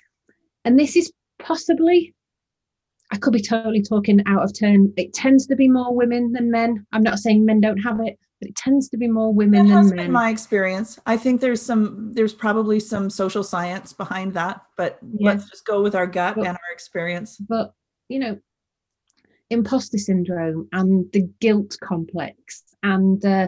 and 0.64 0.80
this 0.80 0.96
is 0.96 1.12
possibly 1.40 2.14
I 3.12 3.18
could 3.18 3.34
be 3.34 3.42
totally 3.42 3.82
talking 3.82 4.22
out 4.26 4.44
of 4.44 4.58
turn. 4.58 4.94
It 4.96 5.14
tends 5.14 5.46
to 5.48 5.56
be 5.56 5.68
more 5.68 5.94
women 5.94 6.32
than 6.32 6.50
men. 6.50 6.86
I'm 6.94 7.04
not 7.04 7.20
saying 7.20 7.46
men 7.46 7.60
don't 7.60 7.78
have 7.80 8.00
it, 8.00 8.18
but 8.40 8.50
it 8.50 8.56
tends 8.56 8.88
to 8.90 8.98
be 8.98 9.08
more 9.08 9.34
women 9.34 9.68
that 9.68 9.84
than 9.88 9.96
men. 9.96 10.12
my 10.12 10.30
experience. 10.30 10.98
I 11.06 11.18
think 11.18 11.42
there's 11.42 11.62
some, 11.62 12.14
there's 12.14 12.34
probably 12.34 12.80
some 12.80 13.10
social 13.10 13.44
science 13.44 13.92
behind 13.92 14.34
that, 14.36 14.62
but 14.78 14.98
yeah. 15.02 15.32
let's 15.32 15.50
just 15.50 15.66
go 15.66 15.82
with 15.82 15.94
our 15.94 16.08
gut 16.08 16.36
but, 16.36 16.48
and 16.48 16.58
our 16.58 16.74
experience. 16.74 17.36
But 17.38 17.74
you 18.12 18.20
know, 18.20 18.40
imposter 19.50 19.98
syndrome 19.98 20.68
and 20.72 21.12
the 21.14 21.28
guilt 21.40 21.78
complex, 21.82 22.64
and 22.84 23.24
uh, 23.26 23.48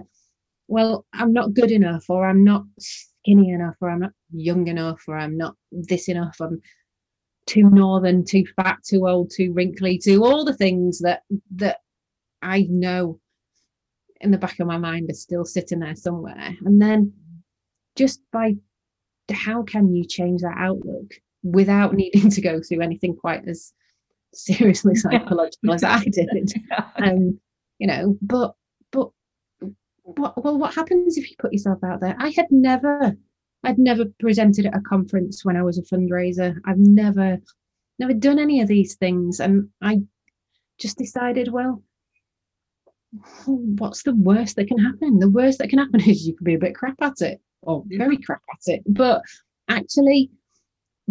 well, 0.68 1.06
I'm 1.14 1.34
not 1.34 1.54
good 1.54 1.72
enough, 1.72 2.10
or 2.10 2.26
I'm 2.26 2.44
not 2.44 2.64
skinny 2.80 3.50
enough, 3.50 3.76
or 3.82 3.90
I'm 3.90 4.00
not 4.00 4.14
young 4.32 4.68
enough, 4.68 5.04
or 5.08 5.18
I'm 5.18 5.38
not 5.38 5.56
this 5.72 6.08
enough. 6.08 6.38
I'm 6.40 6.62
too 7.46 7.70
northern, 7.70 8.24
too 8.26 8.46
fat, 8.56 8.78
too 8.84 9.08
old, 9.08 9.32
too 9.36 9.54
wrinkly, 9.54 9.98
too 9.98 10.24
all 10.24 10.46
the 10.46 10.56
things 10.56 11.00
that 11.00 11.24
that 11.56 11.78
I 12.42 12.68
know 12.70 13.20
in 14.22 14.32
the 14.32 14.38
back 14.38 14.60
of 14.60 14.68
my 14.68 14.78
mind 14.78 15.10
are 15.10 15.16
still 15.16 15.46
sitting 15.46 15.80
there 15.80 15.96
somewhere. 15.96 16.56
And 16.66 16.82
then 16.82 17.14
just 17.96 18.22
by 18.32 18.56
how 19.32 19.64
can 19.64 19.94
you 19.94 20.06
change 20.06 20.42
that 20.42 20.56
outlook 20.58 21.14
without 21.44 21.94
needing 22.02 22.30
to 22.30 22.42
go 22.42 22.62
through 22.62 22.82
anything 22.82 23.16
quite 23.16 23.48
as 23.48 23.74
seriously 24.36 24.96
psychological 24.96 25.74
as 25.74 25.84
I 25.84 26.04
did? 26.04 26.54
Um, 26.96 27.40
you 27.80 27.88
know, 27.88 28.18
but 28.22 28.56
but 28.92 29.10
what 30.04 30.42
well 30.44 30.58
what 30.58 30.76
happens 30.76 31.18
if 31.18 31.30
you 31.30 31.36
put 31.40 31.54
yourself 31.54 31.84
out 31.84 32.00
there? 32.00 32.16
I 32.20 32.30
had 32.30 32.48
never 32.52 33.18
I'd 33.64 33.80
never 33.80 34.06
presented 34.20 34.66
at 34.66 34.76
a 34.76 34.82
conference 34.82 35.46
when 35.46 35.56
I 35.56 35.64
was 35.64 35.78
a 35.78 35.84
fundraiser. 35.84 36.60
I've 36.66 36.78
never, 36.78 37.40
never 37.98 38.14
done 38.14 38.40
any 38.40 38.62
of 38.62 38.68
these 38.68 38.96
things. 38.96 39.40
And 39.40 39.70
I 39.82 40.02
just 40.80 40.98
decided, 40.98 41.52
well, 41.52 41.82
what's 43.46 44.04
the 44.04 44.16
worst 44.16 44.58
that 44.58 44.68
can 44.68 44.80
happen? 44.80 45.20
The 45.20 45.30
worst 45.30 45.60
that 45.60 45.70
can 45.70 45.80
happen 45.80 46.02
is 46.02 46.28
you 46.28 46.36
could 46.36 46.46
be 46.46 46.56
a 46.56 46.60
bit 46.60 46.76
crap 46.76 47.02
at 47.02 47.22
it 47.22 47.40
or 47.62 47.84
very 47.88 48.18
crap 48.18 48.42
at 48.52 48.74
it. 48.74 48.84
But 48.86 49.22
actually, 49.70 50.30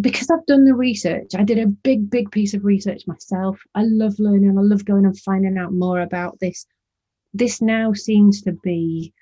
because 0.01 0.29
I've 0.29 0.45
done 0.45 0.65
the 0.65 0.73
research, 0.73 1.31
I 1.35 1.43
did 1.43 1.59
a 1.59 1.67
big, 1.67 2.09
big 2.09 2.31
piece 2.31 2.53
of 2.53 2.65
research 2.65 3.03
myself. 3.07 3.59
I 3.75 3.83
love 3.83 4.15
learning, 4.19 4.57
I 4.57 4.61
love 4.61 4.85
going 4.85 5.05
and 5.05 5.17
finding 5.19 5.57
out 5.57 5.73
more 5.73 6.01
about 6.01 6.39
this. 6.39 6.65
This 7.33 7.61
now 7.61 7.93
seems 7.93 8.41
to 8.43 8.53
be 8.63 9.13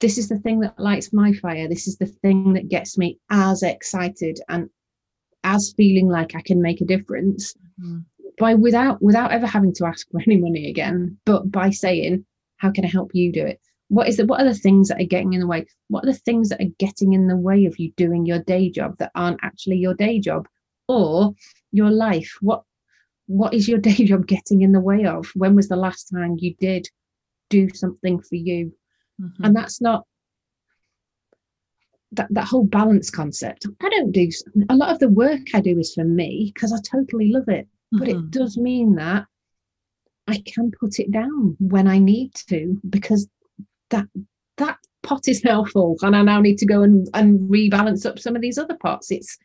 this 0.00 0.16
is 0.16 0.28
the 0.28 0.38
thing 0.38 0.60
that 0.60 0.78
lights 0.78 1.12
my 1.12 1.32
fire. 1.34 1.68
This 1.68 1.86
is 1.86 1.98
the 1.98 2.06
thing 2.06 2.54
that 2.54 2.68
gets 2.68 2.96
me 2.96 3.18
as 3.30 3.62
excited 3.62 4.40
and 4.48 4.68
as 5.44 5.74
feeling 5.76 6.08
like 6.08 6.34
I 6.34 6.40
can 6.40 6.60
make 6.60 6.80
a 6.80 6.86
difference 6.86 7.54
mm-hmm. 7.80 7.98
by 8.38 8.54
without 8.54 9.00
without 9.02 9.30
ever 9.30 9.46
having 9.46 9.74
to 9.74 9.86
ask 9.86 10.10
for 10.10 10.20
any 10.26 10.38
money 10.38 10.68
again, 10.68 11.18
but 11.24 11.50
by 11.50 11.70
saying, 11.70 12.24
how 12.56 12.70
can 12.70 12.84
I 12.84 12.88
help 12.88 13.10
you 13.14 13.32
do 13.32 13.44
it? 13.44 13.60
What 13.90 14.08
is 14.08 14.18
it? 14.18 14.26
What 14.26 14.40
are 14.40 14.48
the 14.48 14.54
things 14.54 14.88
that 14.88 15.00
are 15.00 15.04
getting 15.04 15.34
in 15.34 15.40
the 15.40 15.46
way? 15.46 15.66
What 15.88 16.04
are 16.04 16.12
the 16.12 16.18
things 16.18 16.48
that 16.48 16.60
are 16.60 16.74
getting 16.78 17.12
in 17.12 17.26
the 17.26 17.36
way 17.36 17.66
of 17.66 17.78
you 17.78 17.92
doing 17.96 18.24
your 18.24 18.38
day 18.38 18.70
job 18.70 18.96
that 18.98 19.12
aren't 19.14 19.40
actually 19.42 19.76
your 19.76 19.94
day 19.94 20.18
job 20.18 20.48
or 20.88 21.34
your 21.72 21.90
life? 21.90 22.32
What 22.40 22.62
what 23.26 23.54
is 23.54 23.68
your 23.68 23.78
day 23.90 24.04
job 24.04 24.26
getting 24.26 24.62
in 24.62 24.72
the 24.72 24.80
way 24.80 25.04
of? 25.04 25.30
When 25.34 25.54
was 25.54 25.68
the 25.68 25.76
last 25.76 26.04
time 26.04 26.36
you 26.38 26.54
did 26.58 26.88
do 27.50 27.68
something 27.70 28.20
for 28.20 28.36
you 28.36 28.72
Mm-hmm. 29.20 29.44
And 29.44 29.56
that's 29.56 29.80
not 29.80 30.04
that, 32.12 32.28
that 32.30 32.46
whole 32.46 32.64
balance 32.64 33.10
concept. 33.10 33.66
I 33.82 33.88
don't 33.88 34.12
do 34.12 34.28
a 34.68 34.74
lot 34.74 34.90
of 34.90 34.98
the 34.98 35.08
work 35.08 35.40
I 35.54 35.60
do 35.60 35.78
is 35.78 35.94
for 35.94 36.04
me 36.04 36.50
because 36.54 36.72
I 36.72 36.78
totally 36.90 37.32
love 37.32 37.48
it. 37.48 37.66
Mm-hmm. 37.66 37.98
But 37.98 38.08
it 38.08 38.16
mm-hmm. 38.16 38.30
does 38.30 38.56
mean 38.56 38.94
that 38.96 39.26
I 40.26 40.42
can 40.46 40.70
put 40.70 40.98
it 40.98 41.10
down 41.10 41.56
when 41.58 41.86
I 41.86 41.98
need 41.98 42.34
to 42.48 42.80
because 42.88 43.28
that 43.90 44.06
that 44.56 44.78
pot 45.02 45.28
is 45.28 45.44
now 45.44 45.64
full 45.64 45.96
and 46.02 46.14
I 46.14 46.22
now 46.22 46.40
need 46.40 46.58
to 46.58 46.66
go 46.66 46.82
and, 46.82 47.08
and 47.14 47.40
rebalance 47.50 48.04
up 48.04 48.18
some 48.18 48.36
of 48.36 48.42
these 48.42 48.58
other 48.58 48.76
pots. 48.76 49.10
It's 49.10 49.38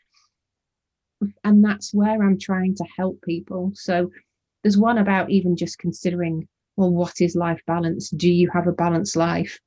and 1.43 1.63
that's 1.63 1.93
where 1.93 2.21
I'm 2.23 2.39
trying 2.39 2.75
to 2.75 2.85
help 2.97 3.21
people. 3.23 3.71
So 3.73 4.11
there's 4.63 4.77
one 4.77 4.97
about 4.97 5.29
even 5.29 5.55
just 5.55 5.79
considering, 5.79 6.47
well, 6.75 6.91
what 6.91 7.21
is 7.21 7.35
life 7.35 7.61
balance? 7.65 8.09
Do 8.09 8.29
you 8.29 8.49
have 8.53 8.67
a 8.67 8.73
balanced 8.73 9.15
life? 9.15 9.59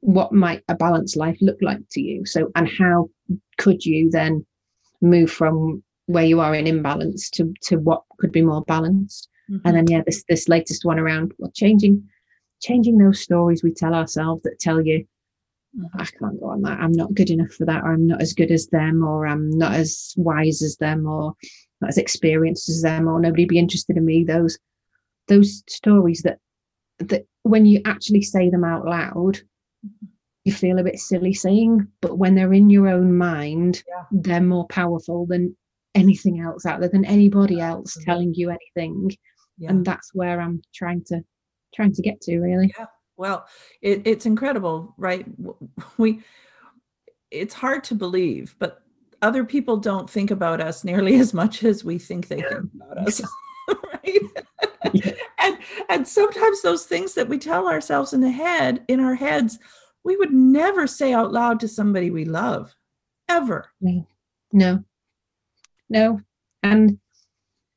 what 0.00 0.32
might 0.32 0.62
a 0.68 0.74
balanced 0.74 1.16
life 1.16 1.36
look 1.40 1.58
like 1.60 1.80
to 1.90 2.00
you 2.00 2.24
so 2.24 2.50
and 2.54 2.68
how 2.68 3.08
could 3.58 3.84
you 3.84 4.10
then 4.10 4.44
move 5.00 5.30
from 5.30 5.82
where 6.06 6.24
you 6.24 6.40
are 6.40 6.54
in 6.54 6.66
imbalance 6.66 7.28
to 7.30 7.52
to 7.60 7.76
what 7.76 8.02
could 8.18 8.30
be 8.30 8.42
more 8.42 8.62
balanced 8.62 9.28
mm-hmm. 9.50 9.66
and 9.66 9.76
then 9.76 9.86
yeah 9.88 10.02
this 10.06 10.22
this 10.28 10.48
latest 10.48 10.84
one 10.84 10.98
around 10.98 11.32
well, 11.38 11.50
changing 11.54 12.02
changing 12.60 12.98
those 12.98 13.20
stories 13.20 13.62
we 13.62 13.72
tell 13.72 13.94
ourselves 13.94 14.42
that 14.42 14.58
tell 14.58 14.80
you 14.80 15.06
mm-hmm. 15.78 16.00
i 16.00 16.04
can't 16.04 16.40
go 16.40 16.48
on 16.48 16.62
that 16.62 16.78
i'm 16.80 16.92
not 16.92 17.14
good 17.14 17.30
enough 17.30 17.52
for 17.52 17.64
that 17.64 17.82
or 17.82 17.92
i'm 17.92 18.06
not 18.06 18.20
as 18.20 18.32
good 18.32 18.50
as 18.50 18.66
them 18.68 19.04
or 19.04 19.26
i'm 19.26 19.50
not 19.50 19.74
as 19.74 20.14
wise 20.16 20.62
as 20.62 20.76
them 20.76 21.06
or 21.06 21.34
not 21.80 21.88
as 21.88 21.98
experienced 21.98 22.68
as 22.68 22.82
them 22.82 23.08
or 23.08 23.20
nobody 23.20 23.44
be 23.44 23.58
interested 23.58 23.96
in 23.96 24.04
me 24.04 24.24
those 24.24 24.58
those 25.28 25.62
stories 25.68 26.22
that 26.22 26.38
that 26.98 27.26
when 27.42 27.66
you 27.66 27.80
actually 27.84 28.22
say 28.22 28.48
them 28.48 28.64
out 28.64 28.84
loud 28.84 29.40
you 30.46 30.52
feel 30.52 30.78
a 30.78 30.84
bit 30.84 31.00
silly 31.00 31.34
saying, 31.34 31.88
but 32.00 32.18
when 32.18 32.36
they're 32.36 32.52
in 32.52 32.70
your 32.70 32.86
own 32.86 33.18
mind, 33.18 33.82
yeah. 33.88 34.04
they're 34.12 34.40
more 34.40 34.68
powerful 34.68 35.26
than 35.26 35.56
anything 35.96 36.38
else 36.38 36.64
out 36.64 36.78
there, 36.78 36.88
than 36.88 37.04
anybody 37.04 37.58
else 37.60 37.98
telling 38.04 38.32
you 38.32 38.50
anything. 38.50 39.10
Yeah. 39.58 39.70
And 39.70 39.84
that's 39.84 40.14
where 40.14 40.40
I'm 40.40 40.62
trying 40.72 41.02
to 41.06 41.24
trying 41.76 41.92
to 41.92 42.02
get 42.02 42.20
to 42.22 42.38
really. 42.38 42.72
Yeah. 42.78 42.86
Well, 43.16 43.46
it, 43.80 44.02
it's 44.04 44.26
incredible, 44.26 44.94
right? 44.98 45.26
We 45.98 46.22
it's 47.30 47.54
hard 47.54 47.84
to 47.84 47.94
believe, 47.94 48.54
but 48.58 48.82
other 49.22 49.44
people 49.44 49.76
don't 49.76 50.08
think 50.08 50.30
about 50.30 50.60
us 50.60 50.84
nearly 50.84 51.16
as 51.20 51.34
much 51.34 51.62
as 51.64 51.84
we 51.84 51.98
think 51.98 52.28
they 52.28 52.40
think 52.40 52.70
about 52.74 52.98
us. 52.98 53.22
right? 53.68 54.20
Yeah. 54.92 55.12
and 55.38 55.58
and 55.88 56.08
sometimes 56.08 56.62
those 56.62 56.86
things 56.86 57.14
that 57.14 57.28
we 57.28 57.38
tell 57.38 57.68
ourselves 57.68 58.12
in 58.12 58.20
the 58.20 58.30
head, 58.30 58.84
in 58.88 59.00
our 59.00 59.14
heads, 59.14 59.58
we 60.04 60.16
would 60.16 60.32
never 60.32 60.86
say 60.86 61.12
out 61.12 61.32
loud 61.32 61.60
to 61.60 61.68
somebody 61.68 62.10
we 62.10 62.24
love 62.24 62.74
ever 63.28 63.70
no 63.80 64.06
no 64.52 64.84
no 65.88 66.20
and 66.62 66.98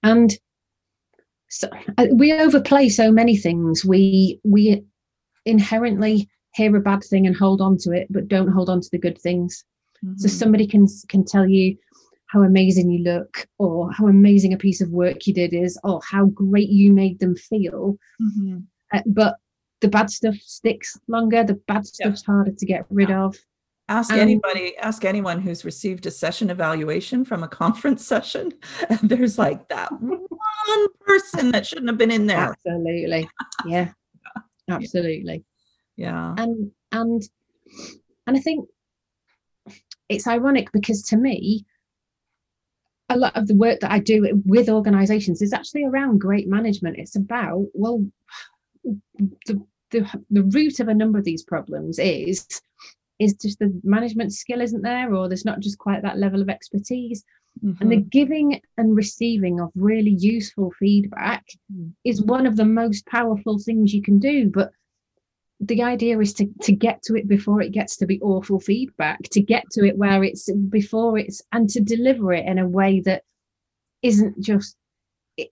and 0.04 0.38
so 1.50 1.68
uh, 1.98 2.08
we 2.14 2.32
overplay 2.34 2.90
so 2.90 3.12
many 3.12 3.36
things 3.36 3.84
we 3.84 4.40
we 4.44 4.84
inherently 5.46 6.30
hear 6.56 6.76
a 6.76 6.82
bad 6.82 7.04
thing 7.04 7.28
and 7.28 7.36
hold 7.36 7.62
on 7.62 7.78
to 7.78 7.92
it 7.92 8.08
but 8.10 8.28
don't 8.28 8.52
hold 8.52 8.70
on 8.70 8.82
to 8.82 8.90
the 8.92 8.98
good 8.98 9.20
things 9.20 9.64
mm-hmm. 10.04 10.16
so 10.18 10.28
somebody 10.28 10.66
can 10.66 10.88
can 11.08 11.26
tell 11.26 11.48
you 11.48 11.76
how 12.28 12.44
amazing 12.44 12.92
you 12.92 13.04
look 13.04 13.48
or 13.58 13.92
how 13.92 14.08
amazing 14.08 14.54
a 14.54 14.58
piece 14.58 14.82
of 14.82 14.90
work 14.92 15.26
you 15.26 15.34
did 15.34 15.54
is 15.54 15.80
or 15.84 16.00
how 16.08 16.26
great 16.28 16.70
you 16.70 16.94
made 16.94 17.20
them 17.20 17.36
feel 17.36 17.98
mm-hmm. 18.22 18.60
uh, 18.94 19.02
but 19.08 19.38
the 19.82 19.88
bad 19.88 20.10
stuff 20.10 20.36
sticks 20.36 21.00
longer 21.08 21.44
the 21.44 21.60
bad 21.68 21.86
stuff's 21.86 22.24
yeah. 22.28 22.34
harder 22.34 22.52
to 22.52 22.66
get 22.66 22.86
rid 22.90 23.12
of 23.12 23.36
ask 23.90 24.14
um, 24.14 24.20
anybody 24.20 24.78
ask 24.78 25.04
anyone 25.04 25.42
who's 25.42 25.66
received 25.66 26.06
a 26.06 26.12
session 26.12 26.50
evaluation 26.50 27.26
from 27.26 27.44
a 27.44 27.48
conference 27.48 28.06
session 28.14 28.54
and 28.90 29.00
there's 29.02 29.38
like 29.38 29.68
that 29.70 29.92
one 30.00 30.88
person 31.02 31.52
that 31.52 31.68
shouldn't 31.68 31.90
have 31.90 31.98
been 31.98 32.12
in 32.12 32.28
there. 32.28 32.56
Absolutely. 32.66 33.28
Yeah. 33.66 33.90
Absolutely. 34.70 35.44
Yeah. 35.98 36.36
And 36.38 36.72
and 36.92 37.22
and 38.26 38.38
i 38.38 38.40
think 38.40 38.68
it's 40.08 40.28
ironic 40.28 40.72
because 40.72 41.04
to 41.04 41.18
me 41.18 41.66
a 43.10 43.18
lot 43.18 43.36
of 43.36 43.48
the 43.48 43.56
work 43.56 43.80
that 43.80 43.92
I 43.92 44.00
do 44.00 44.42
with 44.46 44.70
organizations 44.70 45.42
is 45.42 45.52
actually 45.52 45.84
around 45.84 46.20
great 46.20 46.48
management. 46.48 46.98
It's 47.00 47.16
about, 47.16 47.66
well, 47.74 48.06
the, 48.84 49.62
the, 49.90 50.24
the 50.30 50.44
root 50.44 50.80
of 50.80 50.88
a 50.90 50.94
number 50.94 51.18
of 51.18 51.26
these 51.26 51.44
problems 51.44 51.98
is 51.98 52.46
is 53.20 53.34
just 53.34 53.60
the 53.60 53.80
management 53.84 54.34
skill 54.34 54.62
isn't 54.62 54.82
there 54.82 55.14
or 55.14 55.28
there's 55.28 55.46
not 55.46 55.60
just 55.60 55.78
quite 55.78 56.02
that 56.02 56.18
level 56.18 56.42
of 56.42 56.50
expertise 56.50 57.24
mm-hmm. 57.64 57.82
and 57.82 57.92
the 57.92 57.98
mm-hmm. 57.98 58.08
giving 58.10 58.62
and 58.78 58.96
receiving 58.96 59.60
of 59.60 59.70
really 59.76 60.16
useful 60.20 60.72
feedback 60.80 61.46
mm. 61.74 61.92
is 62.06 62.24
one 62.24 62.48
of 62.48 62.56
the 62.56 62.66
most 62.66 63.06
powerful 63.06 63.60
things 63.60 63.94
you 63.94 64.02
can 64.02 64.20
do 64.20 64.50
but 64.50 64.72
the 65.60 65.84
idea 65.84 66.18
is 66.20 66.34
to 66.34 66.48
to 66.62 66.72
get 66.72 67.02
to 67.04 67.16
it 67.16 67.28
before 67.28 67.62
it 67.62 67.72
gets 67.72 67.98
to 67.98 68.06
be 68.06 68.20
awful 68.22 68.60
feedback 68.60 69.22
to 69.24 69.42
get 69.42 69.64
to 69.72 69.86
it 69.86 69.98
where 69.98 70.24
it's 70.24 70.50
before 70.70 71.18
it's 71.18 71.42
and 71.52 71.70
to 71.70 71.82
deliver 71.82 72.34
it 72.34 72.46
in 72.46 72.60
a 72.60 72.68
way 72.68 73.02
that 73.02 73.24
isn't 74.02 74.40
just 74.40 74.78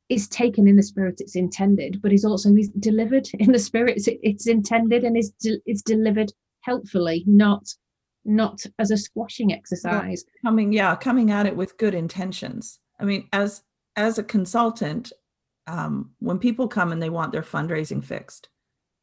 is 0.09 0.27
taken 0.27 0.67
in 0.67 0.75
the 0.75 0.83
spirit 0.83 1.19
it's 1.19 1.35
intended 1.35 2.01
but 2.01 2.13
is 2.13 2.23
also 2.23 2.53
is 2.55 2.69
delivered 2.79 3.27
in 3.39 3.51
the 3.51 3.59
spirit 3.59 4.01
it's 4.05 4.47
intended 4.47 5.03
and 5.03 5.17
is 5.17 5.31
de- 5.41 5.61
is 5.65 5.81
delivered 5.81 6.31
helpfully 6.67 7.23
not 7.25 7.63
not 8.25 8.61
as 8.77 8.91
a 8.91 8.97
squashing 8.97 9.53
exercise 9.53 10.23
coming 10.45 10.73
yeah 10.73 10.95
coming 10.95 11.31
at 11.31 11.45
it 11.45 11.55
with 11.55 11.77
good 11.77 11.95
intentions 11.95 12.79
i 12.99 13.05
mean 13.05 13.27
as 13.33 13.63
as 13.95 14.17
a 14.17 14.23
consultant 14.23 15.11
um, 15.65 16.11
when 16.19 16.39
people 16.39 16.67
come 16.67 16.91
and 16.93 17.01
they 17.01 17.09
want 17.09 17.31
their 17.31 17.41
fundraising 17.41 18.03
fixed 18.03 18.49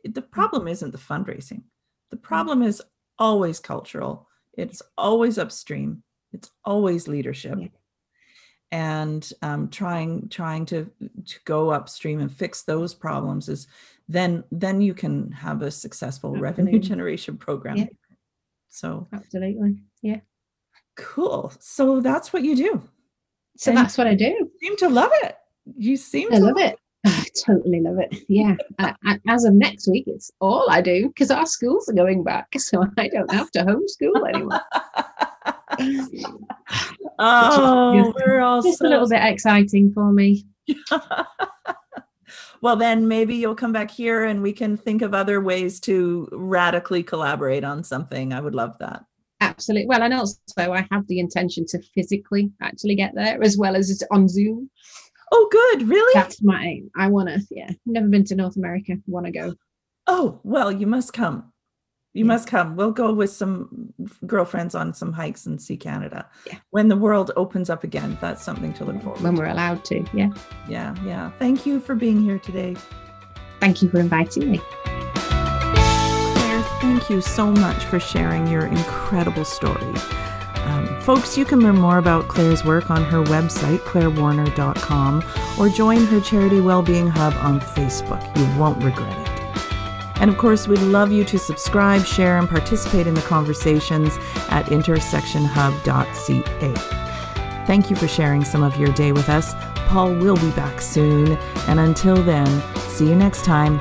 the 0.05 0.23
mm. 0.23 0.31
problem 0.31 0.69
isn't 0.69 0.93
the 0.93 0.99
fundraising. 0.99 1.63
The 2.11 2.17
problem 2.17 2.63
is 2.63 2.83
always 3.19 3.61
cultural. 3.61 4.29
It's 4.53 4.83
always 4.97 5.39
upstream. 5.39 6.03
It's 6.33 6.51
always 6.65 7.09
leadership. 7.09 7.59
Yeah. 7.59 7.69
And 8.71 9.33
um, 9.41 9.69
trying 9.69 10.29
trying 10.29 10.67
to 10.67 10.91
to 11.27 11.39
go 11.45 11.71
upstream 11.71 12.21
and 12.21 12.33
fix 12.33 12.63
those 12.63 12.93
problems 12.93 13.49
is 13.49 13.69
then 14.09 14.45
then 14.51 14.81
you 14.81 14.95
can 14.95 15.33
have 15.33 15.63
a 15.63 15.71
successful 15.71 16.31
absolutely. 16.31 16.43
revenue 16.43 16.79
generation 16.79 17.37
program. 17.37 17.77
Yeah. 17.77 17.87
So 18.69 19.09
absolutely, 19.13 19.77
yeah. 20.03 20.21
Cool. 20.97 21.53
So 21.61 22.01
that's 22.01 22.33
what 22.33 22.43
you 22.43 22.57
do. 22.57 22.83
So 23.57 23.71
and 23.71 23.79
that's 23.79 23.97
what 23.97 24.07
I 24.07 24.15
do. 24.15 24.51
seem 24.61 24.77
to 24.79 24.89
love 24.89 25.11
it. 25.23 25.37
You 25.77 25.97
seem 25.97 26.33
I 26.33 26.39
to 26.39 26.45
love 26.45 26.59
it. 26.59 26.79
I 27.07 27.25
totally 27.47 27.81
love 27.81 27.99
it. 27.99 28.25
Yeah. 28.29 28.57
as 29.29 29.45
of 29.45 29.55
next 29.55 29.89
week, 29.89 30.05
it's 30.07 30.31
all 30.41 30.67
I 30.71 30.81
do 30.81 31.09
because 31.09 31.31
our 31.31 31.47
schools 31.47 31.89
are 31.89 31.95
going 31.95 32.25
back. 32.25 32.49
So 32.59 32.85
I 32.99 33.09
don't 33.09 33.33
have 33.33 33.51
to 33.53 33.61
homeschool 33.61 34.29
anymore. 34.29 34.61
oh, 37.19 38.13
we're 38.17 38.41
all 38.41 38.63
just 38.63 38.79
so... 38.79 38.87
a 38.87 38.89
little 38.89 39.09
bit 39.09 39.23
exciting 39.23 39.93
for 39.93 40.11
me. 40.13 40.47
Well, 42.65 42.77
then 42.77 43.07
maybe 43.07 43.35
you'll 43.35 43.55
come 43.55 43.75
back 43.75 43.91
here 43.91 44.25
and 44.25 44.41
we 44.41 44.51
can 44.51 44.79
think 44.79 45.03
of 45.03 45.13
other 45.13 45.39
ways 45.39 45.79
to 45.81 46.27
radically 46.33 47.03
collaborate 47.03 47.63
on 47.63 47.85
something. 47.85 48.33
I 48.33 48.41
would 48.41 48.55
love 48.55 48.79
that. 48.79 49.05
Absolutely. 49.43 49.87
Well, 49.87 50.03
and 50.03 50.15
also 50.15 50.39
I 50.57 50.89
have 50.91 51.07
the 51.07 51.19
intention 51.19 51.67
to 51.67 51.83
physically 51.95 52.51
actually 52.63 52.95
get 52.95 53.15
there 53.15 53.43
as 53.43 53.59
well 53.59 53.77
as 53.77 54.03
on 54.11 54.29
Zoom. 54.29 54.71
Oh, 55.31 55.47
good. 55.53 55.89
Really? 55.91 56.11
That's 56.15 56.43
my 56.43 56.65
aim. 56.65 56.91
I 56.97 57.09
want 57.09 57.29
to, 57.29 57.43
yeah, 57.51 57.71
never 57.85 58.09
been 58.09 58.25
to 58.25 58.35
North 58.35 58.57
America. 58.57 58.95
Want 59.07 59.27
to 59.27 59.33
go. 59.33 59.55
Oh, 60.07 60.41
well, 60.43 60.73
you 60.73 60.87
must 60.87 61.13
come. 61.13 61.53
You 62.15 62.25
yeah. 62.25 62.29
must 62.29 62.49
come. 62.49 62.77
We'll 62.77 62.93
go 62.93 63.13
with 63.13 63.31
some 63.31 63.93
girlfriends 64.25 64.77
on 64.77 64.95
some 64.95 65.13
hikes 65.13 65.47
and 65.47 65.61
see 65.61 65.77
Canada. 65.77 66.29
Yeah. 66.47 66.59
When 66.71 66.89
the 66.89 66.97
world 66.97 67.33
opens 67.37 67.69
up 67.69 67.83
again, 67.83 68.17
that's 68.21 68.43
something 68.43 68.73
to 68.75 68.85
look 68.85 69.03
forward 69.03 69.19
to. 69.19 69.25
When 69.25 69.35
we're 69.35 69.47
allowed 69.47 69.85
to. 69.87 70.05
Yeah. 70.15 70.31
Yeah. 70.69 70.95
Yeah. 71.05 71.33
Thank 71.41 71.67
you 71.67 71.81
for 71.81 71.97
being 71.97 72.23
here 72.23 72.39
today. 72.39 72.77
Thank 73.59 73.83
you 73.83 73.91
for 73.91 73.99
inviting 73.99 74.53
me. 74.53 74.61
Claire, 74.85 76.63
thank 76.81 77.11
you 77.11 77.21
so 77.21 77.51
much 77.51 77.85
for 77.85 77.99
sharing 77.99 78.47
your 78.47 78.67
incredible 78.67 79.45
story. 79.45 79.95
Um, 80.67 81.01
folks, 81.01 81.37
you 81.37 81.45
can 81.45 81.61
learn 81.61 81.77
more 81.77 81.99
about 81.99 82.29
Claire's 82.29 82.65
work 82.65 82.91
on 82.91 83.03
her 83.05 83.25
website, 83.25 83.79
clairewarner.com, 83.81 85.25
or 85.59 85.69
join 85.69 86.07
her 86.07 86.21
Charity 86.21 86.61
Wellbeing 86.61 87.09
Hub 87.09 87.35
on 87.35 87.61
Facebook. 87.61 88.25
You 88.39 88.59
won't 88.59 88.83
regret 88.83 89.19
it. 89.19 89.34
And 90.25 90.31
of 90.31 90.39
course, 90.39 90.67
we'd 90.67 90.79
love 90.79 91.13
you 91.13 91.23
to 91.23 91.39
subscribe, 91.39 92.07
share, 92.07 92.39
and 92.39 92.49
participate 92.49 93.07
in 93.07 93.13
the 93.13 93.21
conversations 93.21 94.17
at 94.49 94.65
intersectionhub.ca. 94.69 97.65
Thank 97.67 97.91
you 97.91 97.97
for 97.97 98.09
sharing 98.09 98.43
some 98.43 98.63
of 98.63 98.79
your 98.79 98.91
day 98.93 99.13
with 99.13 99.29
us. 99.29 99.53
Paul 99.87 100.15
will 100.15 100.37
be 100.37 100.51
back 100.53 100.81
soon. 100.81 101.33
And 101.69 101.79
until 101.79 102.23
then, 102.23 102.47
see 102.89 103.07
you 103.07 103.15
next 103.15 103.45
time. 103.45 103.79